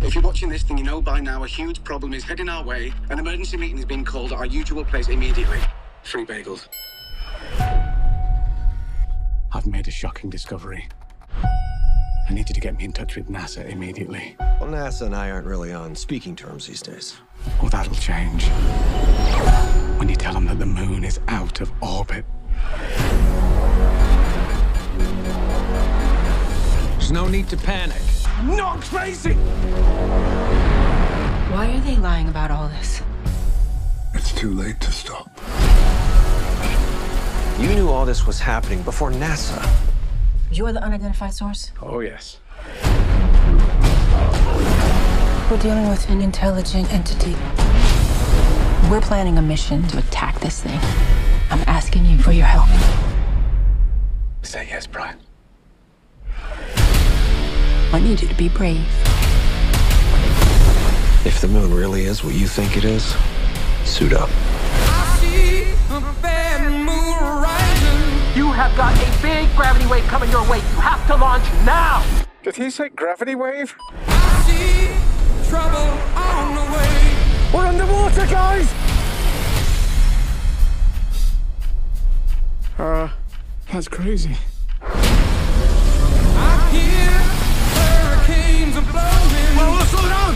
If 0.00 0.14
you're 0.14 0.22
watching 0.22 0.48
this, 0.48 0.62
then 0.62 0.78
you 0.78 0.84
know 0.84 1.02
by 1.02 1.18
now 1.20 1.42
a 1.42 1.48
huge 1.48 1.82
problem 1.82 2.14
is 2.14 2.22
heading 2.22 2.48
our 2.48 2.64
way. 2.64 2.92
An 3.10 3.18
emergency 3.18 3.56
meeting 3.56 3.78
is 3.78 3.84
being 3.84 4.04
called 4.04 4.32
at 4.32 4.38
our 4.38 4.46
usual 4.46 4.84
place 4.84 5.08
immediately. 5.08 5.58
Free 6.04 6.24
bagels. 6.24 6.68
I've 9.52 9.66
made 9.66 9.88
a 9.88 9.90
shocking 9.90 10.30
discovery. 10.30 10.88
I 11.32 12.32
need 12.32 12.48
you 12.48 12.54
to 12.54 12.60
get 12.60 12.76
me 12.76 12.84
in 12.84 12.92
touch 12.92 13.16
with 13.16 13.28
NASA 13.28 13.68
immediately. 13.68 14.36
Well, 14.38 14.70
NASA 14.70 15.06
and 15.06 15.16
I 15.16 15.30
aren't 15.30 15.46
really 15.46 15.72
on 15.72 15.96
speaking 15.96 16.36
terms 16.36 16.66
these 16.66 16.82
days. 16.82 17.16
Oh, 17.60 17.68
that'll 17.68 17.94
change. 17.96 18.44
When 19.98 20.08
you 20.08 20.16
tell 20.16 20.34
them 20.34 20.44
that 20.46 20.58
the 20.60 20.66
moon 20.66 21.02
is 21.02 21.18
out 21.26 21.60
of 21.60 21.72
orbit. 21.82 22.24
There's 26.98 27.10
no 27.10 27.26
need 27.26 27.48
to 27.48 27.56
panic. 27.56 28.02
I'm 28.38 28.56
not 28.56 28.80
crazy! 28.82 29.32
Why 31.50 31.74
are 31.74 31.80
they 31.80 31.96
lying 31.96 32.28
about 32.28 32.52
all 32.52 32.68
this? 32.68 33.02
It's 34.14 34.32
too 34.32 34.54
late 34.54 34.78
to 34.80 34.92
stop. 34.92 35.28
You 37.58 37.68
knew 37.74 37.88
all 37.88 38.06
this 38.06 38.28
was 38.28 38.38
happening 38.38 38.82
before 38.82 39.10
NASA. 39.10 39.68
You're 40.52 40.72
the 40.72 40.80
unidentified 40.80 41.34
source? 41.34 41.72
Oh, 41.82 41.98
yes. 41.98 42.38
We're 45.50 45.58
dealing 45.58 45.88
with 45.88 46.08
an 46.08 46.22
intelligent 46.22 46.92
entity. 46.92 47.34
We're 48.88 49.00
planning 49.00 49.38
a 49.38 49.42
mission 49.42 49.82
to 49.88 49.98
attack 49.98 50.38
this 50.38 50.62
thing. 50.62 50.78
I'm 51.50 51.64
asking 51.66 52.06
you 52.06 52.18
for 52.18 52.30
your 52.30 52.46
help. 52.46 52.68
Say 54.42 54.68
yes, 54.70 54.86
Brian. 54.86 55.18
I 57.90 58.00
need 58.00 58.20
you 58.20 58.28
to 58.28 58.34
be 58.34 58.48
brave. 58.50 58.84
If 61.24 61.40
the 61.40 61.48
moon 61.48 61.74
really 61.74 62.04
is 62.04 62.22
what 62.22 62.34
you 62.34 62.46
think 62.46 62.76
it 62.76 62.84
is, 62.84 63.16
suit 63.84 64.12
up. 64.12 64.28
You 68.36 68.52
have 68.52 68.76
got 68.76 68.94
a 68.94 69.22
big 69.22 69.48
gravity 69.56 69.86
wave 69.86 70.04
coming 70.04 70.30
your 70.30 70.48
way. 70.48 70.58
You 70.58 70.80
have 70.80 71.04
to 71.06 71.16
launch 71.16 71.44
now. 71.64 72.04
Did 72.42 72.56
he 72.56 72.70
say 72.70 72.90
gravity 72.90 73.34
wave? 73.34 73.74
Trouble 75.48 75.78
on 76.14 76.54
the 76.54 76.72
way. 76.76 77.16
We're 77.54 77.66
underwater, 77.66 78.26
guys! 78.26 78.70
Uh, 82.78 83.08
that's 83.72 83.88
crazy. 83.88 84.36
Slow 89.88 90.08
down! 90.08 90.34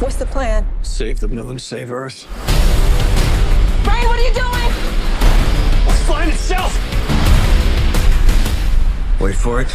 What's 0.00 0.16
the 0.16 0.26
plan? 0.26 0.66
Save 0.82 1.20
the 1.20 1.28
moon, 1.28 1.58
save 1.58 1.90
Earth. 1.90 2.26
Brian, 3.84 4.06
what 4.06 4.18
are 4.18 4.26
you 4.28 4.34
doing? 4.34 4.72
It's 5.88 6.02
flying 6.04 6.30
itself! 6.30 6.72
Wait 9.20 9.34
for 9.34 9.60
it. 9.62 9.68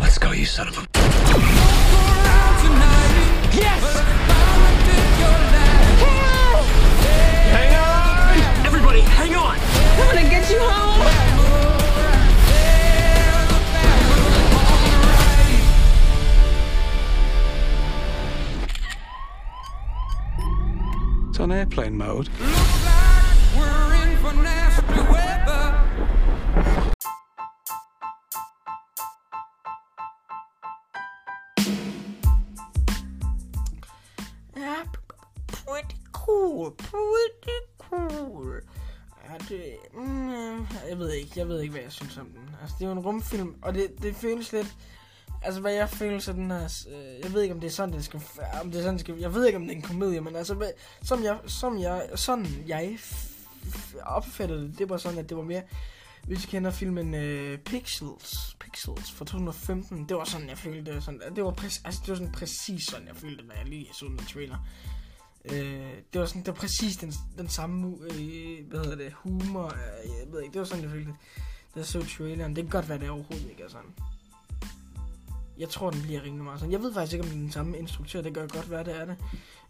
Let's 0.00 0.18
go, 0.18 0.32
you 0.32 0.46
son 0.46 0.68
of 0.68 0.78
a. 0.78 1.03
on 21.44 21.52
airplane 21.52 21.94
mode. 21.94 22.30
Pretty 35.66 35.96
cool, 36.12 36.70
pretty 36.70 37.60
cool. 37.78 38.60
Det, 39.48 39.76
mm, 39.94 40.66
jeg 40.88 40.98
ved 40.98 41.12
ikke, 41.12 41.30
jeg 41.36 41.48
ved 41.48 41.60
ikke, 41.60 41.72
hvad 41.72 41.82
jeg 41.82 41.92
synes 41.92 42.18
om 42.18 42.26
den. 42.26 42.56
Altså, 42.60 42.76
det 42.78 42.84
er 42.84 42.88
jo 42.88 42.92
en 42.92 42.98
rumfilm, 42.98 43.54
og 43.62 43.74
det, 43.74 44.02
det 44.02 44.16
føles 44.16 44.52
lidt... 44.52 44.76
Altså, 45.44 45.60
hvad 45.60 45.72
jeg 45.72 45.90
føler, 45.90 46.18
så 46.18 46.32
den 46.32 46.50
her... 46.50 46.84
Øh, 46.88 47.20
jeg 47.24 47.32
ved 47.32 47.42
ikke, 47.42 47.54
om 47.54 47.60
det 47.60 47.66
er 47.66 47.70
sådan, 47.70 47.94
det 47.94 48.04
skal... 48.04 48.22
Om 48.62 48.70
det 48.70 48.78
er 48.78 48.82
sådan, 48.82 48.94
det 48.94 49.00
skal 49.00 49.18
jeg 49.18 49.34
ved 49.34 49.46
ikke, 49.46 49.56
om 49.56 49.62
det 49.62 49.72
er 49.72 49.76
en 49.76 49.82
komedie, 49.82 50.20
men 50.20 50.36
altså, 50.36 50.54
hvad, 50.54 50.70
som 51.02 51.24
jeg, 51.24 51.38
som 51.46 51.78
jeg, 51.78 52.08
sådan 52.14 52.46
jeg 52.66 52.98
opfattede 54.02 54.62
det, 54.62 54.78
det 54.78 54.88
var 54.88 54.96
sådan, 54.96 55.18
at 55.18 55.28
det 55.28 55.36
var 55.36 55.42
mere... 55.42 55.62
Hvis 56.26 56.44
I 56.44 56.46
kender 56.46 56.70
filmen 56.70 57.14
øh, 57.14 57.58
Pixels, 57.58 58.56
Pixels 58.60 59.12
fra 59.12 59.24
2015, 59.24 60.08
det 60.08 60.16
var 60.16 60.24
sådan, 60.24 60.48
jeg 60.48 60.58
følte 60.58 60.94
det. 60.94 61.04
Sådan, 61.04 61.20
det 61.36 61.44
var, 61.44 61.50
præcis, 61.50 61.82
altså, 61.84 62.00
det 62.00 62.08
var 62.08 62.14
sådan 62.14 62.32
præcis 62.32 62.86
sådan, 62.90 63.06
jeg 63.06 63.16
følte 63.16 63.42
det, 63.42 63.50
da 63.50 63.58
jeg 63.58 63.66
lige 63.66 63.88
så 63.92 64.06
den 64.06 64.18
trailer. 64.18 64.56
Øh, 65.44 65.92
det 66.12 66.20
var 66.20 66.26
sådan, 66.26 66.42
det 66.42 66.48
var 66.48 66.54
præcis 66.54 66.96
den, 66.96 67.12
den 67.38 67.48
samme, 67.48 67.86
øh, 67.86 68.68
hvad 68.68 68.80
hedder 68.80 68.96
det, 68.96 69.12
humor, 69.12 69.64
øh, 69.64 70.10
jeg 70.20 70.32
ved 70.32 70.42
ikke, 70.42 70.52
det 70.52 70.58
var 70.58 70.66
sådan, 70.66 70.82
jeg 70.82 70.90
følte 70.90 71.10
det, 71.10 71.18
da 71.74 71.78
jeg 71.78 71.86
så 71.86 72.06
traileren. 72.16 72.56
Det 72.56 72.64
kan 72.64 72.70
godt 72.70 72.88
være, 72.88 72.98
det 72.98 73.10
overhovedet 73.10 73.50
ikke 73.50 73.62
er 73.62 73.68
sådan. 73.68 74.13
Jeg 75.58 75.68
tror, 75.68 75.90
den 75.90 76.02
bliver 76.02 76.22
rimelig 76.22 76.44
meget 76.44 76.60
sådan. 76.60 76.72
Jeg 76.72 76.80
ved 76.80 76.94
faktisk 76.94 77.12
ikke, 77.12 77.24
om 77.24 77.30
det 77.30 77.36
er 77.36 77.40
den 77.40 77.52
samme 77.52 77.78
instruktør, 77.78 78.20
det 78.20 78.34
gør 78.34 78.46
godt 78.46 78.70
være, 78.70 78.84
det 78.84 79.00
er 79.00 79.04
det. 79.04 79.16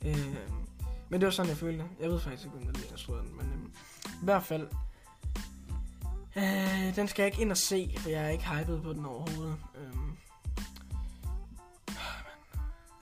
Øh, 0.05 0.37
men 1.09 1.21
det 1.21 1.27
var 1.27 1.31
sådan, 1.31 1.49
jeg 1.49 1.57
følte 1.57 1.79
det. 1.79 1.89
Jeg 2.01 2.11
ved 2.11 2.21
faktisk 2.21 2.45
ikke, 2.45 2.57
om 2.57 2.63
det 2.63 2.87
er 2.87 2.93
instruktør 2.93 3.23
den, 3.23 3.37
men 3.37 3.47
øh, 3.47 3.69
i 4.23 4.25
hvert 4.25 4.43
fald, 4.43 4.69
øh, 6.37 6.97
den 6.97 7.09
skal 7.09 7.23
jeg 7.23 7.27
ikke 7.27 7.43
ind 7.43 7.51
og 7.51 7.57
se, 7.57 7.95
for 7.99 8.11
jeg 8.11 8.25
er 8.25 8.29
ikke 8.29 8.49
hyped 8.49 8.81
på 8.81 8.93
den 8.93 9.07
overhovedet. 9.07 9.57
Øhm, 9.77 10.17
ah, 11.89 11.95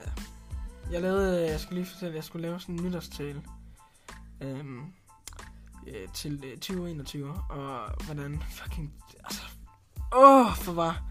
øh, 0.01 0.93
Jeg 0.93 1.01
lavede, 1.01 1.51
jeg 1.51 1.59
skulle 1.59 1.81
lige 1.81 1.91
fortælle, 1.91 2.15
jeg 2.15 2.23
skulle 2.23 2.47
lave 2.47 2.59
sådan 2.59 2.75
en 2.75 2.85
nytårstale 2.85 3.43
øhm, 4.41 4.81
øh, 5.87 6.07
til 6.13 6.43
øh, 6.45 6.57
2021, 6.57 7.33
og 7.49 8.05
hvordan 8.05 8.43
fucking, 8.51 8.93
altså, 9.23 9.41
åh, 10.15 10.55
for 10.55 10.73
var, 10.73 11.03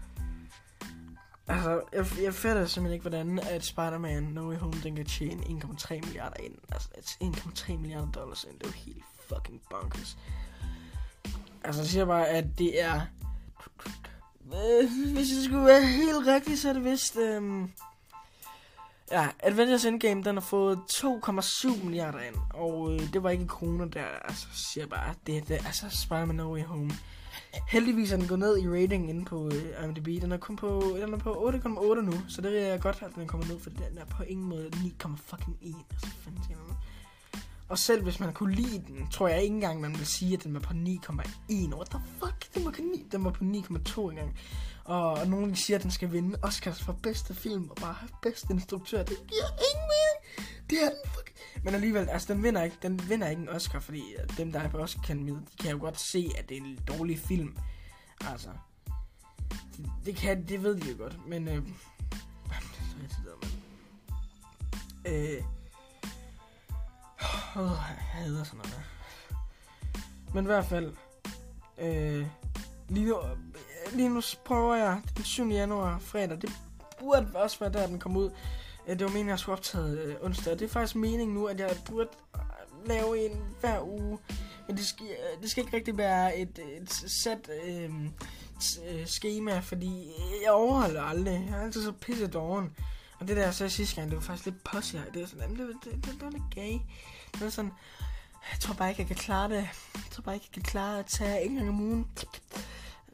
altså, 1.47 1.81
jeg, 1.93 2.05
jeg 2.23 2.33
fatter 2.33 2.65
simpelthen 2.65 2.93
ikke, 2.93 3.09
hvordan 3.09 3.39
at 3.39 3.65
Spider-Man 3.65 4.23
No 4.23 4.49
Way 4.49 4.57
Home, 4.57 4.73
den 4.83 4.95
kan 4.95 5.05
tjene 5.05 5.43
1,3 5.43 5.93
milliarder 5.93 6.43
ind, 6.43 6.55
altså 6.71 6.89
1,3 7.23 7.77
milliarder 7.77 8.11
dollars 8.11 8.43
ind, 8.43 8.59
det 8.59 8.63
er 8.63 8.69
jo 8.69 8.73
helt 8.73 9.03
fucking 9.27 9.61
bonkers. 9.69 10.17
Altså, 11.63 11.81
jeg 11.81 11.89
siger 11.89 12.05
bare, 12.05 12.27
at 12.27 12.45
det 12.57 12.81
er, 12.81 13.01
øh, 14.45 14.89
hvis 15.13 15.27
det 15.29 15.45
skulle 15.45 15.65
være 15.65 15.85
helt 15.85 16.27
rigtigt, 16.27 16.59
så 16.59 16.69
er 16.69 16.73
det 16.73 16.83
vist, 16.83 17.17
øhm, 17.17 17.71
Ja, 19.11 19.27
Avengers 19.43 19.85
Endgame, 19.85 20.23
den 20.23 20.35
har 20.35 20.41
fået 20.41 20.79
2,7 20.93 21.83
milliarder 21.85 22.19
ind, 22.19 22.35
og 22.53 22.93
øh, 22.93 23.13
det 23.13 23.23
var 23.23 23.29
ikke 23.29 23.47
kroner 23.47 23.85
der, 23.85 24.05
altså 24.05 24.47
siger 24.53 24.87
bare, 24.87 25.13
det, 25.27 25.47
det 25.47 25.53
altså 25.53 25.85
Spider-Man 25.89 26.35
No 26.35 26.53
Way 26.53 26.63
Home. 26.63 26.91
Heldigvis 27.67 28.11
er 28.11 28.17
den 28.17 28.27
gået 28.27 28.39
ned 28.39 28.57
i 28.57 28.67
rating 28.69 29.09
inde 29.09 29.25
på 29.25 29.45
øh, 29.45 29.85
IMDb, 29.85 30.21
den 30.21 30.31
er 30.31 30.37
kun 30.37 30.55
på, 30.55 30.97
den 31.01 31.13
er 31.13 31.17
på 31.17 31.33
8,8 31.33 32.01
nu, 32.01 32.13
så 32.27 32.41
det 32.41 32.73
er 32.73 32.77
godt, 32.77 33.01
at 33.01 33.15
den 33.15 33.27
kommer 33.27 33.47
ned, 33.47 33.59
for 33.59 33.69
den 33.69 33.97
er 33.97 34.05
på 34.05 34.23
ingen 34.23 34.45
måde 34.45 34.69
9,1, 34.73 34.77
altså 35.91 36.07
fanden. 36.23 36.43
Og 37.69 37.79
selv 37.79 38.03
hvis 38.03 38.19
man 38.19 38.33
kunne 38.33 38.55
lide 38.55 38.83
den, 38.87 39.07
tror 39.11 39.27
jeg 39.27 39.41
ikke 39.41 39.53
engang, 39.55 39.81
man 39.81 39.91
vil 39.91 40.05
sige, 40.05 40.33
at 40.33 40.43
den 40.43 40.53
var 40.53 40.59
på 40.59 40.73
9,1. 40.73 41.75
What 41.75 41.87
the 41.89 41.99
fuck? 42.19 42.55
Den 42.55 42.65
var, 42.65 42.71
på 42.71 42.81
9, 42.81 43.05
den 43.11 43.23
var 43.23 43.31
på 43.31 43.43
9,2 43.43 44.09
engang. 44.09 44.37
Og, 44.85 45.27
nogen 45.27 45.55
siger, 45.55 45.77
at 45.77 45.83
den 45.83 45.91
skal 45.91 46.11
vinde 46.11 46.39
Oscars 46.41 46.83
for 46.83 46.93
bedste 46.93 47.35
film 47.35 47.69
og 47.69 47.75
bare 47.75 48.07
bedste 48.21 48.47
instruktør. 48.53 49.03
Det 49.03 49.17
giver 49.27 49.47
ingen 49.47 49.87
mening. 49.93 50.49
Det 50.69 50.83
er 50.83 50.89
den 50.89 51.11
fuck. 51.15 51.33
Men 51.63 51.73
alligevel, 51.73 52.09
altså 52.09 52.33
den 52.33 52.43
vinder 52.43 52.63
ikke, 52.63 52.77
den 52.81 53.09
vinder 53.09 53.29
ikke 53.29 53.41
en 53.41 53.49
Oscar, 53.49 53.79
fordi 53.79 54.13
øh, 54.13 54.37
dem, 54.37 54.51
der 54.51 54.59
er 54.59 54.69
på 54.69 54.77
Oscar, 54.77 55.01
kan, 55.01 55.27
de 55.27 55.37
kan 55.59 55.71
jo 55.71 55.77
godt 55.79 55.99
se, 55.99 56.31
at 56.37 56.49
det 56.49 56.57
er 56.57 56.61
en 56.61 56.79
dårlig 56.87 57.19
film. 57.19 57.57
Altså, 58.21 58.49
det, 59.77 59.91
det 60.05 60.15
kan, 60.15 60.47
det 60.47 60.63
ved 60.63 60.75
de 60.75 60.91
jo 60.91 60.97
godt, 60.97 61.27
men 61.27 61.47
øh, 61.47 61.55
det 61.55 61.63
er 62.51 62.85
så 62.91 62.97
irriteret, 62.99 63.35
mand. 63.41 63.53
Øh, 65.15 65.43
øh, 67.57 67.71
jeg 67.71 67.97
hader 67.99 68.43
sådan 68.43 68.57
noget. 68.57 68.83
Men 70.33 70.43
i 70.43 70.47
hvert 70.47 70.65
fald, 70.65 70.93
øh, 71.77 72.27
lige 72.89 73.05
nu, 73.05 73.17
lige 73.93 74.09
nu 74.09 74.21
prøver 74.45 74.75
jeg 74.75 75.01
den 75.17 75.23
7. 75.25 75.49
januar 75.49 75.99
fredag. 75.99 76.41
Det 76.41 76.51
burde 76.99 77.27
også 77.35 77.59
være 77.59 77.71
der, 77.73 77.87
den 77.87 77.99
kom 77.99 78.17
ud. 78.17 78.31
Øh, 78.87 78.93
det 78.99 79.01
var 79.01 79.07
meningen, 79.07 79.29
at 79.29 79.31
jeg 79.31 79.39
skulle 79.39 79.57
optage 79.57 79.87
øh, 80.01 80.15
onsdag. 80.21 80.53
Det 80.53 80.61
er 80.61 80.69
faktisk 80.69 80.95
meningen 80.95 81.33
nu, 81.33 81.45
at 81.45 81.59
jeg 81.59 81.75
burde 81.89 82.09
øh, 82.35 82.87
lave 82.87 83.25
en 83.31 83.41
hver 83.59 83.81
uge. 83.87 84.17
Men 84.67 84.77
det 84.77 84.85
skal, 84.85 85.05
øh, 85.05 85.41
det 85.41 85.51
skal 85.51 85.63
ikke 85.63 85.77
rigtig 85.77 85.97
være 85.97 86.37
et, 86.37 86.59
øh, 86.63 86.81
et 86.81 86.93
sæt 86.93 87.49
øh, 87.65 87.89
s- 88.61 88.79
øh, 88.89 89.05
schema, 89.05 89.59
fordi 89.59 90.11
jeg 90.43 90.51
overholder 90.51 91.01
aldrig. 91.03 91.47
Jeg 91.49 91.57
er 91.59 91.61
altid 91.63 91.83
så 91.83 91.91
pisse 91.91 92.27
doven. 92.27 92.75
Og 93.19 93.27
det 93.27 93.37
der, 93.37 93.43
jeg 93.43 93.53
sagde 93.53 93.69
sidste 93.69 93.95
gang, 93.95 94.09
det 94.09 94.15
var 94.15 94.23
faktisk 94.23 94.45
lidt 94.45 94.63
pussy. 94.63 94.95
Det 95.13 95.21
var 95.21 95.27
sådan, 95.27 95.49
det, 95.55 95.59
det, 95.83 95.93
det, 95.95 96.05
det 96.05 96.21
var 96.21 96.29
lidt 96.29 96.43
gay. 96.55 96.71
Det 97.33 97.41
var 97.41 97.49
sådan, 97.49 97.71
jeg 98.51 98.59
tror 98.59 98.73
bare 98.73 98.89
ikke, 98.89 99.01
jeg 99.01 99.07
kan 99.07 99.15
klare 99.15 99.49
det. 99.49 99.55
Jeg 99.95 100.03
tror 100.11 100.21
bare 100.21 100.35
ikke, 100.35 100.45
jeg 100.49 100.53
kan 100.53 100.63
klare 100.71 100.99
at 100.99 101.05
tage 101.05 101.45
en 101.45 101.55
gang 101.55 101.69
om 101.69 101.81
ugen. 101.81 102.07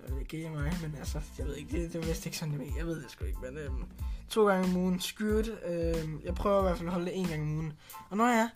Det 0.07 0.21
er 0.21 0.23
gay 0.23 0.45
af 0.45 0.51
mig, 0.51 0.73
men 0.81 0.95
altså, 0.95 1.21
jeg 1.37 1.45
ved 1.47 1.55
ikke, 1.55 1.81
det, 1.81 1.93
det 1.93 2.03
er 2.03 2.07
vist 2.07 2.25
ikke 2.25 2.37
sådan, 2.37 2.53
jeg 2.53 2.59
ved. 2.59 2.67
Jeg 2.77 2.85
ved 2.85 3.03
det 3.03 3.11
sgu 3.11 3.25
ikke, 3.25 3.39
men 3.39 3.57
øhm, 3.57 3.83
to 4.29 4.47
gange 4.47 4.69
om 4.69 4.77
ugen, 4.77 4.99
skørt. 4.99 5.49
Øhm, 5.65 6.21
jeg 6.23 6.35
prøver 6.35 6.59
i 6.59 6.61
hvert 6.61 6.77
fald 6.77 6.87
at 6.87 6.93
holde 6.93 7.05
det 7.05 7.17
en 7.17 7.27
gang 7.27 7.41
om 7.41 7.55
ugen. 7.55 7.73
Og 8.09 8.17
når 8.17 8.27
jeg 8.27 8.39
er, 8.39 8.49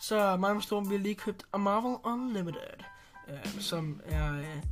så 0.00 0.36
mig 0.36 0.50
og 0.50 0.62
Storm, 0.62 0.90
vi 0.90 0.96
har 0.96 1.02
lige 1.02 1.14
købt 1.14 1.42
A 1.52 1.56
Marvel 1.56 1.96
Unlimited, 2.04 2.60
øhm, 3.28 3.60
som 3.60 4.00
er, 4.04 4.32
øh, 4.32 4.62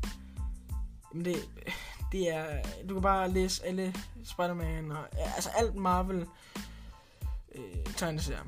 jamen 1.12 1.24
det, 1.24 1.36
det 2.12 2.34
er, 2.34 2.62
du 2.88 2.94
kan 2.94 3.02
bare 3.02 3.30
læse 3.30 3.64
alle 3.64 3.94
Spider-Man 4.24 4.92
og, 4.92 5.06
ja, 5.14 5.32
altså 5.34 5.50
alt 5.56 5.74
Marvel 5.74 6.26
øh, 7.54 7.94
tegneserier. 7.96 8.44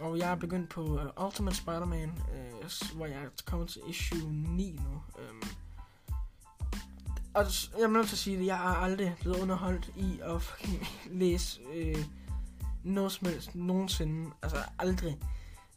Og 0.00 0.18
jeg 0.18 0.30
er 0.30 0.34
begyndt 0.34 0.68
på 0.68 0.82
uh, 0.82 1.26
Ultimate 1.26 1.56
Spider-Man, 1.56 2.08
øh, 2.08 2.70
hvor 2.96 3.06
jeg 3.06 3.16
er 3.16 3.28
kommet 3.46 3.68
til 3.68 3.82
issue 3.88 4.32
9 4.32 4.78
nu. 4.84 5.02
Øhm, 5.18 5.42
og 7.34 7.46
jeg 7.78 7.84
er 7.84 7.88
nødt 7.88 8.06
til 8.06 8.14
at 8.14 8.18
sige 8.18 8.38
det, 8.38 8.46
jeg 8.46 8.56
er 8.56 8.76
aldrig 8.76 9.16
blevet 9.20 9.40
underholdt 9.40 9.90
i 9.96 10.20
at 10.22 10.42
fucking 10.42 10.86
læse 11.20 11.60
øh, 11.74 12.04
noget 12.84 13.12
som 13.12 13.28
helst 13.28 13.54
nogensinde. 13.54 14.30
Altså 14.42 14.58
aldrig. 14.78 15.18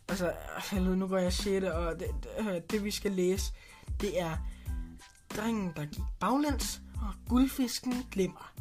Altså, 0.07 0.33
helvede, 0.71 0.97
nu 0.97 1.07
går 1.07 1.17
jeg 1.17 1.33
6. 1.33 1.65
og 1.65 1.99
det, 1.99 2.07
det, 2.23 2.71
det 2.71 2.83
vi 2.83 2.91
skal 2.91 3.11
læse, 3.11 3.53
det 4.01 4.21
er 4.21 4.37
Drengen, 5.37 5.73
der 5.75 5.85
gik 5.85 6.03
baglæns, 6.19 6.81
og 6.95 7.13
guldfisken 7.29 7.93
glimmer. 8.11 8.53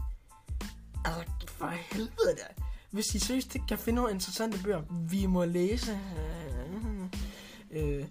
Altså, 1.05 1.25
for 1.47 1.67
helvede 1.67 2.37
da. 2.37 2.63
Hvis 2.91 3.15
I 3.15 3.19
seriøst 3.19 3.55
ikke 3.55 3.67
kan 3.67 3.79
finde 3.79 3.97
nogle 3.97 4.13
interessante 4.13 4.63
bøger, 4.63 4.83
vi 5.11 5.27
må 5.27 5.45
læse, 5.45 6.01
øh, 6.71 7.05
øh, 7.71 8.05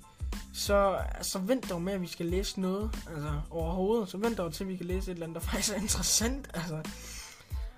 så 0.53 0.99
så 1.21 1.39
vent 1.39 1.69
dog 1.69 1.81
med, 1.81 1.93
at 1.93 2.01
vi 2.01 2.07
skal 2.07 2.25
læse 2.25 2.61
noget 2.61 2.91
altså, 3.09 3.41
overhovedet. 3.49 4.09
Så 4.09 4.17
vent 4.17 4.37
dog 4.37 4.53
til, 4.53 4.63
at 4.63 4.67
vi 4.67 4.75
kan 4.75 4.85
læse 4.85 5.11
et 5.11 5.15
eller 5.15 5.25
andet, 5.25 5.41
der 5.41 5.47
faktisk 5.47 5.73
er 5.73 5.81
interessant. 5.81 6.51
Altså. 6.53 6.81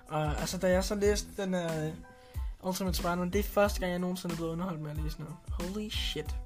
Og 0.08 0.40
altså, 0.40 0.58
da 0.58 0.70
jeg 0.70 0.84
så 0.84 0.94
læste 0.94 1.28
den 1.42 1.54
her 1.54 1.88
uh, 2.62 2.68
Ultimate 2.68 2.96
Spider-Man, 2.96 3.30
det 3.30 3.38
er 3.38 3.42
første 3.42 3.80
gang, 3.80 3.90
jeg 3.90 3.98
nogensinde 3.98 4.32
er 4.32 4.36
blevet 4.36 4.52
underholdt 4.52 4.80
med 4.80 4.90
at 4.90 4.96
læse 4.96 5.20
noget. 5.20 5.36
Holy 5.48 5.88
shit. 5.88 6.36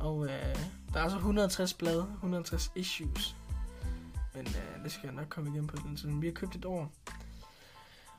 Og 0.00 0.16
uh, 0.16 0.26
der 0.92 0.94
er 0.94 1.02
altså 1.02 1.16
160 1.16 1.74
blade, 1.74 2.06
160 2.14 2.72
issues. 2.74 3.36
Men 4.34 4.46
uh, 4.46 4.84
det 4.84 4.92
skal 4.92 5.06
jeg 5.06 5.14
nok 5.14 5.28
komme 5.28 5.50
igen 5.50 5.66
på 5.66 5.76
den 5.76 5.96
tid. 5.96 6.08
Vi 6.20 6.26
har 6.26 6.34
købt 6.34 6.56
et 6.56 6.64
år. 6.64 6.92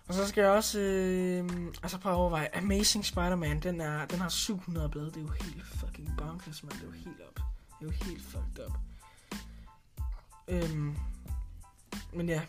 Og 0.09 0.15
så 0.15 0.27
skal 0.27 0.41
jeg 0.41 0.51
også 0.51 0.79
øh, 0.79 1.49
altså 1.83 1.97
prøve 1.97 2.13
at 2.13 2.17
overveje, 2.17 2.47
Amazing 2.53 3.05
Spider-Man, 3.05 3.59
den, 3.59 3.81
er, 3.81 4.05
den 4.05 4.19
har 4.19 4.29
700 4.29 4.89
blade. 4.89 5.05
Det 5.05 5.17
er 5.17 5.21
jo 5.21 5.31
helt 5.41 5.65
fucking 5.65 6.09
bonkers, 6.17 6.63
man. 6.63 6.71
Det 6.71 6.81
er 6.81 6.85
jo 6.85 6.91
helt 6.91 7.21
op. 7.27 7.35
Det 7.35 7.41
er 7.81 7.85
jo 7.85 7.89
helt 7.89 8.21
fucked 8.21 8.65
up. 8.65 8.77
Øhm, 10.47 10.95
men 12.13 12.29
ja, 12.29 12.41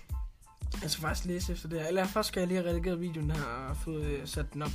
jeg 0.82 0.90
skal 0.90 1.02
faktisk 1.02 1.26
læse 1.26 1.52
efter 1.52 1.68
det 1.68 1.80
her. 1.80 1.88
Eller 1.88 2.06
først 2.06 2.28
skal 2.28 2.40
jeg 2.40 2.48
lige 2.48 2.58
have 2.58 2.70
redigeret 2.70 3.00
videoen 3.00 3.30
her 3.30 3.42
og 3.42 3.76
få 3.76 3.98
øh, 3.98 4.26
sat 4.26 4.52
den 4.52 4.62
op. 4.62 4.72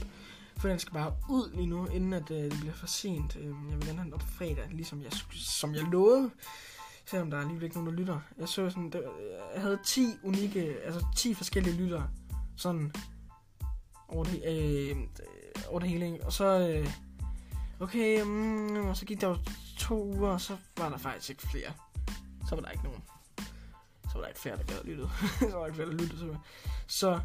For 0.58 0.68
den 0.68 0.80
skal 0.80 0.94
bare 0.94 1.14
ud 1.30 1.52
lige 1.56 1.68
nu, 1.68 1.86
inden 1.86 2.14
at 2.14 2.32
øh, 2.32 2.38
det 2.38 2.60
bliver 2.60 2.74
for 2.74 2.88
sent. 2.88 3.36
Øh, 3.36 3.46
jeg 3.46 3.78
vil 3.78 3.86
gerne 3.86 4.00
have 4.00 4.06
den 4.06 4.14
op 4.14 4.22
fredag, 4.22 4.68
ligesom 4.72 5.02
jeg, 5.02 5.12
som 5.32 5.76
jeg 5.76 5.84
lovede. 5.84 6.32
Selvom 7.06 7.30
der 7.30 7.38
er 7.38 7.42
alligevel 7.42 7.64
ikke 7.64 7.76
nogen, 7.76 7.90
der 7.90 8.00
lytter. 8.00 8.20
Jeg 8.38 8.50
så 8.50 8.70
sådan, 8.70 8.90
der, 8.90 9.00
jeg 9.54 9.62
havde 9.62 9.80
10 9.86 10.08
unikke, 10.24 10.76
altså 10.84 11.06
10 11.18 11.34
forskellige 11.34 11.76
lyttere. 11.76 12.10
Sådan 12.58 12.94
over 14.08 14.24
det, 14.24 14.42
øh, 14.48 14.98
over 15.70 15.80
det 15.80 15.90
hele. 15.90 16.20
Og 16.24 16.34
så, 16.34 16.46
øh, 16.70 16.88
okay, 17.80 18.22
mm, 18.22 18.76
og 18.76 18.98
så 18.98 19.06
gik 19.06 19.22
der 19.22 19.28
jo 19.28 19.38
to 19.78 20.04
uger, 20.04 20.30
og 20.30 20.42
så 20.42 20.58
var 20.78 20.90
der 20.90 20.98
faktisk 20.98 21.30
ikke 21.30 21.48
flere. 21.48 21.72
Så 22.50 22.56
var 22.56 22.62
der 22.62 22.70
ikke 22.70 22.84
nogen. 22.84 23.04
Så 24.04 24.12
var 24.14 24.22
der 24.22 24.28
ikke 24.28 24.40
flere, 24.40 24.58
der 24.58 24.64
gad 24.64 24.84
lytte. 24.84 25.04
så 25.40 25.52
var 25.52 25.60
der 25.60 25.66
ikke 25.66 25.76
flere, 25.76 25.90
der 25.90 25.98
lyttede. 25.98 26.20
Så, 26.20 26.38
så 26.88 27.20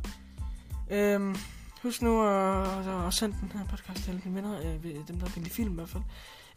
øh, 0.91 1.37
husk 1.83 2.03
nu 2.03 2.23
at, 2.23 3.07
at 3.07 3.15
sende 3.15 3.37
den 3.41 3.53
her 3.53 3.67
podcast 3.67 4.03
til 4.03 4.11
alle 4.11 4.23
dine 4.25 4.35
venner, 4.35 4.59
øh, 4.59 5.09
dem 5.09 5.21
der 5.21 5.29
kan 5.29 5.43
lide 5.43 5.55
film 5.55 5.73
i 5.73 5.75
hvert 5.75 5.89
fald. 5.89 6.03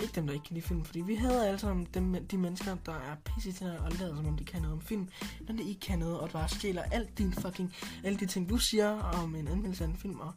Ikke 0.01 0.15
dem, 0.15 0.27
der 0.27 0.33
ikke 0.33 0.45
kan 0.45 0.53
lide 0.53 0.67
film, 0.67 0.85
fordi 0.85 1.01
vi 1.01 1.15
hader 1.15 1.47
alle 1.47 1.59
sammen 1.59 1.87
dem, 1.93 2.27
de 2.27 2.37
mennesker, 2.37 2.75
der 2.85 2.93
er 2.93 3.15
pisse 3.25 3.51
til 3.51 3.67
og 3.67 3.91
lader 3.91 4.15
som 4.15 4.27
om 4.27 4.37
de 4.37 4.45
kan 4.45 4.61
noget 4.61 4.73
om 4.73 4.81
film, 4.81 5.09
når 5.41 5.55
de 5.55 5.63
ikke 5.63 5.79
kan 5.79 5.99
noget, 5.99 6.19
og 6.19 6.29
bare 6.29 6.49
stjæler 6.49 6.83
alt 6.83 7.17
din 7.17 7.33
fucking, 7.33 7.73
alle 8.03 8.19
de 8.19 8.25
ting, 8.25 8.49
du 8.49 8.57
siger 8.57 8.99
om 8.99 9.35
en 9.35 9.47
anmeldelse 9.47 9.83
af 9.83 9.87
en 9.87 9.97
film, 9.97 10.19
og 10.19 10.33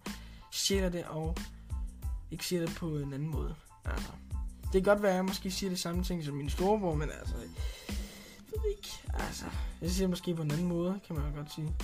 stjæler 0.51 0.89
det, 0.89 1.05
og 1.05 1.37
ikke 2.31 2.47
siger 2.47 2.67
det 2.67 2.75
på 2.77 2.89
en 2.89 3.13
anden 3.13 3.29
måde. 3.29 3.55
Altså, 3.85 4.11
det 4.63 4.73
kan 4.73 4.83
godt 4.83 5.03
være, 5.03 5.11
at 5.11 5.17
jeg 5.17 5.25
måske 5.25 5.51
siger 5.51 5.71
det 5.71 5.79
samme 5.79 6.05
ting 6.05 6.25
som 6.25 6.35
min 6.35 6.51
storebror, 6.51 6.95
men 6.95 7.11
altså, 7.21 7.35
jeg 7.37 8.63
ved 8.63 8.71
ikke, 8.71 9.03
altså, 9.15 9.45
jeg 9.81 9.91
siger 9.91 10.09
måske 10.09 10.35
på 10.35 10.43
en 10.43 10.51
anden 10.51 10.69
måde, 10.69 11.01
kan 11.07 11.17
man 11.17 11.31
jo 11.31 11.37
godt 11.37 11.53
sige. 11.53 11.75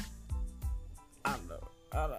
Altså, 1.24 1.54
altså, 1.92 2.16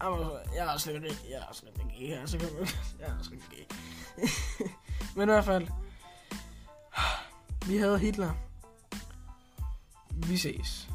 altså 0.00 0.38
jeg 0.54 0.74
er 0.74 0.78
slet 0.78 1.04
ikke, 1.04 1.26
jeg 1.30 1.38
er 1.50 1.52
slet 1.52 1.80
ikke 1.90 2.10
jeg 2.10 2.28
så 2.28 2.36
altså, 2.36 2.38
kan 2.38 2.60
ikke, 2.60 2.74
jeg 3.00 3.08
er 3.08 3.22
slet 3.22 3.40
ikke 3.58 4.74
Men 5.16 5.28
i 5.28 5.32
hvert 5.32 5.44
fald, 5.44 5.68
vi 7.66 7.76
havde 7.76 7.98
Hitler. 7.98 8.30
Vi 10.10 10.36
ses. 10.36 10.88